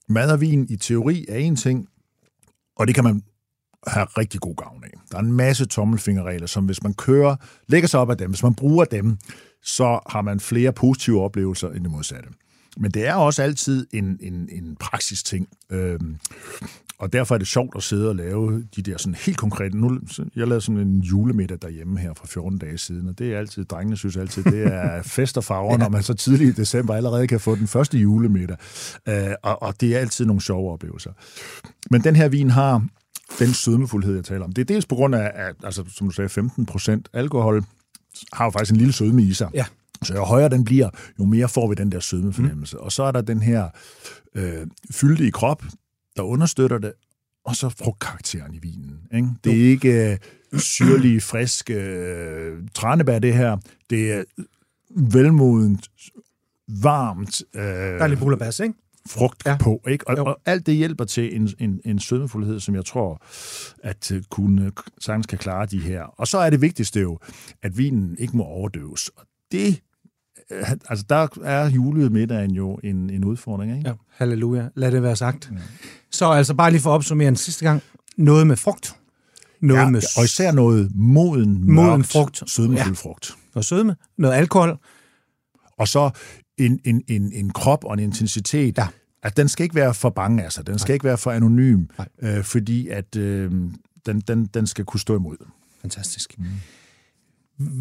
mad 0.10 0.31
og 0.31 0.41
vin 0.41 0.65
i 0.69 0.75
teori 0.77 1.25
er 1.29 1.38
en 1.38 1.55
ting, 1.55 1.88
og 2.75 2.88
det 2.88 2.95
kan 2.95 3.03
man 3.03 3.23
have 3.88 4.05
rigtig 4.05 4.39
god 4.41 4.55
gavn 4.55 4.84
af. 4.84 4.89
Der 5.12 5.17
er 5.17 5.21
en 5.21 5.34
masse 5.34 5.65
tommelfingerregler, 5.65 6.47
som 6.47 6.65
hvis 6.65 6.84
man 6.84 6.93
kører, 6.93 7.36
lægger 7.67 7.88
sig 7.88 7.99
op 7.99 8.10
af 8.10 8.17
dem, 8.17 8.29
hvis 8.29 8.43
man 8.43 8.55
bruger 8.55 8.86
dem, 8.86 9.17
så 9.63 9.99
har 10.10 10.21
man 10.21 10.39
flere 10.39 10.71
positive 10.73 11.21
oplevelser 11.21 11.69
end 11.69 11.84
det 11.84 11.91
modsatte. 11.91 12.29
Men 12.77 12.91
det 12.91 13.08
er 13.08 13.13
også 13.13 13.43
altid 13.43 13.88
en, 13.93 14.17
en, 14.21 14.49
en 14.51 14.75
praksis 14.75 15.23
ting. 15.23 15.47
Og 16.99 17.13
derfor 17.13 17.36
er 17.36 17.39
det 17.39 17.47
sjovt 17.47 17.75
at 17.75 17.84
sidde 17.84 18.10
og 18.10 18.15
lave 18.15 18.63
de 18.75 18.81
der 18.81 18.97
sådan 18.97 19.15
helt 19.25 19.38
konkrete... 19.38 19.77
Nu, 19.77 19.99
jeg 20.36 20.47
lavede 20.47 20.62
sådan 20.62 20.81
en 20.81 20.99
julemiddag 20.99 21.58
derhjemme 21.62 21.99
her 21.99 22.13
for 22.13 22.27
14 22.27 22.60
dage 22.60 22.77
siden, 22.77 23.08
og 23.08 23.19
det 23.19 23.34
er 23.34 23.38
altid, 23.38 23.65
drengene 23.65 23.97
synes 23.97 24.17
altid, 24.17 24.43
det 24.43 24.63
er 24.63 25.01
fest 25.17 25.38
og 25.38 25.43
farver, 25.43 25.71
ja. 25.71 25.77
når 25.77 25.89
man 25.89 26.03
så 26.03 26.13
tidligt 26.13 26.58
i 26.58 26.62
december 26.62 26.95
allerede 26.95 27.27
kan 27.27 27.39
få 27.39 27.55
den 27.55 27.67
første 27.67 27.97
julemiddag. 27.97 28.58
Øh, 29.08 29.34
og, 29.43 29.62
og 29.62 29.81
det 29.81 29.95
er 29.95 29.99
altid 29.99 30.25
nogle 30.25 30.41
sjove 30.41 30.71
oplevelser. 30.71 31.12
Men 31.91 32.03
den 32.03 32.15
her 32.15 32.27
vin 32.27 32.49
har 32.49 32.86
den 33.39 33.53
sødmefuldhed, 33.53 34.15
jeg 34.15 34.23
taler 34.23 34.43
om. 34.43 34.51
Det 34.51 34.62
er 34.62 34.65
dels 34.65 34.86
på 34.86 34.95
grund 34.95 35.15
af, 35.15 35.31
at, 35.36 35.55
altså, 35.63 35.84
som 35.88 36.08
du 36.08 36.13
sagde, 36.13 36.29
15 36.29 36.65
procent 36.65 37.10
alkohol 37.13 37.63
har 38.34 38.45
jo 38.45 38.51
faktisk 38.51 38.71
en 38.71 38.77
lille 38.77 38.93
sødme 38.93 39.23
i 39.23 39.34
sig. 39.34 39.49
Ja. 39.53 39.65
Så 40.03 40.13
jo 40.13 40.23
højere 40.23 40.49
den 40.49 40.63
bliver, 40.63 40.89
jo 41.19 41.25
mere 41.25 41.49
får 41.49 41.69
vi 41.69 41.75
den 41.75 41.91
der 41.91 41.99
sødmefornemmelse. 41.99 42.77
Mm. 42.77 42.84
Og 42.84 42.91
så 42.91 43.03
er 43.03 43.12
der 43.12 43.21
den 43.21 43.41
her 43.41 43.69
øh, 44.36 44.67
fylde 44.91 45.27
i 45.27 45.29
krop, 45.29 45.63
der 46.17 46.23
understøtter 46.23 46.78
det, 46.78 46.93
og 47.45 47.56
så 47.56 47.69
frugtkarakteren 47.69 48.54
i 48.54 48.58
vinen. 48.62 48.99
Ikke? 49.15 49.28
Det 49.43 49.51
er 49.65 49.69
ikke 49.69 50.12
øh, 50.12 50.60
syrlige, 50.60 51.21
friske 51.21 51.73
øh, 51.73 52.58
tranebær, 52.73 53.19
det 53.19 53.34
her. 53.34 53.58
Det 53.89 54.12
er 54.13 54.23
velmodent, 54.89 55.88
varmt. 56.67 57.41
Øh, 57.56 57.62
Der 57.63 57.69
er 58.04 58.08
lidt 58.08 58.19
bullerbas, 58.19 58.60
ikke? 58.60 58.73
frugt 59.10 59.43
Ja. 59.45 59.58
på. 59.58 59.82
Ikke? 59.88 60.08
Og, 60.08 60.17
Jo. 60.17 60.25
og 60.25 60.39
alt 60.45 60.65
det 60.65 60.75
hjælper 60.75 61.06
til 61.06 61.36
en, 61.36 61.49
en, 61.60 61.82
en 61.86 61.99
sødmefuldhed, 61.99 62.60
som 62.60 62.75
jeg 62.75 62.86
tror, 62.86 63.21
at 63.84 64.12
øh, 64.12 64.23
kunne 64.30 64.71
sagtens 64.99 65.25
kan 65.25 65.38
klare 65.38 65.65
de 65.65 65.80
her. 65.80 66.04
Og 66.04 66.28
så 66.28 66.38
er 66.38 66.49
det 66.49 66.62
vigtigste 66.62 66.99
jo, 67.01 67.19
at 67.63 67.78
vinen 67.78 68.15
ikke 68.19 68.38
må 68.38 68.43
overdøves. 68.43 69.10
Og 69.10 69.25
det, 69.51 69.82
øh, 70.51 70.71
altså 70.89 71.06
der 71.10 71.28
er 71.43 71.69
julemiddagen 71.69 72.51
jo 72.51 72.80
en, 72.84 73.10
en 73.10 73.23
udfordring. 73.25 73.78
Ikke? 73.78 73.89
Ja, 73.89 73.93
halleluja. 74.10 74.67
Lad 74.75 74.91
det 74.91 75.04
være 75.04 75.15
sagt. 75.15 75.51
Ja. 75.54 75.58
Så 76.15 76.32
altså 76.32 76.54
bare 76.54 76.71
lige 76.71 76.82
for 76.82 76.89
at 76.89 76.93
opsummere 76.95 77.28
en 77.28 77.36
sidste 77.36 77.65
gang. 77.65 77.82
Noget 78.17 78.47
med 78.47 78.56
frugt. 78.56 78.95
Noget 79.62 79.82
Ja, 79.82 79.89
med 79.89 80.01
og 80.17 80.23
især 80.23 80.51
noget 80.51 80.91
moden, 80.95 81.73
Moden 81.73 81.89
mørkt, 81.89 82.08
frugt. 82.08 82.43
sødmefuld 82.51 82.88
Ja. 82.88 82.91
frugt. 82.93 83.36
noget 83.56 83.65
sødme. 83.65 83.95
Noget 84.17 84.34
alkohol. 84.36 84.78
Og 85.78 85.88
så 85.88 86.10
en, 86.58 86.80
en, 86.86 87.01
en, 87.08 87.32
en 87.34 87.49
krop 87.49 87.84
og 87.84 87.93
en 87.93 87.99
intensitet, 87.99 88.78
Ja. 88.78 88.88
at 89.23 89.38
den 89.38 89.49
skal 89.49 89.63
ikke 89.63 89.75
være 89.75 89.93
for 89.93 90.10
bange 90.10 90.43
af 90.43 90.51
sig. 90.51 90.67
Den 90.67 90.80
skal 90.80 90.93
ikke 90.93 91.06
være 91.06 91.17
for 91.17 91.32
anonym, 91.32 91.86
Nej. 91.97 92.08
øh, 92.38 92.43
fordi 92.43 92.88
at 92.88 93.15
øh, 93.15 93.51
den, 94.06 94.19
den, 94.28 94.45
den 94.45 94.67
skal 94.67 94.86
kunne 94.86 94.99
stå 94.99 95.15
imod. 95.15 95.38
Fantastisk. 95.82 96.36
Mm. 96.38 96.45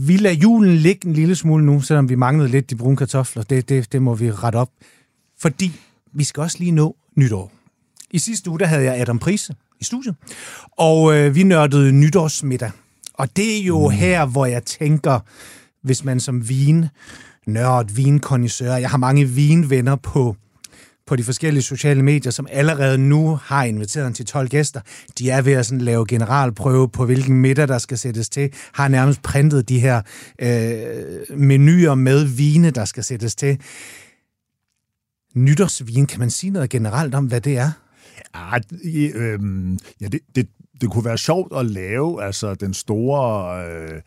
Vi 0.07 0.17
lader 0.17 0.37
julen 0.37 0.77
ligge 0.77 1.09
en 1.09 1.13
lille 1.15 1.35
smule 1.37 1.65
nu, 1.67 1.81
selvom 1.81 2.09
vi 2.09 2.15
manglede 2.15 2.49
lidt 2.49 2.71
de 2.71 2.77
brune 2.77 2.97
kartofler. 2.97 3.43
Det, 3.43 3.69
det, 3.69 3.93
det 3.93 4.03
må 4.03 4.15
vi 4.15 4.31
rette 4.33 4.57
op. 4.57 4.71
Fordi 5.39 5.81
vi 6.13 6.25
skal 6.25 6.41
også 6.41 6.57
lige 6.59 6.71
nå 6.71 6.97
nytår. 7.17 7.53
I 8.11 8.19
sidste 8.19 8.51
uge, 8.51 8.59
der 8.59 8.67
havde 8.67 8.85
jeg 8.85 9.01
Adam 9.01 9.19
Prise 9.19 9.55
i 9.81 9.85
studiet, 9.85 10.15
og 10.79 11.17
øh, 11.17 11.35
vi 11.35 11.43
nørdede 11.43 11.93
nytårsmiddag. 11.93 12.71
Og 13.15 13.37
det 13.37 13.59
er 13.59 13.63
jo 13.63 13.89
mm. 13.89 13.95
her, 13.95 14.27
hvor 14.27 14.47
jeg 14.47 14.65
tænker, 14.65 15.21
hvis 15.83 16.05
man 16.05 16.21
som 16.21 16.49
vin, 16.49 16.87
nørd, 17.47 17.91
vinkondisør, 17.95 18.75
jeg 18.75 18.91
har 18.91 18.99
mange 18.99 19.25
vinvenner 19.25 19.97
på, 19.97 20.37
på 21.07 21.17
de 21.17 21.25
forskellige 21.25 21.63
sociale 21.63 22.03
medier, 22.03 22.33
som 22.33 22.47
allerede 22.51 22.99
nu 22.99 23.39
har 23.43 23.65
inviteret 23.65 24.07
en 24.07 24.15
til 24.15 24.27
12 24.27 24.49
gæster. 24.49 24.81
De 25.19 25.31
er 25.31 25.43
ved 25.43 25.53
at 25.53 25.67
sådan 25.67 25.81
lave 25.81 26.07
generalprøve 26.07 26.89
på, 26.89 27.05
hvilken 27.07 27.37
middag 27.37 27.69
der 27.69 27.79
skal 27.79 27.99
sættes 27.99 28.29
til. 28.29 28.51
Har 28.73 28.89
nærmest 28.89 29.23
printet 29.23 29.69
de 29.69 29.81
her 29.81 30.03
øh, 30.39 31.39
menuer 31.39 31.95
med 31.95 32.25
vine, 32.25 32.71
der 32.71 32.85
skal 32.85 33.05
sættes 33.05 33.35
til. 33.35 33.61
Nytårsvin, 35.35 36.07
kan 36.07 36.21
man 36.21 36.31
sige 36.31 36.51
noget 36.51 36.71
generelt 36.71 37.15
om, 37.15 37.27
hvad 37.27 37.41
det 37.41 37.59
er? 37.59 37.71
Ja, 38.35 38.59
øh, 39.15 39.41
ja 40.01 40.09
det, 40.09 40.21
det, 40.37 40.49
det 40.81 40.91
kunne 40.91 41.05
være 41.05 41.19
sjovt 41.19 41.53
at 41.57 41.67
lave 41.67 42.25
altså 42.25 42.55
den 42.55 42.75
store 42.75 43.67
øh, 43.67 44.01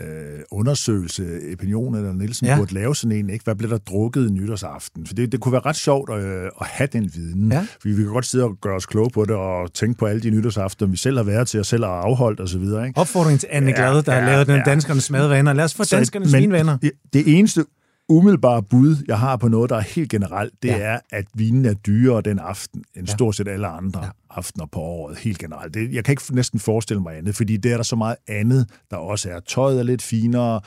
øh, 0.00 0.40
undersøgelse, 0.50 1.40
Opinion 1.52 1.94
eller 1.94 2.12
Nielsen 2.12 2.46
ja. 2.46 2.56
burde 2.56 2.74
lave 2.74 2.96
sådan 2.96 3.16
en, 3.16 3.30
ikke? 3.30 3.44
hvad 3.44 3.54
blev 3.54 3.70
der 3.70 3.78
drukket 3.78 4.32
nytårsaften? 4.32 5.06
For 5.06 5.14
det, 5.14 5.32
det 5.32 5.40
kunne 5.40 5.52
være 5.52 5.62
ret 5.66 5.76
sjovt 5.76 6.10
øh, 6.10 6.44
at 6.60 6.66
have 6.66 6.88
den 6.92 7.10
viden. 7.14 7.52
Ja. 7.52 7.66
Fordi 7.80 7.94
vi 7.94 8.02
kan 8.02 8.12
godt 8.12 8.26
sidde 8.26 8.44
og 8.44 8.56
gøre 8.60 8.76
os 8.76 8.86
kloge 8.86 9.10
på 9.10 9.24
det, 9.24 9.36
og 9.36 9.72
tænke 9.74 9.98
på 9.98 10.06
alle 10.06 10.22
de 10.22 10.30
nytårsaftener, 10.30 10.90
vi 10.90 10.96
selv 10.96 11.16
har 11.16 11.24
været 11.24 11.48
til, 11.48 11.60
og 11.60 11.66
selv 11.66 11.84
har 11.84 11.90
afholdt 11.90 12.40
osv. 12.40 12.62
Opfordring 12.96 13.40
til 13.40 13.48
Anne 13.52 13.72
Glade, 13.72 14.02
der 14.02 14.14
ja, 14.14 14.20
har 14.20 14.30
lavet 14.30 14.46
den 14.46 14.56
ja. 14.56 14.62
danskernes 14.62 15.10
madvaner. 15.10 15.52
Lad 15.52 15.64
os 15.64 15.74
få 15.74 15.84
danskernes 15.84 16.32
vinvaner. 16.32 16.78
Det, 16.78 16.90
det 17.12 17.38
eneste 17.38 17.64
umiddelbare 18.10 18.62
bud, 18.62 18.96
jeg 19.08 19.18
har 19.18 19.36
på 19.36 19.48
noget, 19.48 19.70
der 19.70 19.76
er 19.76 19.80
helt 19.80 20.10
generelt, 20.10 20.52
det 20.62 20.68
ja. 20.68 20.78
er, 20.78 20.98
at 21.10 21.24
vinen 21.34 21.64
er 21.64 21.74
dyrere 21.74 22.20
den 22.20 22.38
aften, 22.38 22.84
end 22.96 23.06
ja. 23.06 23.12
stort 23.12 23.36
set 23.36 23.48
alle 23.48 23.66
andre 23.66 24.04
ja. 24.04 24.10
aftener 24.30 24.66
på 24.66 24.80
året, 24.80 25.18
helt 25.18 25.38
generelt. 25.38 25.74
Det, 25.74 25.92
jeg 25.92 26.04
kan 26.04 26.12
ikke 26.12 26.34
næsten 26.34 26.60
forestille 26.60 27.02
mig 27.02 27.16
andet, 27.16 27.36
fordi 27.36 27.56
det 27.56 27.72
er 27.72 27.76
der 27.76 27.84
så 27.84 27.96
meget 27.96 28.16
andet, 28.28 28.70
der 28.90 28.96
også 28.96 29.30
er. 29.30 29.40
Tøjet 29.40 29.78
er 29.78 29.82
lidt 29.82 30.02
finere, 30.02 30.60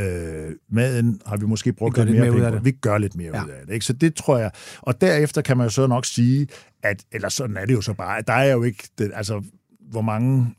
øh, 0.00 0.52
maden 0.70 1.20
har 1.26 1.36
vi 1.36 1.46
måske 1.46 1.72
brugt 1.72 1.96
lidt, 1.96 2.08
lidt 2.08 2.20
mere, 2.20 2.30
mere 2.30 2.40
ud 2.40 2.44
af 2.44 2.52
det. 2.52 2.64
Vi 2.64 2.70
gør 2.70 2.98
lidt 2.98 3.16
mere 3.16 3.36
ja. 3.36 3.44
ud 3.44 3.50
af 3.50 3.66
det. 3.66 3.74
Ikke? 3.74 3.86
Så 3.86 3.92
det 3.92 4.14
tror 4.14 4.38
jeg. 4.38 4.50
Og 4.80 5.00
derefter 5.00 5.42
kan 5.42 5.56
man 5.56 5.66
jo 5.66 5.70
så 5.70 5.86
nok 5.86 6.04
sige, 6.04 6.46
at, 6.82 7.04
eller 7.12 7.28
sådan 7.28 7.56
er 7.56 7.66
det 7.66 7.74
jo 7.74 7.80
så 7.80 7.94
bare, 7.94 8.18
at 8.18 8.26
der 8.26 8.32
er 8.32 8.52
jo 8.52 8.62
ikke, 8.62 8.88
det, 8.98 9.10
altså, 9.14 9.42
hvor 9.90 10.02
mange 10.02 10.54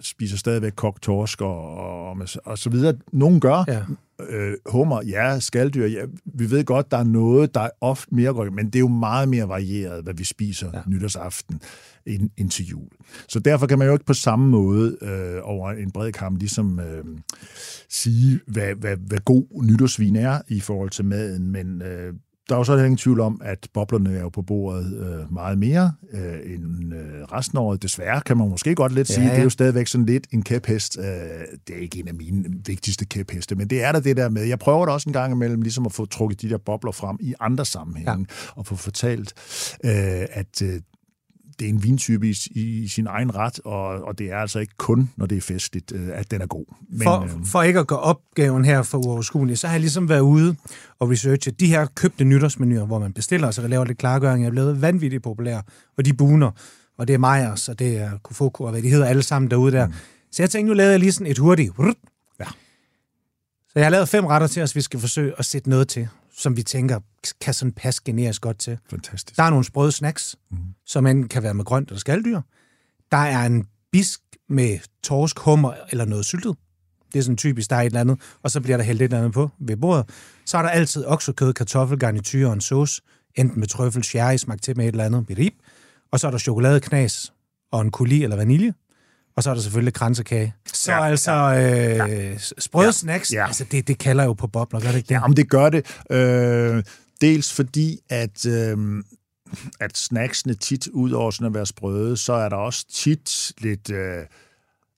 spiser 0.00 0.36
stadigvæk 0.36 0.72
kogt 0.76 1.02
torsk 1.02 1.40
og, 1.40 1.74
og, 1.74 2.16
og 2.44 2.58
så 2.58 2.70
videre. 2.70 2.94
Nogle 3.12 3.40
gør. 3.40 3.64
Ja. 3.68 3.82
Øh, 4.28 4.54
hummer, 4.66 5.02
ja, 5.02 5.40
skalddyr, 5.40 5.86
ja. 5.86 6.04
Vi 6.24 6.50
ved 6.50 6.64
godt, 6.64 6.90
der 6.90 6.96
er 6.96 7.04
noget, 7.04 7.54
der 7.54 7.60
er 7.60 7.70
ofte 7.80 8.14
mere 8.14 8.32
godt, 8.32 8.52
men 8.52 8.66
det 8.66 8.74
er 8.76 8.80
jo 8.80 8.88
meget 8.88 9.28
mere 9.28 9.48
varieret, 9.48 10.02
hvad 10.02 10.14
vi 10.14 10.24
spiser 10.24 10.70
ja. 10.74 10.80
nytårsaften 10.86 11.60
ind, 12.06 12.30
ind 12.36 12.50
til 12.50 12.66
jul. 12.66 12.88
Så 13.28 13.38
derfor 13.38 13.66
kan 13.66 13.78
man 13.78 13.86
jo 13.86 13.92
ikke 13.92 14.04
på 14.04 14.14
samme 14.14 14.48
måde 14.48 14.96
øh, 15.02 15.40
over 15.42 15.70
en 15.70 15.90
bred 15.90 16.12
kamp 16.12 16.38
ligesom 16.38 16.80
øh, 16.80 17.04
sige, 17.88 18.40
hvad, 18.46 18.74
hvad, 18.74 18.96
hvad 18.96 19.18
god 19.18 19.62
nytårsvin 19.62 20.16
er 20.16 20.40
i 20.48 20.60
forhold 20.60 20.90
til 20.90 21.04
maden, 21.04 21.50
men 21.50 21.82
øh, 21.82 22.14
der 22.48 22.54
er 22.54 22.58
jo 22.58 22.64
så 22.64 22.76
ingen 22.76 22.96
tvivl 22.96 23.20
om, 23.20 23.40
at 23.44 23.68
boblerne 23.74 24.16
er 24.16 24.20
jo 24.20 24.28
på 24.28 24.42
bordet 24.42 24.92
øh, 25.00 25.32
meget 25.32 25.58
mere 25.58 25.92
øh, 26.12 26.54
end 26.54 26.94
øh, 26.94 27.22
resten 27.32 27.58
af 27.58 27.62
året. 27.62 27.82
Desværre 27.82 28.20
kan 28.20 28.36
man 28.36 28.48
måske 28.48 28.74
godt 28.74 28.92
lidt 28.92 29.10
ja, 29.10 29.14
sige, 29.14 29.26
ja. 29.26 29.32
det 29.32 29.38
er 29.38 29.42
jo 29.42 29.50
stadigvæk 29.50 29.86
sådan 29.86 30.06
lidt 30.06 30.26
en 30.32 30.42
kæphest. 30.42 30.98
Øh, 30.98 31.04
det 31.68 31.76
er 31.76 31.80
ikke 31.80 31.98
en 31.98 32.08
af 32.08 32.14
mine 32.14 32.44
vigtigste 32.66 33.04
kæpheste, 33.04 33.54
men 33.54 33.70
det 33.70 33.84
er 33.84 33.92
der 33.92 34.00
det 34.00 34.16
der 34.16 34.28
med. 34.28 34.42
Jeg 34.42 34.58
prøver 34.58 34.86
da 34.86 34.92
også 34.92 35.08
en 35.08 35.12
gang 35.12 35.32
imellem 35.32 35.62
ligesom 35.62 35.86
at 35.86 35.92
få 35.92 36.06
trukket 36.06 36.42
de 36.42 36.48
der 36.48 36.58
bobler 36.58 36.92
frem 36.92 37.16
i 37.20 37.34
andre 37.40 37.64
sammenhænge, 37.64 38.12
ja. 38.18 38.24
og 38.56 38.66
få 38.66 38.76
fortalt, 38.76 39.34
øh, 39.84 39.92
at 40.30 40.62
øh, 40.62 40.80
det 41.58 41.64
er 41.64 41.68
en 41.68 41.82
vintype 41.82 42.28
i, 42.28 42.34
i 42.54 42.88
sin 42.88 43.06
egen 43.06 43.34
ret, 43.34 43.60
og, 43.64 43.86
og 43.86 44.18
det 44.18 44.32
er 44.32 44.36
altså 44.36 44.58
ikke 44.58 44.74
kun, 44.76 45.10
når 45.16 45.26
det 45.26 45.36
er 45.38 45.40
festligt, 45.40 45.92
øh, 45.92 46.08
at 46.12 46.30
den 46.30 46.40
er 46.42 46.46
god. 46.46 46.64
Men, 46.90 47.02
for, 47.02 47.20
øh, 47.20 47.30
for 47.44 47.62
ikke 47.62 47.78
at 47.80 47.86
gå 47.86 47.94
opgaven 47.94 48.64
her 48.64 48.82
for 48.82 48.98
uoverskueligt, 48.98 49.58
så 49.58 49.66
har 49.66 49.74
jeg 49.74 49.80
ligesom 49.80 50.08
været 50.08 50.20
ude 50.20 50.56
og 50.98 51.10
researche 51.10 51.52
de 51.52 51.66
her 51.66 51.86
købte 51.86 52.24
nytårsmenuer, 52.24 52.86
hvor 52.86 52.98
man 52.98 53.12
bestiller, 53.12 53.50
så 53.50 53.68
laver 53.68 53.84
lidt 53.84 53.98
klargøring, 53.98 54.46
er 54.46 54.50
blevet 54.50 54.82
vanvittigt 54.82 55.22
populære, 55.22 55.62
og 55.98 56.04
de 56.04 56.14
buner, 56.14 56.50
og 56.98 57.08
det 57.08 57.14
er 57.14 57.18
Meyers, 57.18 57.68
og 57.68 57.78
det 57.78 57.98
er 57.98 58.10
Kofoko, 58.22 58.64
og 58.64 58.70
hvad 58.70 58.82
de 58.82 58.88
hedder 58.88 59.06
alle 59.06 59.22
sammen 59.22 59.50
derude 59.50 59.72
der. 59.72 59.86
Mm. 59.86 59.92
Så 60.32 60.42
jeg 60.42 60.50
tænkte, 60.50 60.68
nu 60.68 60.74
lavede 60.74 60.92
jeg 60.92 61.00
lige 61.00 61.12
sådan 61.12 61.26
et 61.26 61.38
hurtigt. 61.38 61.72
Ja. 62.40 62.44
Så 63.68 63.72
jeg 63.74 63.84
har 63.84 63.90
lavet 63.90 64.08
fem 64.08 64.26
retter 64.26 64.46
til 64.46 64.62
os, 64.62 64.76
vi 64.76 64.80
skal 64.80 65.00
forsøge 65.00 65.32
at 65.38 65.44
sætte 65.44 65.70
noget 65.70 65.88
til 65.88 66.08
som 66.36 66.56
vi 66.56 66.62
tænker 66.62 67.00
kan 67.40 67.54
sådan 67.54 67.72
passe 67.72 68.02
generisk 68.04 68.42
godt 68.42 68.58
til. 68.58 68.78
Fantastisk. 68.90 69.36
Der 69.36 69.42
er 69.42 69.50
nogle 69.50 69.64
sprøde 69.64 69.92
snacks, 69.92 70.36
mm. 70.50 70.58
som 70.86 71.06
enten 71.06 71.28
kan 71.28 71.42
være 71.42 71.54
med 71.54 71.64
grønt 71.64 71.88
eller 71.88 72.00
skalddyr. 72.00 72.40
Der 73.10 73.16
er 73.16 73.46
en 73.46 73.66
bisk 73.92 74.20
med 74.48 74.78
torsk, 75.02 75.38
hummer 75.38 75.72
eller 75.90 76.04
noget 76.04 76.24
syltet. 76.24 76.56
Det 77.12 77.18
er 77.18 77.22
sådan 77.22 77.36
typisk, 77.36 77.70
der 77.70 77.76
er 77.76 77.80
et 77.80 77.86
eller 77.86 78.00
andet, 78.00 78.20
og 78.42 78.50
så 78.50 78.60
bliver 78.60 78.76
der 78.76 78.84
hældt 78.84 79.02
et 79.02 79.04
eller 79.04 79.18
andet 79.18 79.32
på 79.32 79.50
ved 79.58 79.76
bordet. 79.76 80.08
Så 80.46 80.58
er 80.58 80.62
der 80.62 80.68
altid 80.68 81.04
oksekød, 81.06 81.52
kartoffel, 81.52 81.98
garnityr 81.98 82.46
og 82.46 82.52
en 82.52 82.60
sauce, 82.60 83.02
enten 83.34 83.60
med 83.60 83.68
trøffel, 83.68 84.04
sherry, 84.04 84.36
smagt 84.36 84.62
til 84.62 84.76
med 84.76 84.84
et 84.84 84.92
eller 84.92 85.04
andet, 85.04 85.26
birib. 85.26 85.54
Og 86.12 86.20
så 86.20 86.26
er 86.26 86.30
der 86.30 86.38
chokoladeknas 86.38 87.32
og 87.72 87.80
en 87.80 87.90
coulis 87.90 88.22
eller 88.22 88.36
vanilje. 88.36 88.74
Og 89.36 89.42
så 89.42 89.50
er 89.50 89.54
der 89.54 89.62
selvfølgelig 89.62 89.94
kransekage. 89.94 90.54
Så 90.72 90.92
ja, 90.92 91.04
altså 91.04 91.32
ja, 91.32 92.30
øh, 92.30 92.38
sprøde 92.58 92.86
ja, 92.86 92.92
snacks, 92.92 93.32
ja. 93.32 93.46
altså 93.46 93.64
det, 93.70 93.88
det 93.88 93.98
kalder 93.98 94.24
jo 94.24 94.32
på 94.32 94.46
bobler, 94.46 94.80
gør 94.80 94.88
det 94.88 94.96
ikke 94.96 95.08
det? 95.08 95.14
Jamen 95.14 95.36
det 95.36 95.50
gør 95.50 95.70
det. 95.70 95.86
Øh, 96.10 96.82
dels 97.20 97.52
fordi, 97.52 97.98
at, 98.08 98.46
øh, 98.46 99.02
at 99.80 99.98
snacksene 99.98 100.54
tit, 100.54 100.88
ud 100.88 101.10
over 101.10 101.30
sådan 101.30 101.46
at 101.46 101.54
være 101.54 101.66
sprøde, 101.66 102.16
så 102.16 102.32
er 102.32 102.48
der 102.48 102.56
også 102.56 102.86
tit 102.92 103.52
lidt 103.58 103.90
øh, 103.90 104.22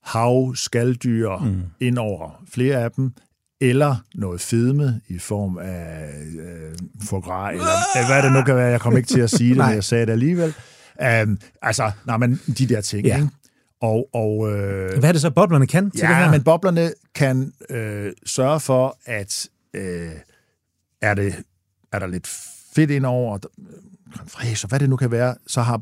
hav, 0.03 0.55
skalddyr 0.55 1.37
mm. 1.37 1.61
ind 1.79 1.97
over 1.97 2.43
flere 2.53 2.83
af 2.83 2.91
dem, 2.91 3.13
eller 3.61 3.95
noget 4.15 4.41
fedme 4.41 5.01
i 5.07 5.19
form 5.19 5.57
af 5.57 6.09
øh, 6.39 6.77
foie 7.03 7.21
gras, 7.21 7.53
eller 7.53 8.07
hvad 8.07 8.23
det 8.23 8.31
nu 8.31 8.43
kan 8.43 8.55
være. 8.55 8.67
Jeg 8.67 8.81
kommer 8.81 8.97
ikke 8.97 9.09
til 9.09 9.21
at 9.21 9.29
sige 9.29 9.49
det, 9.49 9.57
men 9.65 9.73
jeg 9.73 9.83
sagde 9.83 10.05
det 10.05 10.11
alligevel. 10.11 10.53
Um, 11.23 11.39
altså, 11.61 11.91
nej, 12.05 12.17
men 12.17 12.39
de 12.57 12.67
der 12.67 12.81
ting, 12.81 13.05
ja. 13.05 13.15
ikke? 13.15 13.29
Og, 13.81 14.09
og, 14.13 14.51
øh, 14.51 14.99
Hvad 14.99 15.09
er 15.09 15.11
det 15.11 15.21
så, 15.21 15.29
boblerne 15.29 15.67
kan 15.67 15.91
til 15.91 15.99
ja, 15.99 16.07
det 16.07 16.15
her? 16.15 16.31
men 16.31 16.43
boblerne 16.43 16.91
kan 17.15 17.53
øh, 17.69 18.13
sørge 18.25 18.59
for, 18.59 18.97
at 19.05 19.47
øh, 19.73 20.11
er, 21.01 21.13
det, 21.13 21.35
er 21.91 21.99
der 21.99 22.07
lidt 22.07 22.27
fedt 22.75 22.91
indover, 22.91 23.37
fræs, 24.27 24.61
hvad 24.61 24.79
det 24.79 24.89
nu 24.89 24.95
kan 24.95 25.11
være, 25.11 25.35
så 25.47 25.61
har, 25.61 25.81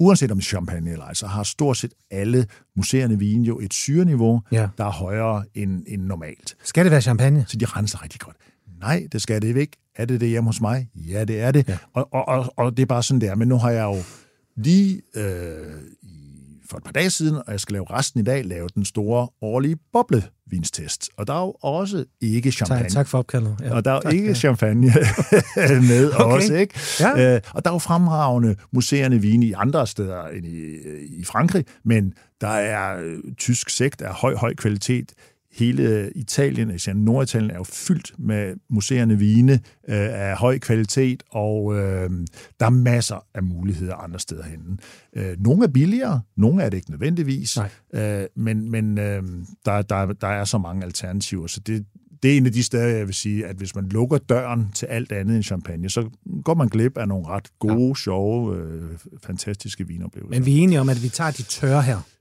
uanset 0.00 0.30
om 0.30 0.38
det 0.38 0.46
champagne 0.46 0.90
eller 0.90 1.04
ej, 1.04 1.14
så 1.14 1.26
har 1.26 1.42
stort 1.42 1.76
set 1.76 1.94
alle 2.10 2.46
museerne 2.76 3.18
vin 3.18 3.42
jo 3.42 3.60
et 3.60 3.74
syreniveau, 3.74 4.42
ja. 4.52 4.68
der 4.78 4.84
er 4.84 4.90
højere 4.90 5.44
end, 5.54 5.84
end 5.86 6.02
normalt. 6.02 6.56
Skal 6.64 6.84
det 6.84 6.90
være 6.90 7.02
champagne? 7.02 7.44
Så 7.48 7.56
de 7.56 7.64
renser 7.64 8.02
rigtig 8.02 8.20
godt. 8.20 8.36
Nej, 8.80 9.06
det 9.12 9.22
skal 9.22 9.42
det 9.42 9.56
ikke. 9.56 9.76
Er 9.96 10.04
det 10.04 10.20
det 10.20 10.28
hjemme 10.28 10.48
hos 10.48 10.60
mig? 10.60 10.88
Ja, 10.94 11.24
det 11.24 11.40
er 11.40 11.50
det. 11.50 11.68
Ja. 11.68 11.78
Og, 11.92 12.08
og, 12.12 12.28
og, 12.28 12.52
og 12.56 12.76
det 12.76 12.82
er 12.82 12.86
bare 12.86 13.02
sådan 13.02 13.20
der. 13.20 13.34
Men 13.34 13.48
nu 13.48 13.58
har 13.58 13.70
jeg 13.70 13.82
jo 13.84 13.96
lige 14.56 15.02
øh, 15.14 15.72
for 16.72 16.78
et 16.78 16.84
par 16.84 16.92
dage 16.92 17.10
siden, 17.10 17.36
og 17.36 17.52
jeg 17.52 17.60
skal 17.60 17.72
lave 17.72 17.86
resten 17.90 18.20
i 18.20 18.22
dag, 18.22 18.44
lave 18.44 18.68
den 18.74 18.84
store 18.84 19.28
årlige 19.42 19.76
boblevinstest. 19.92 21.10
Og 21.16 21.26
der 21.26 21.34
er 21.34 21.40
jo 21.40 21.50
også 21.62 22.04
ikke 22.20 22.52
champagne. 22.52 22.82
Tak, 22.82 22.90
tak 22.90 23.08
for 23.08 23.18
opkaldet. 23.18 23.56
Ja, 23.60 23.74
og 23.74 23.84
der 23.84 23.92
er 23.92 24.00
tak, 24.00 24.12
ikke 24.12 24.26
ja. 24.26 24.34
champagne 24.34 24.86
med 25.90 26.12
okay. 26.14 26.24
også, 26.24 26.54
ikke? 26.54 26.80
Ja. 27.00 27.34
Øh, 27.34 27.40
og 27.54 27.64
der 27.64 27.70
er 27.70 27.74
jo 27.74 27.78
fremragende 27.78 28.56
museerne 28.72 29.18
vine 29.18 29.46
i 29.46 29.52
andre 29.52 29.86
steder 29.86 30.26
end 30.26 30.46
i, 30.46 30.76
i 31.20 31.24
Frankrig, 31.24 31.64
men 31.84 32.14
der 32.40 32.48
er 32.48 33.02
øh, 33.02 33.18
tysk 33.38 33.70
sekt 33.70 34.02
af 34.02 34.14
høj, 34.14 34.34
høj 34.34 34.54
kvalitet 34.54 35.12
hele 35.52 36.12
Italien, 36.14 36.70
især 36.70 36.92
Norditalien, 36.92 37.50
er 37.50 37.56
jo 37.56 37.64
fyldt 37.64 38.12
med 38.18 38.54
museerne 38.70 39.18
vine 39.18 39.52
øh, 39.52 40.28
af 40.28 40.36
høj 40.36 40.58
kvalitet, 40.58 41.22
og 41.30 41.74
øh, 41.74 42.10
der 42.60 42.66
er 42.66 42.70
masser 42.70 43.26
af 43.34 43.42
muligheder 43.42 43.94
andre 43.94 44.20
steder 44.20 44.42
henne. 44.42 44.76
Øh, 45.16 45.36
nogle 45.38 45.64
er 45.64 45.68
billigere, 45.68 46.20
nogle 46.36 46.62
er 46.62 46.70
det 46.70 46.76
ikke 46.76 46.90
nødvendigvis, 46.90 47.58
øh, 47.94 48.24
men, 48.36 48.70
men 48.70 48.98
øh, 48.98 49.22
der, 49.64 49.82
der, 49.82 50.12
der 50.12 50.28
er 50.28 50.44
så 50.44 50.58
mange 50.58 50.84
alternativer, 50.84 51.46
så 51.46 51.60
det, 51.60 51.86
det 52.22 52.32
er 52.32 52.36
en 52.36 52.46
af 52.46 52.52
de 52.52 52.62
steder, 52.62 52.86
jeg 52.86 53.06
vil 53.06 53.14
sige, 53.14 53.46
at 53.46 53.56
hvis 53.56 53.74
man 53.74 53.88
lukker 53.88 54.18
døren 54.18 54.66
til 54.74 54.86
alt 54.86 55.12
andet 55.12 55.36
end 55.36 55.42
champagne, 55.42 55.90
så 55.90 56.10
går 56.44 56.54
man 56.54 56.68
glip 56.68 56.98
af 56.98 57.08
nogle 57.08 57.26
ret 57.26 57.48
gode, 57.58 57.88
ja. 57.88 57.94
sjove, 57.94 58.56
øh, 58.56 58.98
fantastiske 59.22 59.86
vinoplevelser. 59.86 60.40
Men 60.40 60.46
vi 60.46 60.58
er 60.58 60.62
enige 60.62 60.80
om, 60.80 60.88
at 60.88 61.02
vi 61.02 61.08
tager 61.08 61.30
de 61.30 61.42
tørre 61.42 61.82
her. 61.82 62.11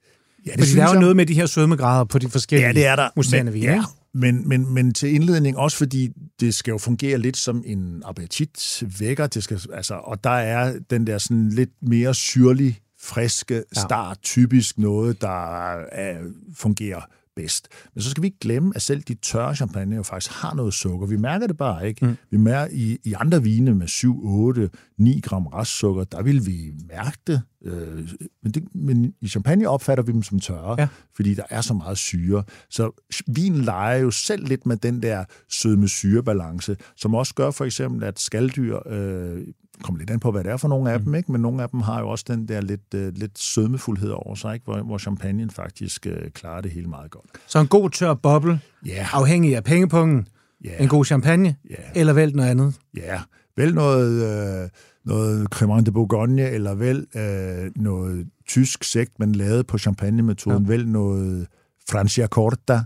Ja, 0.45 0.51
det 0.51 0.59
Fordi 0.59 0.75
der 0.75 0.81
er 0.81 0.87
jo 0.87 0.93
jeg... 0.93 0.99
noget 0.99 1.15
med 1.15 1.25
de 1.25 1.33
her 1.33 1.45
sødmegrader 1.45 2.03
på 2.03 2.19
de 2.19 2.29
forskellige 2.29 2.67
ja, 2.67 2.73
det 2.73 2.85
er 2.85 2.95
der. 2.95 3.09
museerne, 3.15 3.53
vi 3.53 3.59
ja. 3.59 3.83
Men, 4.13 4.49
men, 4.49 4.73
men 4.73 4.93
til 4.93 5.13
indledning 5.13 5.57
også, 5.57 5.77
fordi 5.77 6.09
det 6.39 6.53
skal 6.53 6.71
jo 6.71 6.77
fungere 6.77 7.17
lidt 7.17 7.37
som 7.37 7.63
en 7.65 8.03
appetitvækker, 8.05 9.27
det 9.27 9.43
skal, 9.43 9.61
altså, 9.73 9.93
og 9.93 10.23
der 10.23 10.29
er 10.29 10.73
den 10.89 11.07
der 11.07 11.17
sådan 11.17 11.49
lidt 11.49 11.69
mere 11.81 12.13
syrlig, 12.15 12.79
friske 13.01 13.63
start, 13.73 14.17
ja. 14.17 14.21
typisk 14.23 14.77
noget, 14.77 15.21
der 15.21 15.75
er, 15.91 16.17
fungerer 16.55 17.01
bedst. 17.41 17.67
Men 17.93 18.01
så 18.01 18.09
skal 18.09 18.21
vi 18.21 18.27
ikke 18.27 18.39
glemme, 18.39 18.71
at 18.75 18.81
selv 18.81 19.01
de 19.01 19.13
tørre 19.13 19.55
champagne 19.55 19.95
jo 19.95 20.03
faktisk 20.03 20.31
har 20.31 20.53
noget 20.53 20.73
sukker. 20.73 21.07
Vi 21.07 21.17
mærker 21.17 21.47
det 21.47 21.57
bare 21.57 21.87
ikke. 21.87 22.05
Mm. 22.05 22.17
Vi 22.31 22.37
mærker 22.37 22.73
i, 22.73 22.97
i 23.03 23.13
andre 23.13 23.43
vine 23.43 23.75
med 23.75 23.87
7, 23.87 24.21
8, 24.23 24.69
9 24.97 25.19
gram 25.23 25.47
restsukker, 25.47 26.03
der 26.03 26.21
vil 26.21 26.45
vi 26.45 26.71
mærke 26.87 27.17
det. 27.27 27.41
Øh, 27.65 28.09
men, 28.43 28.51
det 28.51 28.63
men 28.75 29.13
i 29.21 29.27
champagne 29.27 29.69
opfatter 29.69 30.03
vi 30.03 30.11
dem 30.11 30.23
som 30.23 30.39
tørre, 30.39 30.75
ja. 30.79 30.87
fordi 31.15 31.33
der 31.33 31.43
er 31.49 31.61
så 31.61 31.73
meget 31.73 31.97
syre. 31.97 32.43
Så 32.69 33.03
vin 33.27 33.61
leger 33.61 33.97
jo 33.97 34.11
selv 34.11 34.47
lidt 34.47 34.65
med 34.65 34.77
den 34.77 35.01
der 35.01 35.25
sødme-syrebalance, 35.49 36.77
som 36.95 37.15
også 37.15 37.33
gør 37.35 37.51
for 37.51 37.65
eksempel, 37.65 38.03
at 38.03 38.19
skalddyr 38.19 38.79
øh, 38.85 39.41
kommer 39.83 39.99
lidt 39.99 40.09
an 40.09 40.19
på, 40.19 40.31
hvad 40.31 40.43
det 40.43 40.51
er 40.51 40.57
for 40.57 40.67
nogle 40.67 40.91
af 40.91 40.99
mm. 40.99 41.05
dem, 41.05 41.15
ikke? 41.15 41.31
men 41.31 41.41
nogle 41.41 41.63
af 41.63 41.69
dem 41.69 41.79
har 41.81 41.99
jo 41.99 42.09
også 42.09 42.25
den 42.27 42.47
der 42.47 42.61
lidt, 42.61 42.93
uh, 42.95 43.01
lidt 43.01 43.39
sødmefuldhed 43.39 44.09
over 44.09 44.35
sig, 44.35 44.53
ikke? 44.53 44.63
Hvor, 44.63 44.81
hvor 44.81 44.97
champagne 44.97 45.49
faktisk 45.49 46.07
uh, 46.09 46.29
klarer 46.29 46.61
det 46.61 46.71
hele 46.71 46.87
meget 46.87 47.11
godt. 47.11 47.25
Så 47.47 47.59
en 47.59 47.67
god 47.67 47.89
tør 47.89 48.13
boble, 48.13 48.59
Ja. 48.85 49.07
afhængig 49.11 49.55
af 49.55 49.63
pengepungen, 49.63 50.27
Ja. 50.63 50.83
en 50.83 50.87
god 50.89 51.05
champagne, 51.05 51.55
Ja. 51.69 51.75
eller 51.95 52.13
vælg 52.13 52.35
noget 52.35 52.49
andet. 52.49 52.75
Ja, 52.97 53.21
vel 53.57 53.75
noget, 53.75 54.63
øh, 54.63 54.69
noget 55.05 55.47
Cremant 55.49 55.85
de 55.85 55.91
Bourgogne, 55.91 56.49
eller 56.49 56.75
vel 56.75 57.07
øh, 57.15 57.71
noget 57.75 58.27
tysk 58.47 58.83
sekt, 58.83 59.19
man 59.19 59.31
lavede 59.31 59.63
på 59.63 59.77
champagnemetoden, 59.77 60.63
ja. 60.65 60.71
vel 60.71 60.87
noget 60.87 61.47
Franciacorta 61.89 62.83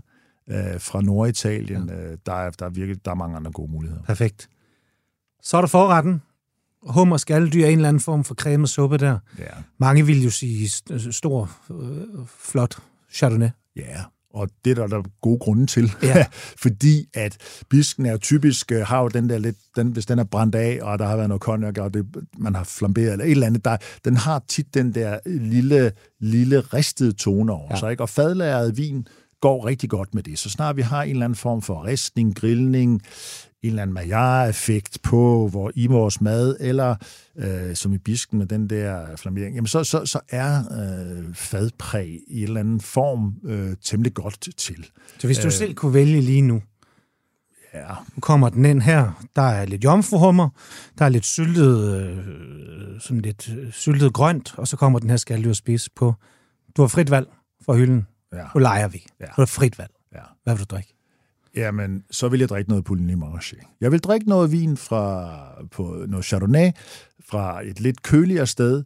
øh, 0.50 0.80
fra 0.80 1.00
Norditalien. 1.00 1.88
Ja. 1.88 1.94
Øh, 1.94 2.18
der, 2.26 2.32
er, 2.32 2.50
der, 2.50 2.66
er 2.66 2.70
virkelig, 2.70 3.04
der 3.04 3.10
er 3.10 3.14
mange 3.14 3.36
andre 3.36 3.52
gode 3.52 3.72
muligheder. 3.72 4.02
Perfekt. 4.02 4.48
Så 5.42 5.56
er 5.56 5.60
der 5.60 5.68
forretten. 5.68 6.22
Hummer, 6.88 7.16
skaldyr, 7.16 7.66
en 7.66 7.72
eller 7.78 7.88
anden 7.88 8.00
form 8.00 8.24
for 8.24 8.34
cremet 8.34 8.68
suppe 8.68 8.98
der. 8.98 9.18
Ja. 9.38 9.44
Mange 9.78 10.06
vil 10.06 10.24
jo 10.24 10.30
sige 10.30 10.66
st- 10.66 11.10
stor, 11.10 11.50
øh, 11.70 12.26
flot 12.40 12.76
chardonnay. 13.12 13.48
Ja, 13.76 14.02
og 14.34 14.48
det 14.64 14.70
er 14.70 14.74
der, 14.74 14.86
der 14.86 14.98
er 14.98 15.02
gode 15.20 15.38
grunde 15.38 15.66
til. 15.66 15.92
Ja. 16.02 16.26
Fordi 16.62 17.06
at 17.14 17.36
bisken 17.70 18.06
er 18.06 18.10
jo 18.12 18.18
typisk, 18.18 18.72
øh, 18.72 18.80
har 18.86 19.00
jo 19.02 19.08
den 19.08 19.28
der 19.30 19.38
lidt, 19.38 19.56
den, 19.76 19.88
hvis 19.88 20.06
den 20.06 20.18
er 20.18 20.24
brændt 20.24 20.54
af, 20.54 20.78
og 20.82 20.98
der 20.98 21.06
har 21.06 21.16
været 21.16 21.28
noget 21.28 21.42
cognac, 21.42 21.78
og 21.78 21.94
det, 21.94 22.06
man 22.38 22.54
har 22.54 22.64
flamberet, 22.64 23.12
eller 23.12 23.24
et 23.24 23.30
eller 23.30 23.46
andet, 23.46 23.64
der, 23.64 23.76
den 24.04 24.16
har 24.16 24.42
tit 24.48 24.74
den 24.74 24.94
der 24.94 25.18
lille, 25.26 25.92
lille 26.20 26.60
ristede 26.60 27.12
tone 27.12 27.52
over 27.52 27.68
Ja. 27.70 27.76
sig, 27.78 27.90
ikke? 27.90 28.02
Og 28.02 28.08
fadlæret 28.08 28.76
vin 28.76 29.06
går 29.40 29.66
rigtig 29.66 29.90
godt 29.90 30.14
med 30.14 30.22
det. 30.22 30.38
Så 30.38 30.50
snart 30.50 30.76
vi 30.76 30.82
har 30.82 31.02
en 31.02 31.10
eller 31.10 31.24
anden 31.24 31.36
form 31.36 31.62
for 31.62 31.84
ristning, 31.84 32.34
grillning, 32.36 33.02
en 33.66 33.72
eller 33.72 33.82
anden 33.82 33.94
Maillard-effekt 33.94 34.98
på 35.02 35.48
hvor 35.48 35.72
i 35.74 35.86
vores 35.86 36.20
mad, 36.20 36.56
eller 36.60 36.94
øh, 37.36 37.74
som 37.76 37.92
i 37.92 37.98
bisken 37.98 38.38
med 38.38 38.46
den 38.46 38.70
der 38.70 39.16
flammering, 39.16 39.54
jamen 39.54 39.66
så, 39.66 39.84
så, 39.84 40.04
så 40.06 40.20
er 40.28 40.58
øh, 40.58 41.34
fadpræg 41.34 42.20
i 42.28 42.38
en 42.38 42.44
eller 42.48 42.60
anden 42.60 42.80
form 42.80 43.34
øh, 43.44 43.76
temmelig 43.82 44.14
godt 44.14 44.48
til. 44.56 44.86
Så 45.18 45.26
hvis 45.26 45.38
du 45.38 45.50
selv 45.50 45.74
kunne 45.74 45.94
vælge 45.94 46.20
lige 46.20 46.42
nu, 46.42 46.62
Ja, 47.74 47.94
nu 48.16 48.20
kommer 48.20 48.48
den 48.48 48.64
ind 48.64 48.82
her, 48.82 49.24
der 49.36 49.42
er 49.42 49.64
lidt 49.64 49.84
jomfruhummer, 49.84 50.48
der 50.98 51.04
er 51.04 51.08
lidt 51.08 51.24
syltet, 51.26 51.94
øh, 52.00 52.16
sådan 53.00 53.20
lidt 53.20 53.48
øh, 53.58 53.72
syltet 53.72 54.12
grønt, 54.12 54.54
og 54.58 54.68
så 54.68 54.76
kommer 54.76 54.98
den 54.98 55.10
her 55.10 55.16
skaldyrspids 55.16 55.88
på. 55.88 56.14
Du 56.76 56.82
har 56.82 56.88
frit 56.88 57.10
valg 57.10 57.26
fra 57.66 57.74
hylden. 57.74 58.06
ja, 58.32 58.44
Nu 58.54 58.60
leger 58.60 58.88
vi. 58.88 59.06
Ja. 59.20 59.24
Du 59.26 59.32
har 59.40 59.46
frit 59.46 59.78
valg. 59.78 59.90
ja. 60.14 60.20
Hvad 60.44 60.54
vil 60.54 60.60
du 60.60 60.74
drikke? 60.76 60.95
Jamen, 61.56 62.02
så 62.10 62.28
vil 62.28 62.40
jeg 62.40 62.48
drikke 62.48 62.70
noget 62.70 62.84
Pouligny 62.84 63.14
Marché. 63.24 63.76
Jeg 63.80 63.92
vil 63.92 64.00
drikke 64.00 64.28
noget 64.28 64.52
vin 64.52 64.76
fra 64.76 65.38
på 65.70 66.04
noget 66.08 66.24
Chardonnay 66.24 66.70
fra 67.28 67.66
et 67.66 67.80
lidt 67.80 68.02
køligere 68.02 68.46
sted, 68.46 68.84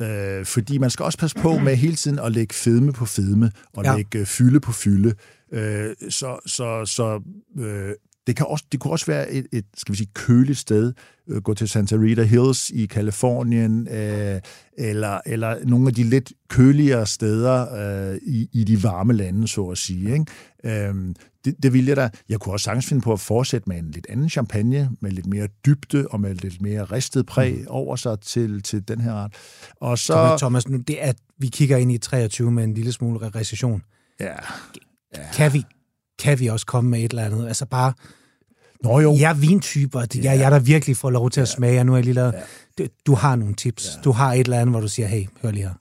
øh, 0.00 0.44
fordi 0.46 0.78
man 0.78 0.90
skal 0.90 1.04
også 1.04 1.18
passe 1.18 1.36
på 1.36 1.58
med 1.58 1.76
hele 1.76 1.96
tiden 1.96 2.18
at 2.18 2.32
lægge 2.32 2.54
fedme 2.54 2.92
på 2.92 3.04
fedme 3.06 3.50
og 3.76 3.84
Ja. 3.84 3.96
lægge 3.96 4.18
øh, 4.18 4.26
fylde 4.26 4.60
på 4.60 4.72
fylde. 4.72 5.14
Øh, 5.52 5.94
så 6.10 6.38
så, 6.46 6.82
så 6.86 7.22
øh, 7.58 7.92
det, 8.28 8.36
kan 8.36 8.46
også, 8.46 8.64
det 8.72 8.80
kunne 8.80 8.92
også 8.92 9.06
være 9.06 9.30
et, 9.30 9.46
et 9.52 9.64
skal 9.76 9.92
vi 9.92 9.96
sige, 9.96 10.10
køligt 10.14 10.58
sted. 10.58 10.92
Øh, 11.28 11.42
gå 11.42 11.54
til 11.54 11.68
Santa 11.68 11.96
Rita 11.96 12.22
Hills 12.22 12.70
i 12.70 12.86
Kalifornien, 12.86 13.88
øh, 13.88 14.40
eller, 14.78 15.20
eller 15.26 15.56
nogle 15.64 15.88
af 15.88 15.94
de 15.94 16.04
lidt 16.04 16.32
køligere 16.48 17.06
steder 17.06 17.74
øh, 17.74 18.18
i, 18.22 18.48
i 18.52 18.64
de 18.64 18.82
varme 18.82 19.12
lande, 19.12 19.48
så 19.48 19.66
at 19.66 19.78
sige. 19.78 20.12
Ikke? 20.12 20.86
Øhm, 20.88 21.14
det, 21.44 21.54
det 21.62 21.72
ville 21.72 21.88
jeg 21.88 21.96
da. 21.96 22.10
Jeg 22.28 22.40
kunne 22.40 22.54
også 22.54 22.64
sagtens 22.64 22.86
finde 22.86 23.02
på 23.02 23.12
at 23.12 23.20
fortsætte 23.20 23.68
med 23.68 23.78
en 23.78 23.90
lidt 23.90 24.06
anden 24.08 24.30
champagne, 24.30 24.90
med 25.00 25.10
lidt 25.10 25.26
mere 25.26 25.48
dybde 25.66 26.08
og 26.10 26.20
med 26.20 26.34
lidt 26.34 26.62
mere 26.62 26.84
ristet 26.84 27.26
præg 27.26 27.54
mm. 27.54 27.66
over 27.68 27.96
sig 27.96 28.20
til, 28.20 28.62
til 28.62 28.88
den 28.88 29.00
her 29.00 29.24
ret. 29.24 29.32
Og 29.80 29.98
så... 29.98 30.36
Thomas, 30.38 30.68
nu, 30.68 30.78
det 30.78 31.04
er, 31.04 31.08
at 31.08 31.16
vi 31.38 31.46
kigger 31.46 31.76
ind 31.76 31.92
i 31.92 31.98
23 31.98 32.50
med 32.50 32.64
en 32.64 32.74
lille 32.74 32.92
smule 32.92 33.28
recession. 33.28 33.82
Ja. 34.20 34.34
Kan 35.34 35.52
vi, 35.52 35.64
kan 36.18 36.40
vi 36.40 36.46
også 36.46 36.66
komme 36.66 36.90
med 36.90 36.98
et 36.98 37.10
eller 37.10 37.24
andet? 37.24 37.48
Altså 37.48 37.66
bare, 37.66 37.92
Nå 38.82 39.00
jo. 39.00 39.16
jeg 39.18 39.30
er 39.30 39.34
vintyper, 39.34 40.00
jeg, 40.14 40.24
jeg 40.24 40.40
er 40.40 40.50
der 40.50 40.58
virkelig 40.58 40.96
får 40.96 41.10
lov 41.10 41.30
til 41.30 41.40
at 41.40 41.48
smage, 41.48 41.80
og 41.80 41.86
nu 41.86 41.92
er 41.92 41.96
jeg 41.96 42.04
lige 42.04 42.14
lavet, 42.14 42.34
du, 42.78 42.86
du 43.06 43.14
har 43.14 43.36
nogle 43.36 43.54
tips. 43.54 43.98
Du 44.04 44.12
har 44.12 44.32
et 44.32 44.40
eller 44.40 44.60
andet, 44.60 44.72
hvor 44.72 44.80
du 44.80 44.88
siger, 44.88 45.06
hey, 45.06 45.24
hør 45.42 45.50
lige 45.50 45.62
her. 45.62 45.74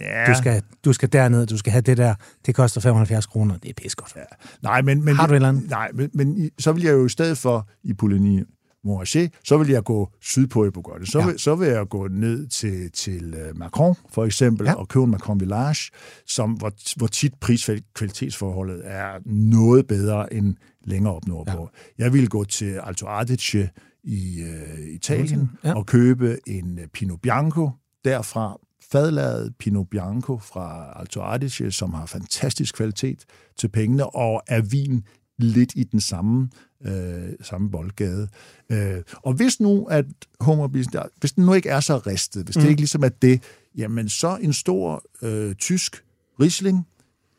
Ja. 0.00 0.32
Du 0.32 0.38
skal, 0.38 0.62
du 0.84 0.92
skal 0.92 1.12
derned, 1.12 1.46
du 1.46 1.56
skal 1.58 1.72
have 1.72 1.82
det 1.82 1.96
der. 1.96 2.14
Det 2.46 2.54
koster 2.54 2.80
75 2.80 3.26
kroner. 3.26 3.56
Det 3.58 3.68
er 3.68 3.74
pis 3.82 3.94
godt. 3.94 4.12
Ja. 4.16 4.20
Nej, 4.62 4.82
men, 4.82 5.04
men, 5.04 5.16
Har 5.16 5.26
du 5.26 5.32
et 5.32 5.36
eller 5.36 5.48
andet? 5.48 5.70
Nej, 5.70 5.90
men, 5.94 6.10
men 6.14 6.50
så 6.58 6.72
vil 6.72 6.82
jeg 6.82 6.92
jo 6.92 7.06
i 7.06 7.08
stedet 7.08 7.38
for 7.38 7.68
i 7.84 7.92
Pouligny 7.94 8.44
Morachet, 8.84 9.30
så 9.44 9.58
vil 9.58 9.68
jeg 9.68 9.84
gå 9.84 10.10
sydpå 10.22 10.66
i 10.66 10.70
Bourgogne. 10.70 11.06
Så, 11.06 11.18
Ja. 11.18 11.24
ja. 11.24 11.30
vil, 11.30 11.38
så 11.40 11.54
vil 11.54 11.68
jeg 11.68 11.86
gå 11.88 12.08
ned 12.08 12.46
til, 12.46 12.90
til 12.92 13.34
øh, 13.34 13.58
Macron, 13.58 13.94
for 14.12 14.24
eksempel, 14.24 14.64
Ja. 14.64 14.70
ja. 14.70 14.76
og 14.76 14.88
købe 14.88 15.04
en 15.04 15.10
Macron 15.10 15.40
Village, 15.40 15.90
som, 16.26 16.50
hvor, 16.52 16.72
hvor 16.96 17.06
tit 17.06 17.32
pris-kvalitetsforholdet 17.40 18.80
er 18.84 19.08
noget 19.26 19.86
bedre 19.86 20.32
end 20.34 20.54
længere 20.84 21.14
op 21.14 21.26
nordpå. 21.26 21.70
Ja. 21.98 22.04
Jeg 22.04 22.12
vil 22.12 22.28
gå 22.28 22.44
til 22.44 22.80
Alto 22.84 23.06
Adige 23.08 23.70
i 24.04 24.40
øh, 24.40 24.86
Italien 24.94 25.50
Ja. 25.64 25.74
og 25.76 25.86
købe 25.86 26.38
en 26.46 26.78
øh, 26.78 26.86
Pinot 26.86 27.20
Bianco 27.20 27.70
derfra, 28.04 28.56
fadlaget 28.92 29.54
Pinot 29.58 29.86
Bianco 29.90 30.38
fra 30.38 30.92
Alto 31.00 31.22
Adige, 31.22 31.72
som 31.72 31.94
har 31.94 32.06
fantastisk 32.06 32.74
kvalitet 32.74 33.24
til 33.58 33.68
pengene, 33.68 34.06
og 34.16 34.42
er 34.46 34.60
vin 34.60 35.04
lidt 35.38 35.72
i 35.76 35.84
den 35.84 36.00
samme, 36.00 36.48
øh, 36.86 37.28
samme 37.42 37.70
boldgade. 37.70 38.28
Øh, 38.72 39.02
og 39.12 39.32
hvis 39.32 39.60
nu, 39.60 39.84
at 39.84 40.04
hummerbisen, 40.40 40.92
der- 40.92 41.08
hvis 41.20 41.32
den 41.32 41.46
nu 41.46 41.52
ikke 41.54 41.68
er 41.68 41.80
så 41.80 41.98
ristet, 41.98 42.44
hvis 42.44 42.56
mm. 42.56 42.62
det 42.62 42.68
ikke 42.68 42.80
ligesom 42.80 43.02
er 43.04 43.08
det, 43.08 43.42
jamen 43.76 44.08
så 44.08 44.38
en 44.40 44.52
stor 44.52 45.02
øh, 45.22 45.54
tysk 45.54 46.04
Riesling, 46.40 46.86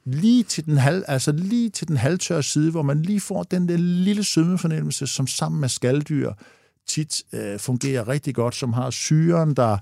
lige 0.05 0.43
til 0.43 0.65
den 0.65 0.77
halv, 0.77 1.03
altså 1.07 1.31
lige 1.31 1.69
til 1.69 1.87
den 1.87 1.97
halvtørre 1.97 2.43
side, 2.43 2.71
hvor 2.71 2.81
man 2.81 3.01
lige 3.01 3.19
får 3.19 3.43
den 3.43 3.69
der 3.69 3.77
lille 3.77 4.23
sødmefornemmelse, 4.23 5.07
som 5.07 5.27
sammen 5.27 5.61
med 5.61 5.69
skalddyr 5.69 6.31
tit 6.87 7.23
øh, 7.33 7.59
fungerer 7.59 8.07
rigtig 8.07 8.35
godt, 8.35 8.55
som 8.55 8.73
har 8.73 8.89
syren, 8.89 9.53
der 9.53 9.77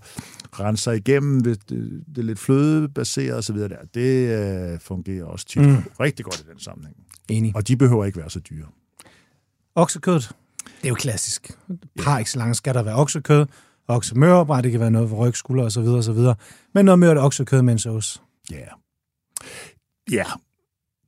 renser 0.60 0.92
igennem 0.92 1.44
det, 1.44 1.70
det, 1.70 2.04
det 2.08 2.18
er 2.18 2.26
lidt 2.26 2.40
flødebaseret 2.40 3.38
osv. 3.38 3.58
Der. 3.58 3.78
Det 3.94 4.30
øh, 4.74 4.80
fungerer 4.80 5.26
også 5.26 5.46
tit 5.46 5.62
mm. 5.62 5.84
rigtig 6.00 6.26
godt 6.26 6.40
i 6.40 6.52
den 6.52 6.60
sammenhæng. 6.60 6.98
Enig. 7.30 7.56
Og 7.56 7.68
de 7.68 7.78
behøver 7.78 8.06
ikke 8.06 8.20
være 8.20 8.30
så 8.30 8.40
dyre. 8.40 8.66
Oksekød, 9.76 10.20
det 10.20 10.84
er 10.84 10.90
jo 10.90 10.96
klassisk. 10.96 11.52
Par 12.00 12.20
excellence 12.20 12.58
skal 12.58 12.74
der 12.74 12.84
være 12.84 12.96
oksekød, 12.96 13.46
oksemørbræt, 13.88 14.64
det 14.64 14.72
kan 14.72 14.82
være 14.82 14.92
noget 14.92 15.10
for 15.10 15.16
ryg, 15.16 15.36
skulder 15.36 15.64
osv. 15.64 15.80
osv. 15.80 16.18
Men 16.74 16.86
noget 16.86 17.00
mørt 17.00 17.18
oksekød 17.18 17.62
med 17.62 17.74
en 17.74 17.80
sauce. 17.80 18.20
Ja. 18.52 18.66
Ja. 20.12 20.24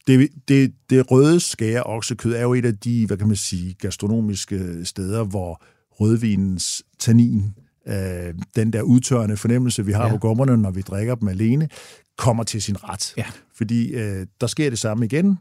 Det, 0.07 0.29
det, 0.47 0.73
det 0.89 1.11
røde 1.11 1.39
skære 1.39 1.83
oksekød 1.83 2.33
er 2.33 2.41
jo 2.41 2.53
et 2.53 2.65
af 2.65 2.77
de, 2.77 3.07
hvad 3.07 3.17
kan 3.17 3.27
man 3.27 3.35
sige, 3.35 3.73
gastronomiske 3.73 4.85
steder, 4.85 5.23
hvor 5.23 5.63
rødvinens 5.91 6.83
tannin, 6.99 7.43
øh, 7.87 8.33
den 8.55 8.73
der 8.73 8.81
udtørrende 8.81 9.37
fornemmelse, 9.37 9.85
vi 9.85 9.91
har 9.91 10.05
Ja. 10.05 10.11
på 10.11 10.17
gommerne, 10.17 10.57
når 10.57 10.71
vi 10.71 10.81
drikker 10.81 11.15
dem 11.15 11.27
alene, 11.27 11.69
kommer 12.17 12.43
til 12.43 12.61
sin 12.61 12.83
ret. 12.89 13.13
Ja. 13.17 13.25
Fordi 13.55 13.87
øh, 13.93 14.25
der 14.41 14.47
sker 14.47 14.69
det 14.69 14.79
samme 14.79 15.05
igen. 15.05 15.37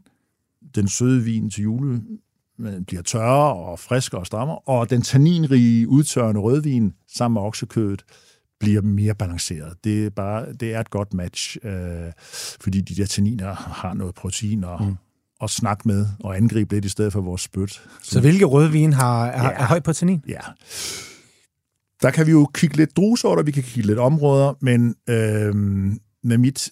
Den 0.75 0.87
søde 0.87 1.23
vin 1.23 1.49
til 1.49 1.63
jule 1.63 2.01
øh, 2.59 2.81
bliver 2.87 3.01
tørre 3.03 3.53
og 3.53 3.79
friskere 3.79 4.21
og 4.21 4.25
strammere, 4.27 4.59
og 4.59 4.89
den 4.89 5.01
tanninrige, 5.01 5.87
udtørrende 5.87 6.41
rødvin 6.41 6.93
sammen 7.15 7.33
med 7.33 7.41
oksekødet 7.41 8.03
bliver 8.61 8.81
mere 8.81 9.15
balanceret. 9.15 9.73
Det 9.83 10.05
er, 10.05 10.09
bare, 10.09 10.53
det 10.53 10.73
er 10.73 10.79
et 10.79 10.89
godt 10.89 11.13
match, 11.13 11.57
øh, 11.63 12.11
fordi 12.61 12.81
de 12.81 12.95
der 12.95 13.05
tanniner 13.05 13.53
har 13.53 13.93
noget 13.93 14.15
protein 14.15 14.63
og, 14.63 14.83
mm. 14.85 14.95
at 15.43 15.49
snakke 15.49 15.87
med 15.87 16.05
og 16.19 16.37
angribe 16.37 16.75
lidt 16.75 16.85
i 16.85 16.89
stedet 16.89 17.13
for 17.13 17.21
vores 17.21 17.41
spyt. 17.41 17.81
Så 18.03 18.19
hvilke 18.21 18.45
rødvin 18.45 18.93
har, 18.93 19.25
er, 19.25 19.43
Ja. 19.43 19.49
er 19.51 19.63
høj 19.65 19.79
på 19.79 19.93
tannin? 19.93 20.21
Ja. 20.27 20.39
Der 22.01 22.11
kan 22.11 22.25
vi 22.25 22.31
jo 22.31 22.49
kigge 22.53 22.77
lidt 22.77 22.97
druesorter, 22.97 23.43
vi 23.43 23.51
kan 23.51 23.63
kigge 23.63 23.87
lidt 23.87 23.99
områder, 23.99 24.53
men 24.61 24.95
øh, 25.09 25.55
med 26.23 26.37
mit 26.37 26.69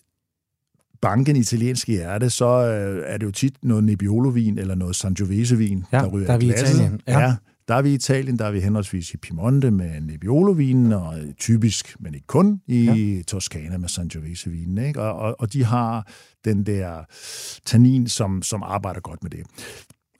banken 1.02 1.36
italienske 1.36 1.92
hjerte, 1.92 2.30
så 2.30 2.46
øh, 2.46 3.04
er 3.06 3.18
det 3.18 3.26
jo 3.26 3.32
tit 3.32 3.54
noget 3.64 3.84
Nebbiolo-vin 3.84 4.58
eller 4.58 4.76
noget 4.76 4.96
Sangiovese-vin, 4.96 5.86
Ja, 5.92 5.98
der 5.98 6.08
ryger 6.08 6.28
der 6.28 6.34
er 6.34 6.38
i 6.40 6.44
glasset. 6.46 6.68
Italien, 6.70 7.02
ja. 7.08 7.20
Ja. 7.20 7.36
Der 7.70 7.76
er 7.76 7.82
vi 7.82 7.90
i 7.90 7.94
Italien, 7.94 8.40
der 8.40 8.46
er 8.46 8.52
vi 8.52 8.60
henholdsvis 8.60 9.14
i 9.14 9.18
Piemonte 9.18 9.72
med 9.72 10.02
Nebbiolo-vinen, 10.02 10.94
og 10.94 11.16
typisk, 11.38 11.96
men 12.00 12.14
ikke 12.14 12.28
kun, 12.28 12.62
i 12.68 12.84
ja. 12.84 13.22
Toskana 13.22 13.78
med 13.78 13.90
Sangiovese-vinen. 13.90 14.78
Ikke? 14.78 15.02
Og, 15.02 15.14
og, 15.14 15.36
og 15.40 15.54
de 15.54 15.64
har 15.64 16.08
den 16.46 16.66
der 16.66 17.04
tannin, 17.66 18.08
som, 18.08 18.42
som 18.42 18.64
arbejder 18.64 19.00
godt 19.00 19.24
med 19.24 19.32
det. 19.32 19.40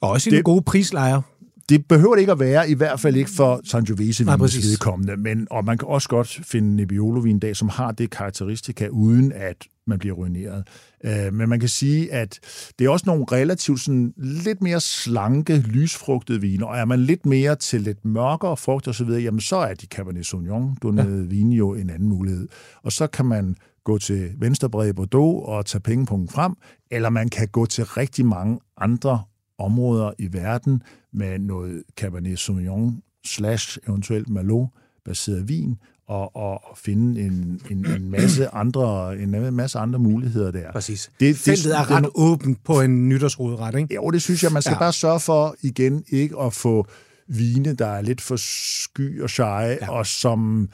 Og 0.00 0.10
også 0.10 0.28
i 0.28 0.30
det... 0.30 0.36
Det- 0.36 0.44
gode 0.44 0.62
prislejer. 0.62 1.22
Det 1.70 1.86
behøver 1.86 2.14
det 2.14 2.20
ikke 2.20 2.32
at 2.32 2.40
være, 2.40 2.70
i 2.70 2.74
hvert 2.74 3.00
fald 3.00 3.16
ikke 3.16 3.30
for 3.30 3.60
Sangiovese 3.64 4.24
Nej, 4.24 4.36
vinens 4.36 4.52
præcis. 4.52 4.70
vedkommende. 4.70 5.16
Men, 5.16 5.46
og 5.50 5.64
man 5.64 5.78
kan 5.78 5.88
også 5.88 6.08
godt 6.08 6.40
finde 6.42 6.76
Nebbiolo-vin 6.76 7.38
dag, 7.38 7.56
som 7.56 7.68
har 7.68 7.92
det 7.92 8.10
karakteristika, 8.10 8.88
uden 8.88 9.32
at 9.32 9.56
man 9.86 9.98
bliver 9.98 10.14
ruineret. 10.14 10.68
Øh, 11.04 11.34
men 11.34 11.48
man 11.48 11.60
kan 11.60 11.68
sige, 11.68 12.12
at 12.12 12.38
det 12.78 12.84
er 12.84 12.90
også 12.90 13.04
nogle 13.06 13.24
relativt 13.32 13.80
sådan, 13.80 14.14
lidt 14.16 14.62
mere 14.62 14.80
slanke, 14.80 15.56
lysfrugtede 15.56 16.40
viner, 16.40 16.66
og 16.66 16.78
er 16.78 16.84
man 16.84 17.00
lidt 17.00 17.26
mere 17.26 17.56
til 17.56 17.80
lidt 17.80 18.04
mørkere 18.04 18.56
frugt 18.56 18.88
og 18.88 18.94
så 18.94 19.04
videre, 19.04 19.22
jamen 19.22 19.40
så 19.40 19.56
er 19.56 19.74
de 19.74 19.86
Cabernet 19.86 20.26
Sauvignon, 20.26 20.76
du 20.82 20.94
ja. 20.94 21.02
vin 21.04 21.52
jo 21.52 21.74
en 21.74 21.90
anden 21.90 22.08
mulighed. 22.08 22.48
Og 22.82 22.92
så 22.92 23.06
kan 23.06 23.26
man 23.26 23.56
gå 23.84 23.98
til 23.98 24.30
Venstrebrede 24.38 24.94
Bordeaux 24.94 25.48
og 25.48 25.66
tage 25.66 25.82
pengepunkten 25.82 26.34
frem, 26.34 26.52
eller 26.90 27.10
man 27.10 27.28
kan 27.28 27.48
gå 27.48 27.66
til 27.66 27.84
rigtig 27.84 28.26
mange 28.26 28.60
andre 28.76 29.22
områder 29.60 30.12
i 30.18 30.32
verden 30.32 30.82
med 31.12 31.38
noget 31.38 31.82
Cabernet 31.96 32.38
Sauvignon 32.38 33.02
slash 33.26 33.78
eventuelt 33.88 34.28
Merlot 34.28 34.68
baseret 35.04 35.48
vin, 35.48 35.76
og, 36.06 36.36
og, 36.36 36.62
finde 36.78 37.20
en, 37.20 37.60
en, 37.70 37.86
en 37.86 38.10
masse 38.10 38.48
andre 38.48 39.18
en 39.18 39.54
masse 39.54 39.78
andre 39.78 39.98
muligheder 39.98 40.50
der. 40.50 40.72
Præcis. 40.72 41.10
Det- 41.20 41.28
det- 41.28 41.36
Feltet 41.36 41.78
er 41.78 41.82
det 41.84 41.90
er 41.90 41.96
ret 41.96 42.04
no- 42.04 42.10
åbent 42.14 42.64
på 42.64 42.80
en 42.80 43.08
nytårsroderet, 43.08 43.74
ikke? 43.78 43.94
Jo, 43.94 44.10
det 44.10 44.22
synes 44.22 44.42
jeg, 44.42 44.52
man 44.52 44.62
skal 44.62 44.70
Ja. 44.70 44.74
ja. 44.74 44.78
bare 44.78 44.92
sørge 44.92 45.20
for 45.20 45.56
igen 45.62 46.04
ikke 46.08 46.38
at 46.40 46.52
få 46.52 46.86
vine, 47.28 47.74
der 47.74 47.86
er 47.86 48.00
lidt 48.02 48.20
for 48.20 48.36
sky 48.36 49.22
og 49.22 49.30
seje, 49.30 49.68
Ja. 49.68 49.76
ja. 49.84 49.90
og 49.90 50.06
som 50.06 50.68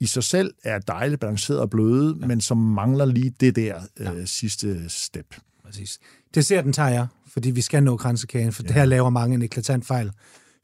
i 0.00 0.06
sig 0.06 0.22
selv 0.22 0.54
er 0.64 0.78
dejligt 0.78 1.20
balanceret 1.20 1.60
og 1.60 1.70
bløde, 1.70 2.16
ja. 2.20 2.26
men 2.26 2.40
som 2.40 2.56
mangler 2.58 3.04
lige 3.04 3.30
det 3.40 3.56
der 3.56 3.80
øh, 4.00 4.26
sidste 4.26 4.88
step. 4.88 5.34
Præcis. 5.64 5.98
Desserten 6.34 6.72
tager 6.72 6.88
jeg, 6.88 7.06
fordi 7.28 7.50
vi 7.50 7.60
skal 7.60 7.82
nå 7.82 7.96
kransekagen, 7.96 8.52
for 8.52 8.62
ja. 8.62 8.66
det 8.66 8.74
her 8.74 8.84
laver 8.84 9.10
mange 9.10 9.34
en 9.34 9.42
eklatant 9.42 9.86
fejl. 9.86 10.10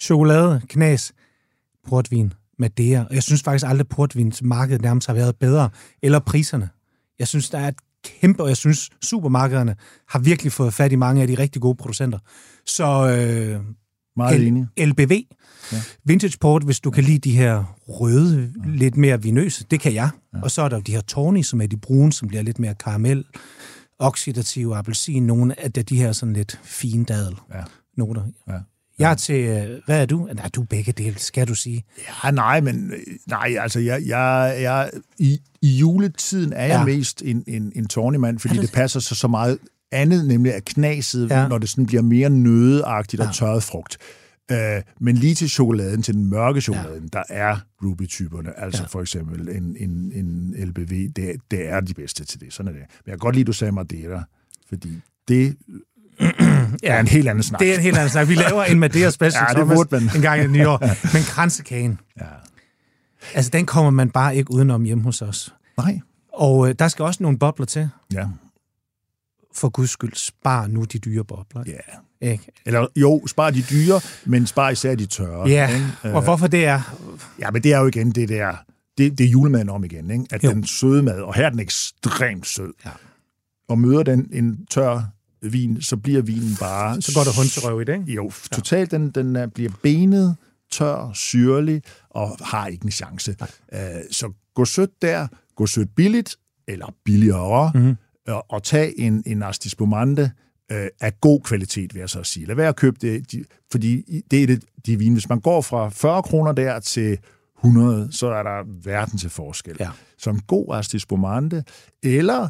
Chokolade, 0.01 0.63
knas, 0.69 1.13
portvin, 1.89 2.33
Madeira. 2.59 3.05
Og 3.05 3.15
jeg 3.15 3.23
synes 3.23 3.43
faktisk 3.43 3.67
aldrig, 3.69 3.89
portvins 3.89 4.43
markedet 4.43 4.83
nærmest 4.83 5.07
har 5.07 5.15
været 5.15 5.37
bedre. 5.37 5.71
Eller 6.03 6.19
priserne. 6.19 6.69
Jeg 7.19 7.29
synes, 7.29 7.51
der 7.51 7.59
er 7.59 7.69
et 7.69 7.75
kæmpe, 8.05 8.43
og 8.43 8.49
jeg 8.49 8.57
synes, 8.57 8.91
supermarkederne 9.03 9.77
har 10.09 10.19
virkelig 10.19 10.53
fået 10.53 10.75
fat 10.75 10.93
i 10.93 10.97
mange 10.97 11.23
af 11.23 11.29
de 11.29 11.35
rigtig 11.35 11.63
gode 11.63 11.75
producenter. 11.75 12.19
Så 12.67 13.09
øh, 13.09 13.61
Meget 14.17 14.47
enig. 14.47 14.67
LBV, 14.79 15.13
ja. 15.73 15.83
Vintage 16.05 16.39
Port, 16.41 16.65
hvis 16.65 16.81
du 16.81 16.91
kan 16.91 17.05
lide 17.05 17.19
de 17.19 17.37
her 17.37 17.77
røde, 17.89 18.53
ja. 18.65 18.71
lidt 18.71 18.97
mere 18.97 19.23
vinøse, 19.23 19.65
det 19.71 19.81
kan 19.81 19.95
jeg. 19.95 20.11
Ja. 20.35 20.43
Og 20.43 20.51
så 20.51 20.63
er 20.63 20.69
der 20.69 20.77
jo 20.77 20.83
de 20.83 20.93
her 20.93 21.01
Tawny, 21.01 21.43
som 21.43 21.61
er 21.61 21.67
de 21.67 21.77
brune, 21.77 22.13
som 22.13 22.29
bliver 22.29 22.43
lidt 22.43 22.59
mere 22.59 22.75
karamel, 22.75 23.25
oxidativ 24.01 24.73
appelsin, 24.75 25.27
nogle 25.27 25.61
af 25.61 25.73
de, 25.73 25.83
de 25.83 25.97
her 25.97 26.13
sådan 26.13 26.33
lidt 26.33 26.61
fine 26.65 27.05
dadel 27.05 27.37
Ja. 27.55 27.63
noter. 27.97 28.23
Ja. 28.49 28.53
Jeg 28.99 29.11
er 29.11 29.15
til, 29.15 29.35
øh, 29.45 29.81
hvad 29.87 30.03
er 30.03 30.07
du? 30.07 30.29
Nej, 30.35 30.49
du 30.55 30.61
er 30.63 30.67
begge 30.67 30.93
dele, 30.93 31.19
skal 31.19 31.49
du 31.49 31.55
sige. 31.55 31.85
Ja, 32.25 32.31
nej, 32.31 32.61
men 32.61 32.91
øh, 32.93 32.99
nej, 33.29 33.57
altså 33.61 33.81
jeg, 33.81 34.03
jeg, 34.07 34.57
jeg, 34.61 34.91
i, 35.19 35.39
i 35.63 35.69
juletiden 35.77 36.53
er 36.53 36.61
jeg 36.63 36.69
Ja. 36.69 36.79
ja. 36.79 36.85
mest 36.85 37.23
en, 37.25 37.45
en, 37.47 37.73
en 37.77 37.87
tårnemand, 37.89 38.39
fordi 38.39 38.57
det 38.57 38.73
passer 38.73 39.01
sig 39.01 39.17
så 39.17 39.29
meget 39.29 39.59
andet, 39.93 40.27
nemlig 40.27 40.55
af 40.55 40.65
knaset, 40.65 41.31
ja. 41.31 41.49
når 41.49 41.59
det 41.59 41.69
sådan 41.69 41.87
bliver 41.87 42.03
mere 42.03 42.31
nødeagtigt 42.31 43.23
Ja. 43.23 43.29
og 43.29 43.35
tørret 43.35 43.63
frugt. 43.63 43.99
Uh, 44.51 44.57
men 45.01 45.17
lige 45.17 45.35
til 45.35 45.51
chokoladen, 45.51 46.03
til 46.03 46.15
den 46.15 46.25
mørke 46.25 46.61
chokolade, 46.61 46.95
ja. 47.03 47.09
der 47.13 47.23
er 47.29 47.57
Ruby-typerne, 47.85 48.61
altså 48.61 48.79
Ja. 48.83 48.83
ja. 48.83 48.87
for 48.89 49.01
eksempel 49.01 49.49
en, 49.49 49.77
en, 49.81 50.13
en 50.15 50.55
LBV, 50.69 51.09
det, 51.17 51.37
det 51.51 51.69
er 51.69 51.81
de 51.81 51.95
bedste 51.95 52.25
til 52.25 52.41
det. 52.41 52.53
Sådan 52.53 52.69
er 52.69 52.79
det. 52.79 52.81
Men 52.89 53.03
jeg 53.07 53.13
kan 53.13 53.19
godt 53.19 53.35
lide, 53.35 53.43
at 53.43 53.47
du 53.47 53.53
sagde 53.53 53.73
Madeira, 53.73 54.25
fordi 54.69 55.01
det 55.29 55.57
er 56.83 57.01
en 57.01 57.09
helt 57.09 57.29
anden 57.29 57.43
snak. 57.43 57.61
Det 57.61 57.71
er 57.71 57.75
en 57.75 57.81
helt 57.83 57.97
anden 57.97 58.11
snak. 58.11 58.29
Vi 58.29 58.35
laver 58.35 58.65
en 58.65 58.79
Madeira 58.79 59.11
special 59.21 59.45
Ja, 59.49 59.61
det 59.61 59.69
burde 59.69 59.89
man. 59.95 60.17
en 60.17 60.23
gang 60.23 60.41
i 60.41 60.43
det 60.43 60.51
nye 60.51 60.69
år. 60.69 60.79
Men 61.15 61.23
kransekagen, 61.23 61.99
Ja. 62.21 62.25
altså 63.35 63.51
den 63.51 63.67
kommer 63.67 63.91
man 63.91 64.11
bare 64.11 64.37
ikke 64.37 64.53
udenom 64.53 64.83
hjemme 64.85 65.05
hos 65.05 65.23
os. 65.23 65.55
Nej. 65.77 66.01
Og 66.33 66.69
øh, 66.69 66.75
der 66.79 66.89
skal 66.89 67.05
også 67.05 67.23
nogle 67.23 67.39
bobler 67.39 67.67
til. 67.67 67.89
Ja. 68.13 68.27
For 69.55 69.69
guds 69.69 69.91
skyld, 69.91 70.15
spar 70.15 70.67
nu 70.67 70.85
de 70.85 70.99
dyre 70.99 71.25
bobler. 71.25 71.63
ja. 71.67 71.73
Ikke? 72.21 72.45
Eller 72.67 72.87
jo, 72.97 73.27
spar 73.27 73.51
de 73.51 73.63
dyre, 73.71 74.01
men 74.25 74.47
spar 74.47 74.71
især 74.71 74.95
de 74.95 75.07
tørre. 75.07 75.49
Ja, 75.49 75.69
ikke? 75.75 76.17
og 76.17 76.23
hvorfor 76.23 76.47
det 76.47 76.65
er... 76.67 76.97
Ja, 77.39 77.51
men 77.51 77.63
det 77.63 77.73
er 77.73 77.79
jo 77.79 77.87
igen 77.87 78.11
det 78.11 78.29
der, 78.29 78.55
det, 78.99 79.19
det 79.19 79.27
er 79.27 79.31
julemaden 79.31 79.69
om 79.69 79.85
igen, 79.85 80.11
ikke? 80.11 80.25
at 80.31 80.45
Jo. 80.45 80.51
den 80.51 80.67
søde 80.67 81.03
mad, 81.03 81.21
og 81.21 81.35
her 81.35 81.47
er 81.47 81.51
den 81.51 81.61
ekstremt 81.61 82.47
sød, 82.47 82.73
Ja. 82.85 82.91
og 83.69 83.79
møder 83.79 84.03
den 84.03 84.29
en 84.33 84.67
tør 84.71 85.03
vin, 85.43 85.83
så 85.83 85.97
bliver 85.97 86.23
vinen 86.23 86.57
bare... 86.61 87.03
Så 87.03 87.13
går 87.15 87.25
der 87.25 87.37
hunserøv 87.41 87.81
i 87.81 87.85
det, 87.85 87.93
ikke? 87.93 88.13
Jo, 88.13 88.33
totalt, 88.53 88.91
den, 88.91 89.11
den 89.11 89.37
er, 89.37 89.47
bliver 89.47 89.71
benet, 89.83 90.37
tør, 90.73 91.11
syrlig, 91.15 91.83
og 92.11 92.37
har 92.41 92.67
ikke 92.67 92.85
en 92.85 92.91
chance. 92.91 93.37
Uh, 93.73 93.79
så 94.11 94.33
gå 94.55 94.65
sødt 94.65 94.91
der, 95.03 95.27
gå 95.57 95.67
sødt 95.67 95.95
billigt, 95.97 96.37
eller 96.69 96.95
billigere, 97.05 97.71
Mhm. 97.75 97.83
mm-hmm. 97.83 97.97
og, 98.35 98.45
og 98.49 98.63
tag 98.63 98.93
en, 98.97 99.23
en 99.27 99.43
Asti 99.43 99.69
Spumante 99.69 100.31
uh, 100.71 100.87
af 101.01 101.21
god 101.21 101.41
kvalitet, 101.41 101.95
vil 101.95 102.01
jeg 102.01 102.11
så 102.11 102.23
sige. 102.23 102.47
Lad 102.47 102.57
være 102.57 102.69
at 102.69 102.77
købe 102.77 102.97
det, 103.01 103.33
de, 103.33 103.45
fordi 103.73 104.23
det 104.31 104.43
er 104.43 104.47
det, 104.47 104.65
de 104.87 104.99
vine. 104.99 105.15
Hvis 105.15 105.29
man 105.29 105.41
går 105.41 105.61
fra 105.61 105.89
40 105.89 106.23
kroner 106.23 106.53
der 106.53 106.81
til 106.81 107.19
100, 107.59 108.09
så 108.13 108.27
er 108.27 108.43
der 108.43 108.83
verden 108.85 109.19
til 109.19 109.31
forskel. 109.31 109.77
Ja. 109.81 109.91
Så 110.19 110.31
en 110.31 110.41
god 110.47 110.75
Asti 110.75 110.99
Spumante, 110.99 111.65
eller 112.03 112.49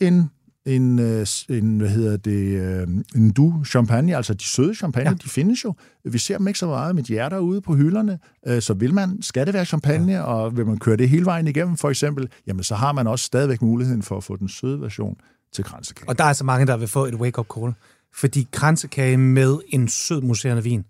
en 0.00 0.30
en, 0.66 0.98
øh, 0.98 1.26
en 1.48 1.78
hvad 1.78 1.88
hedder 1.88 2.16
det, 2.16 2.60
øh, 2.60 2.88
en 3.16 3.30
du 3.30 3.64
champagne, 3.66 4.16
altså 4.16 4.34
de 4.34 4.44
søde 4.44 4.74
champagne, 4.74 5.08
Ja. 5.08 5.10
ja. 5.10 5.16
de 5.24 5.28
findes 5.28 5.64
jo. 5.64 5.74
Vi 6.04 6.18
ser 6.18 6.38
dem 6.38 6.48
ikke 6.48 6.58
så 6.58 6.66
meget 6.66 6.94
med 6.94 7.02
hjerter 7.02 7.38
ude 7.38 7.60
på 7.60 7.74
hylderne, 7.74 8.18
øh, 8.46 8.62
så 8.62 8.74
vil 8.74 8.94
man, 8.94 9.22
skal 9.22 9.46
det 9.46 9.54
være 9.54 9.64
champagne, 9.64 10.12
ja. 10.12 10.20
og 10.22 10.56
vil 10.56 10.66
man 10.66 10.78
køre 10.78 10.96
det 10.96 11.08
hele 11.08 11.24
vejen 11.24 11.46
igennem 11.46 11.76
for 11.76 11.90
eksempel, 11.90 12.28
jamen 12.46 12.62
så 12.62 12.74
har 12.74 12.92
man 12.92 13.06
også 13.06 13.24
stadigvæk 13.24 13.62
muligheden 13.62 14.02
for 14.02 14.16
at 14.16 14.24
få 14.24 14.36
den 14.36 14.48
søde 14.48 14.80
version 14.80 15.16
til 15.54 15.64
kransekage. 15.64 16.08
Og 16.08 16.18
der 16.18 16.24
er 16.24 16.32
så 16.32 16.44
mange, 16.44 16.66
der 16.66 16.76
vil 16.76 16.88
få 16.88 17.04
et 17.04 17.14
wake-up 17.14 17.46
call. 17.58 17.74
Fordi 18.14 18.48
kransekage 18.52 19.16
med 19.16 19.58
en 19.68 19.88
sød 19.88 20.20
muserende 20.22 20.62
vin, 20.62 20.84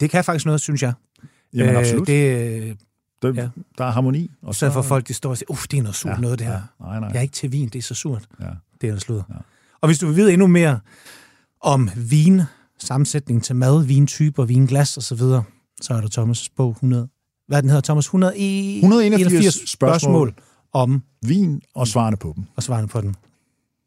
det 0.00 0.10
kan 0.10 0.24
faktisk 0.24 0.46
noget, 0.46 0.60
synes 0.60 0.82
jeg. 0.82 0.92
Jamen 1.54 1.76
absolut, 1.76 2.08
Øh, 2.08 2.14
det, 2.16 2.76
det, 3.22 3.36
ja. 3.36 3.48
der 3.78 3.84
er 3.84 3.90
harmoni. 3.90 4.30
Og 4.42 4.54
så 4.54 4.70
for 4.70 4.82
folk, 4.82 5.08
de 5.08 5.14
står 5.14 5.30
og 5.30 5.38
siger, 5.38 5.50
uff, 5.50 5.66
det 5.68 5.78
er 5.78 5.82
noget 5.82 5.96
surt 5.96 6.12
ja, 6.12 6.16
noget, 6.20 6.38
det 6.38 6.46
her. 6.46 6.52
Ja, 6.54 6.60
nej, 6.80 7.00
nej. 7.00 7.08
Jeg 7.08 7.16
er 7.16 7.22
ikke 7.22 7.34
til 7.34 7.52
vin, 7.52 7.68
det 7.68 7.78
er 7.78 7.82
så 7.82 7.94
surt. 7.94 8.28
Ja. 8.40 8.44
Det 8.80 8.86
er 8.86 8.86
noget 8.86 9.02
sludder. 9.02 9.22
Ja. 9.30 9.34
Og 9.80 9.88
hvis 9.88 9.98
du 9.98 10.06
vil 10.06 10.16
vide 10.16 10.32
endnu 10.32 10.46
mere 10.46 10.80
om 11.60 11.90
vin, 11.96 12.42
sammensætning 12.78 13.44
til 13.44 13.56
mad, 13.56 13.84
vintyper, 13.84 14.44
vinglas 14.44 14.96
osv., 14.96 15.18
så, 15.18 15.42
så 15.80 15.94
er 15.94 16.00
der 16.00 16.22
Thomas' 16.22 16.48
bog 16.56 16.70
100. 16.70 17.08
Hvad 17.48 17.62
den 17.62 17.70
hedder, 17.70 17.82
Thomas? 17.82 18.04
181 18.04 18.76
181 18.82 19.54
spørgsmål 19.54 19.68
spørgsmål. 19.68 20.34
om 20.72 21.02
Vin 21.26 21.62
og 21.74 21.88
svarene 21.88 22.16
på 22.16 22.32
dem. 22.36 22.44
og 22.56 22.62
svarene 22.62 22.88
på 22.88 23.00
den. 23.00 23.16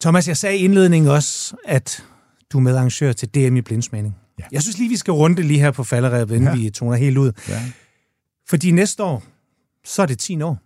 Thomas, 0.01 0.27
jeg 0.27 0.37
sagde 0.37 0.57
i 0.57 0.59
indledningen 0.63 1.11
også, 1.11 1.55
at 1.65 2.03
du 2.51 2.57
er 2.57 2.61
medarrangør 2.61 3.11
til 3.11 3.29
DM 3.29 3.55
i 3.55 3.61
blindsmagning. 3.61 4.15
Ja. 4.39 4.43
Jeg 4.51 4.61
synes 4.61 4.77
lige, 4.77 4.89
vi 4.89 4.95
skal 4.97 5.11
runde 5.11 5.37
det 5.37 5.45
lige 5.45 5.59
her 5.59 5.71
på 5.71 5.83
falderæbet, 5.83 6.35
inden 6.35 6.49
ja. 6.49 6.55
Vi 6.55 6.69
toner 6.69 6.95
helt 6.97 7.17
ud. 7.17 7.31
Ja. 7.49 7.61
Fordi 8.49 8.71
næste 8.71 9.03
år, 9.03 9.23
så 9.85 10.01
er 10.01 10.05
det 10.05 10.19
10 10.19 10.41
år. 10.41 10.59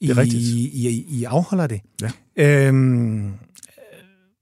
I, 0.00 0.06
Det 0.06 0.16
er 0.16 0.20
rigtigt. 0.20 0.42
I, 0.42 0.88
I, 0.88 1.06
I 1.08 1.24
afholder 1.24 1.66
det. 1.66 1.80
Ja. 2.02 2.10
Øhm, 2.36 3.32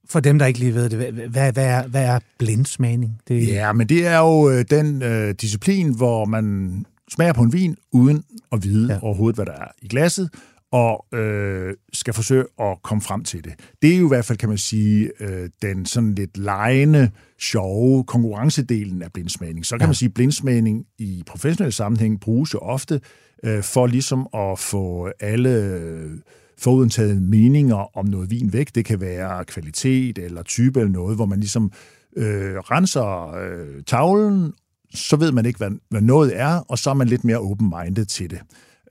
for 0.09 0.21
dem, 0.21 0.39
der 0.39 0.47
ikke 0.47 0.59
lige 0.59 0.75
ved 0.75 0.91
det, 0.91 1.13
hvad, 1.13 1.53
hvad, 1.53 1.67
er, 1.67 1.87
hvad 1.87 2.05
er 2.05 2.19
blindsmagning? 2.39 3.21
Det, 3.29 3.49
Ja, 3.49 3.73
men 3.73 3.89
det 3.89 4.07
er 4.07 4.19
jo 4.19 4.51
øh, 4.51 4.65
den 4.71 5.03
øh, 5.03 5.35
disciplin, 5.41 5.97
hvor 5.97 6.25
man 6.25 6.87
smager 7.13 7.33
på 7.33 7.43
en 7.43 7.53
vin, 7.53 7.77
uden 7.93 8.25
at 8.53 8.65
vide 8.65 8.93
ja. 8.93 8.99
overhovedet, 9.03 9.37
hvad 9.37 9.47
der 9.47 9.53
er 9.53 9.69
i 9.83 9.89
glasset, 9.89 10.31
og 10.73 11.07
øh, 11.19 11.75
skal 11.93 12.15
forsøge 12.15 12.45
at 12.61 12.83
komme 12.83 13.03
frem 13.03 13.25
til 13.25 13.45
det. 13.45 13.53
Det 13.83 13.95
er 13.95 13.99
jo 13.99 14.05
i 14.05 14.09
hvert 14.09 14.25
fald, 14.25 14.39
kan 14.39 14.49
man 14.49 14.59
sige, 14.59 15.11
øh, 15.21 15.49
den 15.63 15.87
sådan 15.87 16.15
lidt 16.15 16.39
lejende, 16.39 17.11
sjove 17.41 18.05
konkurrencedelen 18.05 19.03
af 19.03 19.13
blindsmagning. 19.13 19.67
Så 19.67 19.75
kan 19.75 19.81
Ja. 19.81 19.87
man 19.87 19.95
sige, 19.95 20.07
at 20.09 20.15
blindsmagning 20.15 20.85
i 20.99 21.23
professionel 21.27 21.73
sammenhæng 21.73 22.21
bruges 22.21 22.55
jo 22.55 22.59
ofte 22.59 23.01
øh, 23.45 23.63
for 23.63 23.87
ligesom 23.87 24.27
at 24.35 24.59
få 24.59 25.11
alle 25.21 25.51
øh, 25.65 26.11
forudtaget 26.59 27.23
meninger 27.23 27.97
om 27.99 28.07
noget 28.07 28.31
vin 28.31 28.53
væk. 28.53 28.75
Det 28.75 28.85
kan 28.85 29.01
være 29.01 29.45
kvalitet 29.45 30.19
eller 30.19 30.43
type 30.43 30.81
eller 30.81 30.93
noget, 30.93 31.17
hvor 31.17 31.27
man 31.27 31.41
ligesom 31.41 31.73
øh, 32.17 32.55
renser 32.57 33.35
øh, 33.35 33.83
tavlen, 33.87 34.53
så 34.95 35.17
ved 35.17 35.33
man 35.33 35.47
ikke, 35.47 35.57
hvad, 35.59 35.71
hvad 35.91 36.01
noget 36.01 36.41
er, 36.41 36.59
og 36.69 36.79
så 36.79 36.91
er 36.91 36.95
man 36.95 37.09
lidt 37.09 37.25
mere 37.25 37.39
open-minded 37.39 38.05
til 38.05 38.31
det. 38.31 38.39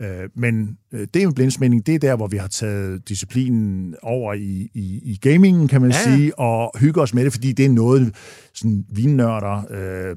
Øh, 0.01 0.29
men 0.35 0.77
øh, 0.91 1.07
det 1.13 1.27
med 1.27 1.33
blindsmagning, 1.33 1.85
det 1.85 1.95
er 1.95 1.99
der, 1.99 2.15
hvor 2.15 2.27
vi 2.27 2.37
har 2.37 2.47
taget 2.47 3.09
disciplinen 3.09 3.95
over 4.01 4.33
i, 4.33 4.69
i, 4.73 5.01
i 5.03 5.17
gamingen, 5.21 5.67
kan 5.67 5.81
man 5.81 5.91
Ja, 5.91 6.03
sige, 6.03 6.39
og 6.39 6.79
hygger 6.79 7.01
os 7.01 7.13
med 7.13 7.25
det, 7.25 7.33
fordi 7.33 7.51
det 7.51 7.65
er 7.65 7.69
noget, 7.69 8.15
sådan 8.53 8.85
vinnørder 8.89 9.63
øh, 9.69 10.15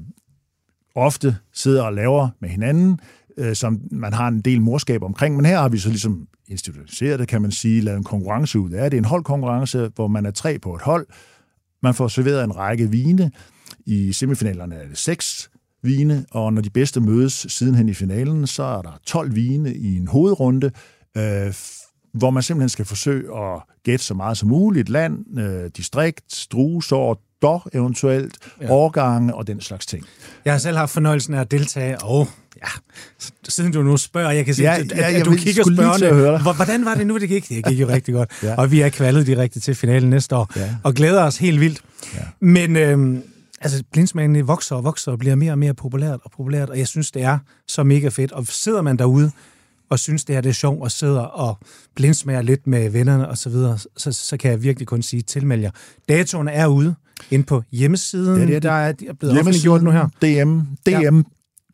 ofte 0.95 1.37
sidder 1.53 1.83
og 1.83 1.93
laver 1.93 2.29
med 2.41 2.49
hinanden, 2.49 2.99
øh, 3.37 3.55
som 3.55 3.81
man 3.91 4.13
har 4.13 4.27
en 4.27 4.41
del 4.41 4.61
morskab 4.61 5.03
omkring. 5.03 5.35
Men 5.35 5.45
her 5.45 5.59
har 5.59 5.69
vi 5.69 5.77
så 5.77 5.89
ligesom 5.89 6.27
institutionaliseret 6.47 7.19
det, 7.19 7.27
kan 7.27 7.41
man 7.41 7.51
sige, 7.51 7.81
lavet 7.81 7.97
en 7.97 8.03
konkurrence 8.03 8.59
ud 8.59 8.71
af 8.71 8.91
det. 8.91 8.97
En 8.97 9.05
holdkonkurrence, 9.05 9.91
hvor 9.95 10.07
man 10.07 10.25
er 10.25 10.31
tre 10.31 10.59
på 10.59 10.75
et 10.75 10.81
hold. 10.81 11.07
Man 11.83 11.93
får 11.93 12.07
serveret 12.07 12.43
en 12.43 12.55
række 12.55 12.91
vine. 12.91 13.31
I 13.85 14.13
semifinalerne 14.13 14.75
er 14.75 14.87
det 14.87 14.97
seks 14.97 15.49
vine, 15.85 16.25
og 16.31 16.53
når 16.53 16.61
de 16.61 16.69
bedste 16.69 16.99
mødes 17.01 17.45
sidenhen 17.49 17.89
i 17.89 17.93
finalen, 17.93 18.47
så 18.47 18.63
er 18.63 18.81
der 18.81 18.99
12 19.05 19.35
vine 19.35 19.75
i 19.75 19.95
en 19.97 20.07
hovedrunde, 20.07 20.71
øh, 21.17 21.53
hvor 22.13 22.29
man 22.29 22.43
simpelthen 22.43 22.69
skal 22.69 22.85
forsøge 22.85 23.37
at 23.37 23.61
gætte 23.83 24.05
så 24.05 24.13
meget 24.13 24.37
som 24.37 24.49
muligt. 24.49 24.89
Land, 24.89 25.39
øh, 25.39 25.69
distrikt, 25.77 26.47
druesort, 26.51 27.17
dog 27.41 27.61
eventuelt, 27.73 28.37
ja. 28.61 28.71
årgange 28.71 29.35
og 29.35 29.47
den 29.47 29.61
slags 29.61 29.85
ting. 29.85 30.05
Jeg 30.45 30.53
har 30.53 30.57
selv 30.57 30.77
haft 30.77 30.91
fornøjelsen 30.91 31.33
af 31.33 31.41
at 31.41 31.51
deltage, 31.51 32.01
og 32.01 32.27
ja, 32.57 32.67
siden 33.49 33.71
du 33.71 33.83
nu 33.83 33.97
spørger, 33.97 34.31
jeg 34.31 34.45
kan 34.45 34.55
se, 34.55 34.61
Ja, 34.63 34.77
at, 34.79 34.91
ja, 34.91 35.07
at, 35.09 35.15
at 35.15 35.25
du 35.25 35.35
kigger 35.35 35.63
spørgende. 35.75 36.53
Hvordan 36.55 36.85
var 36.85 36.95
det 36.95 37.07
nu, 37.07 37.17
det 37.17 37.29
gik? 37.29 37.49
Det 37.49 37.65
gik 37.65 37.79
jo 37.79 37.87
rigtig 37.87 38.13
godt. 38.13 38.31
Ja. 38.43 38.55
Og 38.55 38.71
vi 38.71 38.81
er 38.81 38.89
kvalet 38.89 39.27
direkte 39.27 39.59
til 39.59 39.75
finalen 39.75 40.09
næste 40.09 40.35
år, 40.35 40.51
Ja. 40.55 40.75
og 40.83 40.93
glæder 40.93 41.23
os 41.23 41.37
helt 41.37 41.59
vildt. 41.59 41.81
Ja. 42.15 42.19
Men 42.39 42.75
øhm, 42.75 43.21
altså, 43.61 43.83
blindsmagene 43.91 44.45
vokser 44.45 44.75
og 44.75 44.83
vokser 44.83 45.11
og 45.11 45.19
bliver 45.19 45.35
mere 45.35 45.51
og 45.51 45.59
mere 45.59 45.73
populært 45.73 46.19
og 46.23 46.31
populært, 46.31 46.69
og 46.69 46.79
jeg 46.79 46.87
synes, 46.87 47.11
det 47.11 47.21
er 47.21 47.37
så 47.67 47.83
mega 47.83 48.09
fedt. 48.09 48.31
Og 48.31 48.47
sidder 48.47 48.81
man 48.81 48.97
derude 48.97 49.31
og 49.89 49.99
synes, 49.99 50.25
det 50.25 50.35
her 50.35 50.41
det 50.41 50.49
er 50.49 50.53
sjovt, 50.53 50.81
og 50.81 50.91
sidder 50.91 51.21
og 51.21 51.57
blindsmager 51.95 52.41
lidt 52.41 52.67
med 52.67 52.89
vennerne 52.89 53.29
og 53.29 53.37
så 53.37 53.49
videre, 53.49 53.77
så, 53.97 54.11
så 54.11 54.37
kan 54.37 54.51
jeg 54.51 54.63
virkelig 54.63 54.87
kun 54.87 55.01
sige 55.01 55.21
tilmeld 55.21 55.61
jer. 55.61 55.71
Datoerne 56.09 56.51
er 56.51 56.67
ude 56.67 56.95
inde 57.31 57.45
på 57.45 57.63
hjemmesiden. 57.71 58.39
Ja, 58.39 58.45
det 58.45 58.49
er 58.49 58.53
det. 58.53 58.63
Der 58.63 58.71
er, 58.71 58.91
de 58.91 59.07
er 59.07 59.13
blevet 59.13 59.39
offentliggjort 59.39 59.83
nu 59.83 59.91
her. 59.91 60.07
DM, 60.21 60.59
DM 60.85 61.21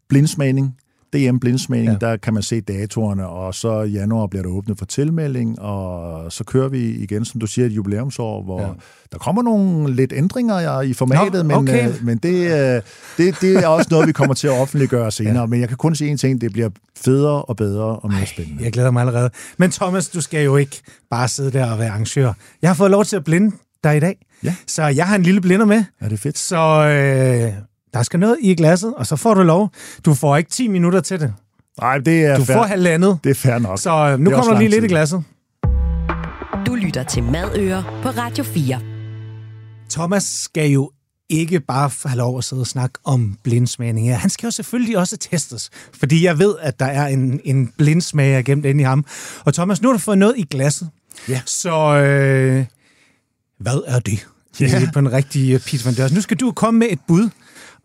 blindsmagning. 0.09 0.77
DM 1.13 1.37
blindsmagning, 1.37 1.87
ja. 2.01 2.07
Ja. 2.07 2.11
der 2.11 2.17
kan 2.17 2.33
man 2.33 2.43
se 2.43 2.61
datorerne, 2.61 3.27
og 3.27 3.55
så 3.55 3.81
i 3.81 3.89
januar 3.89 4.27
bliver 4.27 4.43
der 4.43 4.49
åbnet 4.49 4.77
for 4.77 4.85
tilmelding, 4.85 5.59
og 5.59 6.31
så 6.31 6.43
kører 6.43 6.69
vi 6.69 6.89
igen, 6.89 7.25
som 7.25 7.39
du 7.39 7.47
siger, 7.47 7.65
et 7.65 7.71
jubilæumsår, 7.71 8.43
hvor 8.43 8.61
ja. 8.61 8.67
Ja. 8.67 8.73
der 9.11 9.17
kommer 9.17 9.41
nogle 9.41 9.95
lidt 9.95 10.13
ændringer 10.15 10.59
ja, 10.59 10.79
i 10.79 10.93
formatet, 10.93 11.45
Nå, 11.45 11.59
men, 11.61 11.69
okay. 11.69 11.89
øh, 11.89 12.05
men 12.05 12.17
det, 12.17 12.35
øh, 12.35 12.81
det, 13.17 13.41
det 13.41 13.55
er 13.63 13.67
også 13.67 13.87
noget, 13.91 14.07
vi 14.07 14.11
kommer 14.11 14.33
til 14.33 14.47
at 14.47 14.53
offentliggøre 14.53 15.11
senere. 15.21 15.39
Ja. 15.39 15.45
Men 15.45 15.59
jeg 15.59 15.67
kan 15.67 15.77
kun 15.77 15.95
sige 15.95 16.11
en 16.11 16.17
ting, 16.17 16.41
det 16.41 16.51
bliver 16.53 16.69
federe 16.97 17.41
og 17.41 17.55
bedre 17.55 17.83
og 17.99 18.11
mere 18.11 18.25
spændende. 18.25 18.63
Jeg 18.63 18.71
glæder 18.71 18.91
mig 18.91 19.01
allerede. 19.01 19.29
Men 19.57 19.71
Thomas, 19.71 20.09
du 20.09 20.21
skal 20.21 20.43
jo 20.43 20.57
ikke 20.57 20.81
bare 21.09 21.27
sidde 21.27 21.51
der 21.51 21.71
og 21.71 21.79
være 21.79 21.89
arrangør. 21.89 22.33
Jeg 22.61 22.69
har 22.69 22.75
fået 22.75 22.91
lov 22.91 23.05
til 23.05 23.15
at 23.15 23.23
blinde 23.23 23.55
dig 23.83 23.97
i 23.97 23.99
dag. 23.99 24.15
Ja. 24.43 24.55
Så 24.67 24.83
jeg 24.83 25.07
har 25.07 25.15
en 25.15 25.23
lille 25.23 25.41
blinder 25.41 25.65
med. 25.65 25.83
Er 26.01 26.09
det 26.09 26.19
fedt? 26.19 26.37
Så 26.37 26.57
øh, 26.57 27.53
der 27.93 28.03
skal 28.03 28.19
noget 28.19 28.37
i 28.41 28.55
glasset, 28.55 28.93
og 28.95 29.07
så 29.07 29.15
får 29.15 29.33
du 29.33 29.43
lov. 29.43 29.69
Du 30.05 30.13
får 30.13 30.37
ikke 30.37 30.49
10 30.49 30.67
minutter 30.67 30.99
til 31.01 31.19
det. 31.19 31.33
Nej, 31.81 31.97
det 31.97 32.25
er 32.25 32.37
Du 32.37 32.43
fair. 32.43 32.55
får 32.55 32.63
halvandet. 32.63 33.19
Det 33.23 33.29
er 33.29 33.33
fair 33.35 33.57
nok. 33.59 33.79
Så 33.79 33.89
øh, 33.91 34.19
nu 34.19 34.29
er 34.31 34.35
kommer 34.35 34.51
der 34.53 34.59
lige 34.59 34.69
lidt 34.69 34.83
i 34.83 34.87
glasset. 34.87 35.23
Du 36.67 36.75
lytter 36.75 37.03
til 37.03 37.23
Madøer 37.23 37.99
på 38.03 38.09
Radio 38.09 38.43
4. 38.43 38.79
Thomas 39.89 40.23
skal 40.23 40.69
jo 40.71 40.91
ikke 41.29 41.59
bare 41.59 41.91
have 42.05 42.17
lov 42.17 42.37
at 42.37 42.43
sidde 42.43 42.59
og 42.61 42.67
snakke 42.67 42.99
om 43.03 43.37
blindsmagning 43.43 44.07
her. 44.07 44.15
Han 44.15 44.29
skal 44.29 44.47
jo 44.47 44.51
selvfølgelig 44.51 44.97
også 44.97 45.17
testes, 45.17 45.69
fordi 45.99 46.25
jeg 46.25 46.39
ved, 46.39 46.55
at 46.61 46.79
der 46.79 46.85
er 46.85 47.07
en, 47.07 47.39
en 47.43 47.73
blindsmager 47.77 48.41
gemt 48.41 48.65
inde 48.65 48.81
i 48.81 48.83
ham. 48.83 49.05
Og 49.45 49.53
Thomas, 49.53 49.81
nu 49.81 49.87
har 49.87 49.93
du 49.93 49.99
fået 49.99 50.17
noget 50.17 50.33
i 50.37 50.43
glasset. 50.43 50.89
Ja. 51.29 51.41
Så 51.45 51.95
øh, 51.95 52.65
hvad 53.59 53.81
er 53.87 53.99
det? 53.99 54.27
Ja. 54.59 54.65
Det 54.65 54.73
er 54.87 54.91
på 54.91 54.99
en 54.99 55.11
rigtig 55.11 55.61
Peter 55.61 55.83
Van 55.85 55.93
Dørs. 55.93 56.11
Nu 56.13 56.21
skal 56.21 56.37
du 56.37 56.51
komme 56.51 56.79
med 56.79 56.87
et 56.91 56.99
bud, 57.07 57.29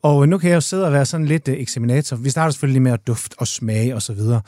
og 0.02 0.22
øh, 0.22 0.28
nu 0.28 0.38
kan 0.38 0.50
jeg 0.50 0.56
jo 0.56 0.60
sidde 0.60 0.86
og 0.86 0.92
være 0.92 1.06
sådan 1.06 1.26
lidt 1.26 1.48
øh, 1.48 1.54
eksaminator. 1.58 2.16
Vi 2.16 2.30
starter 2.30 2.50
selvfølgelig 2.50 2.82
med 2.82 2.92
at 2.92 3.06
duft 3.06 3.34
og 3.38 3.46
smage 3.46 3.94
og 3.94 4.02
så 4.02 4.12
videre. 4.12 4.40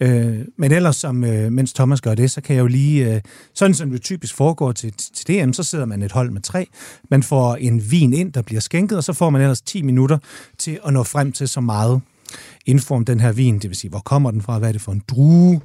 Øh, 0.00 0.38
men 0.58 0.72
ellers, 0.72 0.96
som, 0.96 1.24
øh, 1.24 1.52
mens 1.52 1.72
Thomas 1.72 2.00
gør 2.00 2.14
det, 2.14 2.30
så 2.30 2.40
kan 2.40 2.56
jeg 2.56 2.62
jo 2.62 2.66
lige, 2.66 3.14
øh, 3.14 3.20
sådan 3.54 3.74
som 3.74 3.90
det 3.90 4.02
typisk 4.02 4.34
foregår 4.34 4.72
til, 4.72 4.92
til 4.92 5.26
DM, 5.26 5.52
så 5.52 5.62
sidder 5.62 5.84
man 5.84 6.02
et 6.02 6.12
hold 6.12 6.30
med 6.30 6.40
tre. 6.40 6.66
Man 7.10 7.22
får 7.22 7.56
en 7.56 7.90
vin 7.90 8.12
ind, 8.12 8.32
der 8.32 8.42
bliver 8.42 8.60
skænket, 8.60 8.98
og 8.98 9.04
så 9.04 9.12
får 9.12 9.30
man 9.30 9.40
ellers 9.42 9.60
10 9.60 9.82
minutter 9.82 10.18
til 10.58 10.78
at 10.86 10.92
nå 10.92 11.02
frem 11.02 11.32
til 11.32 11.48
så 11.48 11.60
meget 11.60 12.00
info 12.66 12.94
om 12.94 13.04
den 13.04 13.20
her 13.20 13.32
vin. 13.32 13.58
Det 13.58 13.70
vil 13.70 13.76
sige, 13.76 13.90
hvor 13.90 14.00
kommer 14.00 14.30
den 14.30 14.42
fra, 14.42 14.58
hvad 14.58 14.68
er 14.68 14.72
det 14.72 14.80
for 14.80 14.92
en 14.92 15.02
drue, 15.08 15.60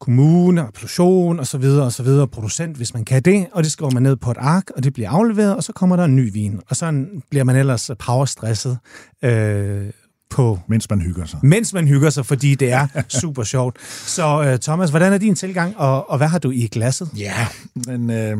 kommune, 0.00 0.60
appellation 0.66 1.38
og 1.38 1.46
så 1.46 1.58
videre 1.58 1.84
og 1.84 1.92
så 1.92 2.02
videre, 2.02 2.28
producent, 2.28 2.76
hvis 2.76 2.94
man 2.94 3.04
kan 3.04 3.22
det, 3.22 3.46
og 3.52 3.62
det 3.64 3.72
skriver 3.72 3.90
man 3.90 4.02
ned 4.02 4.16
på 4.16 4.30
et 4.30 4.36
ark, 4.40 4.70
og 4.76 4.84
det 4.84 4.92
bliver 4.92 5.10
afleveret, 5.10 5.56
og 5.56 5.64
så 5.64 5.72
kommer 5.72 5.96
der 5.96 6.04
en 6.04 6.16
ny 6.16 6.32
vin. 6.32 6.60
Og 6.68 6.76
sådan 6.76 7.22
bliver 7.30 7.44
man 7.44 7.56
ellers 7.56 7.90
powerstresset 7.98 8.78
øh, 9.24 9.86
på 10.30 10.58
Mens 10.68 10.90
man 10.90 11.00
hygger 11.00 11.24
sig. 11.26 11.38
mens 11.42 11.72
man 11.74 11.88
hygger 11.88 12.10
sig, 12.10 12.26
fordi 12.26 12.54
det 12.54 12.72
er 12.72 12.86
super 13.20 13.42
sjovt. 13.42 13.80
Så 13.82 14.52
uh, 14.52 14.58
Thomas, 14.60 14.90
hvordan 14.90 15.12
er 15.12 15.18
din 15.18 15.34
tilgang, 15.34 15.76
og, 15.76 16.10
og 16.10 16.16
hvad 16.18 16.28
har 16.28 16.38
du 16.38 16.50
i 16.50 16.66
glasset? 16.72 17.10
Ja, 17.16 17.46
men 17.86 18.10
øh, 18.10 18.36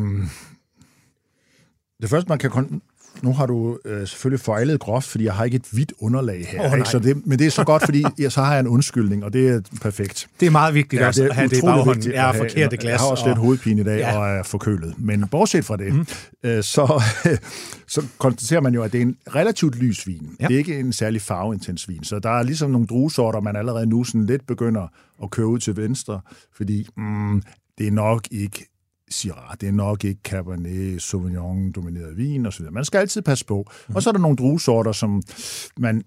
det 2.01 2.09
første, 2.09 2.29
man 2.29 2.39
kan... 2.39 2.51
Kon- 2.51 2.88
nu 3.21 3.33
har 3.33 3.45
du 3.45 3.77
øh, 3.85 4.07
selvfølgelig 4.07 4.39
fejlet 4.39 4.79
groft, 4.79 5.07
fordi 5.07 5.23
jeg 5.23 5.33
har 5.33 5.43
ikke 5.45 5.55
et 5.55 5.65
hvidt 5.71 5.93
underlag 5.99 6.45
her. 6.47 6.59
Oh, 6.59 6.65
nej. 6.65 6.75
ikke? 6.77 6.89
Så 6.89 6.99
det, 6.99 7.25
men 7.27 7.39
det 7.39 7.47
er 7.47 7.51
så 7.51 7.63
godt, 7.63 7.85
fordi 7.85 8.03
jeg, 8.19 8.31
så 8.31 8.41
har 8.41 8.51
jeg 8.53 8.59
en 8.59 8.67
undskyldning, 8.67 9.23
og 9.23 9.33
det 9.33 9.49
er 9.49 9.61
perfekt. 9.81 10.27
Det 10.39 10.45
er 10.45 10.49
meget 10.51 10.73
vigtigt 10.73 11.01
ja, 11.01 11.07
også 11.07 11.23
at 11.23 11.35
have 11.35 11.47
det 11.47 11.57
i 11.57 11.61
baghånden. 11.61 12.11
Jeg 12.11 12.21
har 12.21 12.29
at 12.29 12.35
have- 12.35 12.49
forkert 12.49 12.71
glas. 12.79 12.83
Jeg 12.91 12.99
har 12.99 13.07
også 13.07 13.27
lidt 13.27 13.37
og- 13.37 13.43
hovedpine 13.43 13.81
i 13.81 13.83
dag 13.83 13.97
Ja. 13.99 14.17
og 14.17 14.29
er 14.29 14.43
forkølet. 14.43 14.93
Men 14.97 15.27
bortset 15.27 15.65
fra 15.65 15.77
det, 15.77 15.93
mm. 15.93 16.05
øh, 16.43 16.63
så, 16.63 17.03
så 17.87 18.05
konstaterer 18.17 18.61
man 18.61 18.73
jo, 18.73 18.83
at 18.83 18.91
det 18.91 18.97
er 18.97 19.01
en 19.01 19.17
relativt 19.35 19.75
lys 19.75 20.07
vin. 20.07 20.29
Ja. 20.39 20.47
Det 20.47 20.53
er 20.53 20.57
ikke 20.57 20.79
en 20.79 20.93
særlig 20.93 21.21
farveintens 21.21 21.89
vin. 21.89 22.03
Så 22.03 22.19
der 22.19 22.29
er 22.29 22.43
ligesom 22.43 22.69
nogle 22.71 22.87
druesorter, 22.87 23.39
man 23.39 23.55
allerede 23.55 23.85
nu 23.85 24.03
sådan 24.03 24.25
lidt 24.25 24.47
begynder 24.47 24.87
at 25.23 25.29
køre 25.31 25.47
ud 25.47 25.59
til 25.59 25.77
venstre, 25.77 26.21
fordi 26.57 26.87
mm, 26.97 27.41
det 27.77 27.87
er 27.87 27.91
nok 27.91 28.23
ikke 28.31 28.68
Syrah, 29.09 29.55
det 29.61 29.67
er 29.67 29.71
nok 29.71 30.03
ikke 30.03 30.21
Cabernet 30.23 31.01
Sauvignon 31.01 31.71
domineret 31.71 32.17
vin 32.17 32.45
osv. 32.45 32.65
Man 32.71 32.85
skal 32.85 32.99
altid 32.99 33.21
passe 33.21 33.45
på. 33.45 33.65
Mm. 33.87 33.95
Og 33.95 34.03
så 34.03 34.09
er 34.09 34.11
der 34.11 34.19
nogle 34.19 34.37
druesorter, 34.37 34.91
som 34.91 35.23
man 35.77 36.03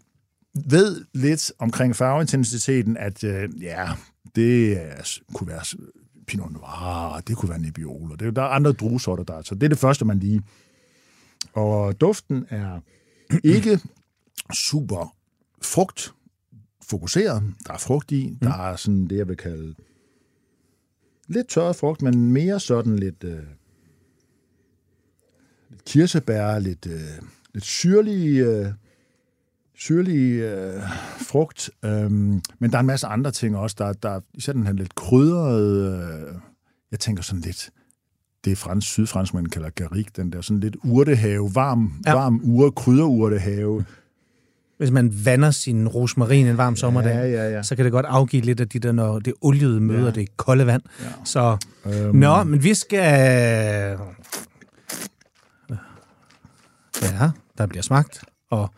ved 0.68 1.04
lidt 1.14 1.52
omkring 1.58 1.96
farveintensiteten, 1.96 2.96
at 2.96 3.24
øh, 3.24 3.48
ja, 3.62 3.88
det 4.34 4.72
er, 4.72 5.18
kunne 5.34 5.48
være 5.48 5.78
Pinot 6.26 6.52
Noir, 6.52 7.20
det 7.26 7.36
kunne 7.36 7.48
være 7.48 7.58
Nebbiolo. 7.58 8.14
Det, 8.14 8.36
der 8.36 8.42
er 8.42 8.46
andre 8.46 8.72
druesorter, 8.72 9.24
der 9.24 9.34
er. 9.34 9.42
Så 9.42 9.54
det 9.54 9.62
er 9.62 9.68
det 9.68 9.78
første, 9.78 10.04
man 10.04 10.18
lige... 10.18 10.42
Og 11.52 12.00
duften 12.00 12.46
er 12.50 12.80
ikke 13.44 13.80
super 14.54 15.16
frugt 15.62 16.14
fokuseret. 16.90 17.42
Der 17.66 17.72
er 17.72 17.78
frugt 17.78 18.12
i. 18.12 18.38
Der 18.42 18.52
er 18.52 18.76
sådan 18.76 19.06
det, 19.06 19.16
jeg 19.16 19.28
vil 19.28 19.36
kalde 19.36 19.74
lidt 21.32 21.48
tørret 21.48 21.76
frugt, 21.76 22.02
men 22.02 22.32
mere 22.32 22.60
sådan 22.60 22.96
lidt, 22.96 23.24
øh, 23.24 23.38
lidt 25.70 25.84
kirsebær, 25.84 26.58
lidt, 26.58 26.86
øh, 26.86 27.00
lidt 27.54 27.64
syrlig, 27.64 28.40
øh, 28.40 28.66
syrlig 29.74 30.40
øh, 30.40 30.82
frugt. 31.18 31.70
Øhm, 31.84 32.42
men 32.58 32.70
der 32.70 32.76
er 32.76 32.80
en 32.80 32.86
masse 32.86 33.06
andre 33.06 33.30
ting 33.30 33.56
også. 33.56 33.76
Der, 33.78 33.92
der 33.92 34.08
er 34.10 34.20
især 34.34 34.52
den 34.52 34.66
her 34.66 34.72
lidt 34.72 34.94
krydrede, 34.94 36.28
øh, 36.28 36.34
jeg 36.90 37.00
tænker 37.00 37.22
sådan 37.22 37.40
lidt, 37.40 37.70
det 38.44 38.50
er 38.50 38.56
frans, 38.56 38.84
sydfranskmænd 38.84 39.46
kalder 39.46 39.70
garrigue, 39.70 40.10
den 40.16 40.32
der 40.32 40.40
sådan 40.40 40.60
lidt 40.60 40.76
urtehave, 40.84 41.54
varm. 41.54 42.02
Ja. 42.06 42.14
varm 42.14 42.40
ure, 42.44 42.72
krydderurtehave. 42.72 43.84
Hvis 44.82 44.90
man 44.90 45.12
vander 45.24 45.50
sin 45.50 45.88
rosmarin 45.88 46.46
en 46.46 46.56
varm 46.56 46.76
sommerdag, 46.76 47.14
Ja, 47.14 47.26
ja, 47.26 47.50
ja. 47.50 47.62
så 47.62 47.76
kan 47.76 47.84
det 47.84 47.92
godt 47.92 48.06
afgive 48.06 48.42
lidt 48.42 48.60
af 48.60 48.68
de 48.68 48.78
der, 48.78 48.92
når 48.92 49.18
det 49.18 49.34
oliede 49.40 49.80
møder 49.80 50.04
Ja. 50.04 50.10
det 50.10 50.36
kolde 50.36 50.66
vand. 50.66 50.82
Ja. 51.00 51.06
Så, 51.24 51.56
Øhm, 51.86 52.16
nå, 52.16 52.42
men 52.44 52.62
vi 52.64 52.74
skal... 52.74 52.98
Ja, 57.02 57.30
der 57.58 57.66
bliver 57.66 57.82
smagt, 57.82 58.24
og 58.50 58.70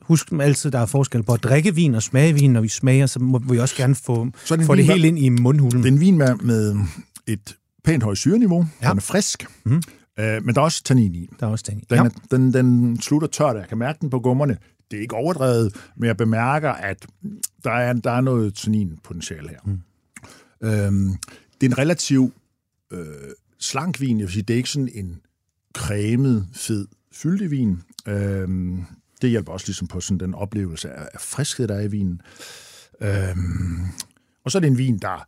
husk 0.00 0.32
altid, 0.40 0.70
der 0.70 0.78
er 0.78 0.86
forskel 0.86 1.22
på 1.22 1.32
at 1.32 1.42
drikke 1.42 1.74
vin 1.74 1.94
og 1.94 2.02
smage 2.02 2.34
vin. 2.34 2.52
Når 2.52 2.60
vi 2.60 2.68
smager, 2.68 3.06
så 3.06 3.18
må 3.18 3.38
vi 3.38 3.58
også 3.58 3.76
gerne 3.76 3.94
få, 3.94 4.28
få 4.46 4.56
det 4.56 4.68
vin, 4.68 4.78
helt 4.86 5.04
ind 5.04 5.18
i 5.18 5.28
mundhulen. 5.28 5.82
Det 5.82 5.88
er 5.88 5.92
en 5.92 6.00
vin 6.00 6.18
med, 6.18 6.34
med 6.36 6.76
et 7.26 7.56
pænt 7.84 8.02
højt 8.02 8.18
syreniveau. 8.18 8.66
Ja. 8.82 8.88
Den 8.88 8.96
er 8.96 9.00
frisk. 9.02 9.46
Mhm. 9.64 9.82
Øh, 10.20 10.44
men 10.44 10.54
der 10.54 10.60
er 10.60 10.64
også 10.64 10.82
tannin 10.82 11.14
i. 11.14 11.28
Der 11.40 11.46
er 11.46 11.50
også 11.50 11.64
ting. 11.64 11.90
Den, 11.90 11.98
Ja. 11.98 12.08
den, 12.36 12.52
den 12.54 13.00
slutter 13.00 13.28
tørt. 13.28 13.56
Jeg 13.56 13.68
kan 13.68 13.78
mærke 13.78 13.98
den 14.00 14.10
på 14.10 14.20
gummerne. 14.20 14.58
Det 14.90 14.96
er 14.96 15.00
ikke 15.00 15.14
overdrevet, 15.16 15.76
men 15.96 16.06
jeg 16.06 16.16
bemærker, 16.16 16.70
at 16.70 17.06
der 17.64 17.70
er, 17.70 17.92
der 17.92 18.10
er 18.10 18.20
noget 18.20 18.54
tanninpotentiale 18.54 19.48
her. 19.48 19.58
Mm. 19.64 19.80
Øhm, 20.68 21.08
det 21.60 21.66
er 21.66 21.70
en 21.70 21.78
relativt 21.78 22.34
øh, 22.90 23.04
slank 23.58 24.00
vin. 24.00 24.18
Jeg 24.18 24.24
vil 24.26 24.32
sige, 24.32 24.42
det 24.42 24.54
er 24.54 24.58
ikke 24.58 24.68
sådan 24.70 24.90
en 24.94 25.20
cremet, 25.76 26.46
fed, 26.54 26.86
fyldig 27.12 27.50
vin. 27.50 27.82
Øhm, 28.06 28.84
det 29.22 29.30
hjælper 29.30 29.52
også 29.52 29.66
ligesom 29.66 29.88
på 29.88 30.00
sådan 30.00 30.20
den 30.20 30.34
oplevelse 30.34 30.90
af, 30.90 31.08
af 31.14 31.20
friskhed, 31.20 31.68
der 31.68 31.74
er 31.74 31.80
i 31.80 31.86
vinen. 31.90 32.20
Øhm, 33.00 33.86
og 34.44 34.50
så 34.50 34.58
er 34.58 34.60
det 34.60 34.68
en 34.68 34.78
vin, 34.78 34.98
der 34.98 35.26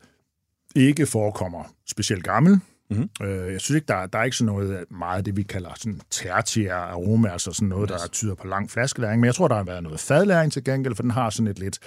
ikke 0.77 1.07
forekommer 1.07 1.75
specielt 1.87 2.25
gammel. 2.25 2.61
Mm-hmm. 2.97 3.27
Øh, 3.27 3.53
jeg 3.53 3.61
synes 3.61 3.77
ikke, 3.77 3.87
der, 3.89 4.07
der 4.07 4.19
er 4.19 4.25
ikke 4.25 4.37
sådan 4.37 4.55
noget 4.55 4.85
meget 4.91 5.19
af 5.19 5.25
det, 5.25 5.37
vi 5.37 5.43
kalder 5.43 5.71
sådan 5.77 6.01
tertiære 6.11 6.91
aroma, 6.91 7.29
altså 7.29 7.53
sådan 7.53 7.69
noget, 7.69 7.89
der 7.89 7.97
tyder 8.13 8.35
på 8.35 8.47
lang 8.47 8.71
flaskelæring. 8.71 9.21
Men 9.21 9.27
jeg 9.27 9.35
tror, 9.35 9.49
der 9.49 9.57
har 9.57 9.65
været 9.65 9.83
noget 9.83 10.01
fadlæring 10.01 10.53
til 10.53 10.65
gengæld, 10.65 10.95
for 10.95 11.03
den 11.03 11.11
har 11.11 11.31
sådan 11.31 11.47
et 11.47 11.59
lidt, 11.59 11.79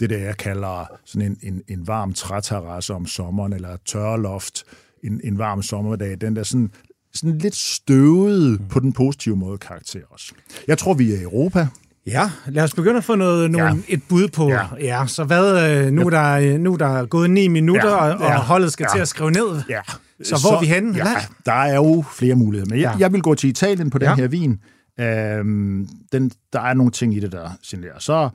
det 0.00 0.10
der 0.10 0.18
jeg 0.18 0.36
kalder 0.36 0.86
sådan 1.04 1.26
en, 1.30 1.54
en, 1.54 1.62
en 1.68 1.86
varm 1.86 2.12
træterrasse 2.12 2.94
om 2.94 3.06
sommeren, 3.06 3.52
eller 3.52 3.76
tørreloft 3.86 4.64
en, 5.04 5.20
en 5.24 5.38
varm 5.38 5.62
sommerdag. 5.62 6.16
Den 6.20 6.36
der 6.36 6.42
sådan, 6.42 6.70
sådan 7.14 7.38
lidt 7.38 7.56
støvet 7.56 8.60
mm. 8.60 8.68
på 8.68 8.80
den 8.80 8.92
positive 8.92 9.36
måde 9.36 9.58
karakter 9.58 10.00
også. 10.10 10.32
Jeg 10.66 10.78
tror, 10.78 10.94
vi 10.94 11.12
er 11.12 11.18
i 11.18 11.22
Europa. 11.22 11.66
Ja, 12.06 12.30
lad 12.46 12.64
os 12.64 12.74
begynde 12.74 12.96
at 12.96 13.04
få 13.04 13.14
noget, 13.14 13.50
nogle, 13.50 13.66
Ja. 13.66 13.74
et 13.88 14.00
bud 14.08 14.28
på. 14.28 14.48
Ja. 14.48 14.66
ja 14.80 15.06
så 15.06 15.24
hvad, 15.24 15.70
øh, 15.70 15.92
nu, 15.92 16.06
er 16.06 16.10
der, 16.10 16.32
øh, 16.32 16.60
nu 16.60 16.72
er 16.72 16.76
der 16.76 17.06
gået 17.06 17.30
ni 17.30 17.48
minutter, 17.48 17.88
Ja, 17.88 17.96
og, 17.96 18.14
og 18.14 18.20
ja, 18.20 18.38
holdet 18.38 18.72
skal 18.72 18.86
ja. 18.88 18.94
til 18.94 19.02
at 19.02 19.08
skrive 19.08 19.30
ned. 19.30 19.62
Ja. 19.68 19.80
Så 20.24 20.38
hvor 20.40 20.56
er 20.56 20.60
vi 20.60 20.66
henne? 20.66 20.96
Ja, 20.96 21.04
der 21.46 21.52
er 21.52 21.74
jo 21.76 22.04
flere 22.16 22.34
muligheder, 22.34 22.70
men 22.70 22.80
jeg, 22.80 22.92
Ja. 22.94 22.98
jeg 22.98 23.12
vil 23.12 23.22
gå 23.22 23.34
til 23.34 23.50
Italien 23.50 23.90
på 23.90 23.98
den 23.98 24.08
Ja. 24.08 24.14
her 24.14 24.28
vin. 24.28 24.60
Øhm, 25.00 25.88
den, 26.12 26.30
der 26.52 26.60
er 26.60 26.74
nogle 26.74 26.92
ting 26.92 27.16
i 27.16 27.20
det, 27.20 27.32
der 27.32 27.50
generer. 27.66 27.98
Så 27.98 28.28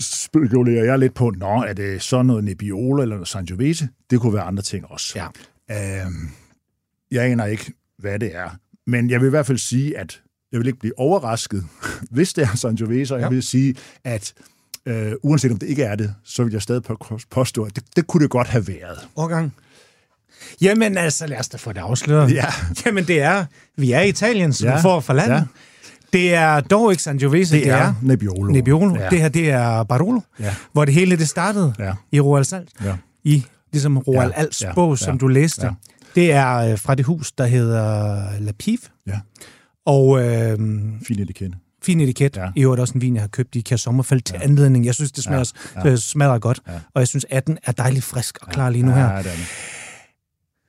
spekulerer 0.00 0.84
jeg 0.84 0.98
lidt 0.98 1.14
på, 1.14 1.30
nå, 1.36 1.62
er 1.62 1.72
det 1.72 2.02
så 2.02 2.22
noget 2.22 2.44
Nebbiolo 2.44 3.02
eller 3.02 3.14
noget 3.16 3.28
Sangiovese? 3.28 3.88
Det 4.10 4.20
kunne 4.20 4.34
være 4.34 4.42
andre 4.42 4.62
ting 4.62 4.84
også. 4.90 5.18
Ja. 5.70 6.02
Øhm, 6.04 6.28
jeg 7.10 7.24
aner 7.24 7.44
ikke, 7.44 7.72
hvad 7.98 8.18
det 8.18 8.36
er. 8.36 8.50
Men 8.86 9.10
jeg 9.10 9.20
vil 9.20 9.26
i 9.26 9.30
hvert 9.30 9.46
fald 9.46 9.58
sige, 9.58 9.98
at 9.98 10.22
jeg 10.52 10.60
vil 10.60 10.66
ikke 10.66 10.78
blive 10.78 10.98
overrasket, 10.98 11.64
hvis 12.10 12.32
det 12.32 12.44
er 12.44 12.56
Sangiovese, 12.56 13.14
og 13.14 13.20
Ja. 13.20 13.26
jeg 13.26 13.34
vil 13.34 13.42
sige, 13.42 13.74
at 14.04 14.34
øh, 14.86 15.12
uanset 15.22 15.52
om 15.52 15.58
det 15.58 15.66
ikke 15.66 15.82
er 15.82 15.94
det, 15.94 16.14
så 16.24 16.44
vil 16.44 16.52
jeg 16.52 16.62
stadig 16.62 16.82
på- 16.82 17.18
påstå, 17.30 17.64
at 17.64 17.76
det, 17.76 17.84
det 17.96 18.06
kunne 18.06 18.22
det 18.22 18.30
godt 18.30 18.48
have 18.48 18.68
været. 18.68 19.08
Årgang. 19.16 19.52
Jamen 20.60 20.98
altså, 20.98 21.26
lad 21.26 21.38
os 21.38 21.48
da 21.48 21.56
få 21.56 21.72
det 21.72 21.80
afsløret. 21.80 22.34
Ja. 22.34 22.44
Jamen 22.86 23.04
det 23.04 23.20
er, 23.20 23.44
vi 23.76 23.92
er 23.92 24.00
i 24.00 24.08
Italien, 24.08 24.52
så 24.52 24.66
ja. 24.66 24.72
Ja, 24.72 24.80
får 24.80 25.00
for 25.00 25.12
landet. 25.12 25.34
ja. 25.36 25.42
Det 26.12 26.34
er 26.34 26.60
dog 26.60 26.90
ikke 26.90 27.02
Sangiovese, 27.02 27.56
Det, 27.56 27.64
det 27.64 27.72
er 27.72 27.94
Nebbiolo. 28.02 28.52
Nebbiolo. 28.52 28.96
Ja. 28.96 29.08
Det 29.08 29.20
her, 29.20 29.28
det 29.28 29.50
er 29.50 29.82
Barolo, 29.82 30.20
Ja. 30.40 30.54
hvor 30.72 30.84
det 30.84 30.94
hele 30.94 31.16
det 31.16 31.28
startede 31.28 31.74
Ja. 31.78 31.92
i 32.12 32.20
Roald 32.20 32.44
Salt. 32.44 32.68
Ja. 32.84 32.94
I 33.24 33.44
ligesom 33.72 33.98
Roald 33.98 34.30
Ja, 34.30 34.40
Alts 34.40 34.62
ja, 34.62 34.74
bog, 34.74 34.98
som 34.98 35.14
ja, 35.14 35.18
du 35.18 35.26
læste. 35.28 35.66
ja. 35.66 35.70
Det 36.14 36.32
er 36.32 36.54
øh, 36.56 36.78
fra 36.78 36.94
det 36.94 37.06
hus, 37.06 37.32
der 37.32 37.46
hedder 37.46 38.24
La 38.40 38.52
Pive. 38.58 38.78
Ja, 39.06 39.18
Og 39.86 40.24
øh, 40.24 40.58
fin 41.06 41.20
etikette. 41.20 41.56
fin 41.82 42.00
etiket. 42.00 42.36
Ja. 42.36 42.42
Ja. 42.42 42.48
I 42.56 42.62
øvrigt 42.62 42.80
også 42.80 42.94
en 42.94 43.00
vin, 43.00 43.14
jeg 43.14 43.22
har 43.22 43.28
købt 43.28 43.56
i 43.56 43.60
Kjær 43.60 43.76
Sommerfeld 43.76 44.20
til 44.22 44.36
anledning. 44.42 44.86
Jeg 44.86 44.94
synes, 44.94 45.12
det 45.12 45.24
smager, 45.24 45.52
ja. 45.84 45.88
Ja. 45.90 45.96
smager 45.96 46.38
godt. 46.38 46.60
Ja. 46.68 46.72
Og 46.94 47.00
jeg 47.00 47.08
synes, 47.08 47.26
at 47.30 47.46
den 47.46 47.58
er 47.64 47.72
dejligt 47.72 48.04
frisk 48.04 48.38
og 48.42 48.48
klar 48.52 48.70
lige 48.70 48.82
nu 48.86 48.92
her. 48.92 49.00
Ja, 49.10 49.18
det 49.18 49.26
er 49.26 49.30
det. 49.30 49.46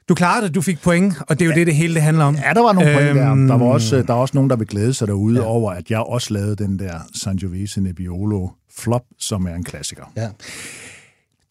Du 0.09 0.15
klarede 0.15 0.47
det, 0.47 0.55
du 0.55 0.61
fik 0.61 0.81
point, 0.81 1.13
og 1.27 1.39
det 1.39 1.45
er 1.45 1.49
jo 1.49 1.55
det, 1.55 1.67
det 1.67 1.75
hele 1.75 1.93
det 1.93 2.01
handler 2.01 2.25
om. 2.25 2.35
Ja, 2.35 2.53
der 2.53 2.61
var 2.61 2.73
nogle 2.73 2.93
point 2.93 3.15
der. 3.15 3.31
Øhm. 3.31 3.47
Der 3.47 3.57
var, 3.57 3.65
også, 3.65 4.01
der 4.01 4.13
er 4.13 4.17
også 4.17 4.31
nogen, 4.37 4.49
der 4.49 4.55
vil 4.55 4.67
glæde 4.67 4.93
sig 4.93 5.07
derude 5.07 5.39
ja. 5.39 5.45
over, 5.45 5.71
at 5.71 5.89
jeg 5.89 5.99
også 5.99 6.33
lavede 6.33 6.55
den 6.55 6.79
der 6.79 6.99
Sangiovese 7.13 7.81
Nebbiolo 7.81 8.47
flop, 8.77 9.03
som 9.19 9.45
er 9.45 9.55
en 9.55 9.63
klassiker. 9.63 10.03
Ja. 10.17 10.29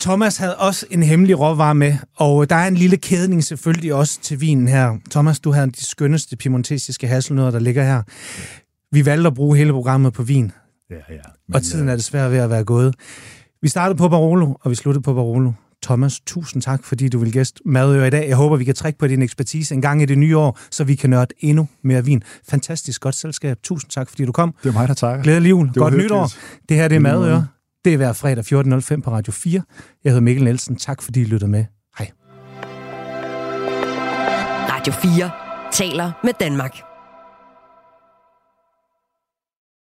Thomas 0.01 0.37
havde 0.37 0.57
også 0.57 0.87
en 0.91 1.03
hemmelig 1.03 1.39
råvare 1.41 1.75
med, 1.75 1.95
og 2.17 2.51
der 2.51 2.57
er 2.57 2.69
en 2.69 2.75
lille 2.75 2.97
kædning 2.97 3.45
selvfølgelig 3.45 3.95
også 3.95 4.21
til 4.21 4.41
vinen 4.41 4.69
her. 4.69 4.97
Thomas, 5.11 5.41
du 5.41 5.53
havde 5.53 5.71
de 5.71 5.85
skønneste 5.87 6.37
piemontesiske 6.37 7.09
hasselnødder, 7.09 7.51
der 7.51 7.59
ligger 7.59 7.85
her. 7.85 8.03
Vi 8.93 9.07
valgte 9.07 9.27
at 9.27 9.35
bruge 9.35 9.57
hele 9.57 9.73
programmet 9.73 10.13
på 10.13 10.23
vin, 10.23 10.53
Ja, 10.91 10.97
ja. 10.97 11.21
Men, 11.49 11.55
og 11.55 11.63
tiden 11.63 11.89
er 11.89 11.97
desværre 11.97 12.31
ved 12.31 12.39
at 12.39 12.51
være 12.51 12.65
gået. 12.65 12.95
Vi 13.63 13.69
startede 13.69 13.99
på 13.99 14.09
Barolo, 14.09 14.55
og 14.61 14.71
vi 14.71 14.75
sluttede 14.75 15.03
på 15.03 15.15
Barolo. 15.15 15.53
Thomas, 15.83 16.20
tusind 16.26 16.62
tak, 16.62 16.85
fordi 16.85 17.09
du 17.09 17.18
vil 17.18 17.33
gæste 17.33 17.61
Madøer 17.64 18.05
i 18.07 18.11
dag. 18.11 18.29
Jeg 18.29 18.37
håber, 18.37 18.57
vi 18.57 18.64
kan 18.64 18.74
trække 18.74 18.99
på 18.99 19.07
din 19.07 19.22
ekspertise 19.22 19.74
en 19.74 19.83
gang 19.83 20.03
i 20.03 20.05
det 20.07 20.18
nye 20.18 20.37
år, 20.39 20.59
så 20.70 20.85
vi 20.85 20.95
kan 20.95 21.11
nørde 21.11 21.35
endnu 21.41 21.68
mere 21.85 22.05
vin. 22.05 22.22
Fantastisk 22.49 23.01
godt 23.01 23.14
selskab. 23.14 23.57
Tusind 23.62 23.91
tak, 23.91 24.09
fordi 24.09 24.24
du 24.24 24.33
kom. 24.33 24.55
Det 24.62 24.68
er 24.68 24.72
mig, 24.72 24.89
der 24.89 24.95
takker. 24.95 25.22
Glædelig 25.22 25.51
jul. 25.51 25.66
var 25.66 25.72
Godt 25.72 25.93
hyggeligt. 25.95 26.12
nytår. 26.12 26.31
Det 26.68 26.76
her 26.76 26.89
det 26.89 26.97
er. 26.97 27.01
Madøre. 27.01 27.47
Det 27.85 27.93
er 27.93 27.97
hver 27.97 28.12
fredag 28.12 28.45
14.05 28.97 29.01
på 29.01 29.11
Radio 29.11 29.33
4. 29.33 29.62
Jeg 30.05 30.11
hedder 30.11 30.20
Mikkel 30.20 30.45
Nielsen. 30.45 30.76
Tak 30.76 31.03
fordi 31.03 31.20
I 31.20 31.24
lyttede 31.24 31.51
med. 31.51 31.64
Hej. 31.99 32.11
Radio 34.70 34.93
4 34.93 35.31
taler 35.72 36.12
med 36.24 36.33
Danmark. 36.41 36.88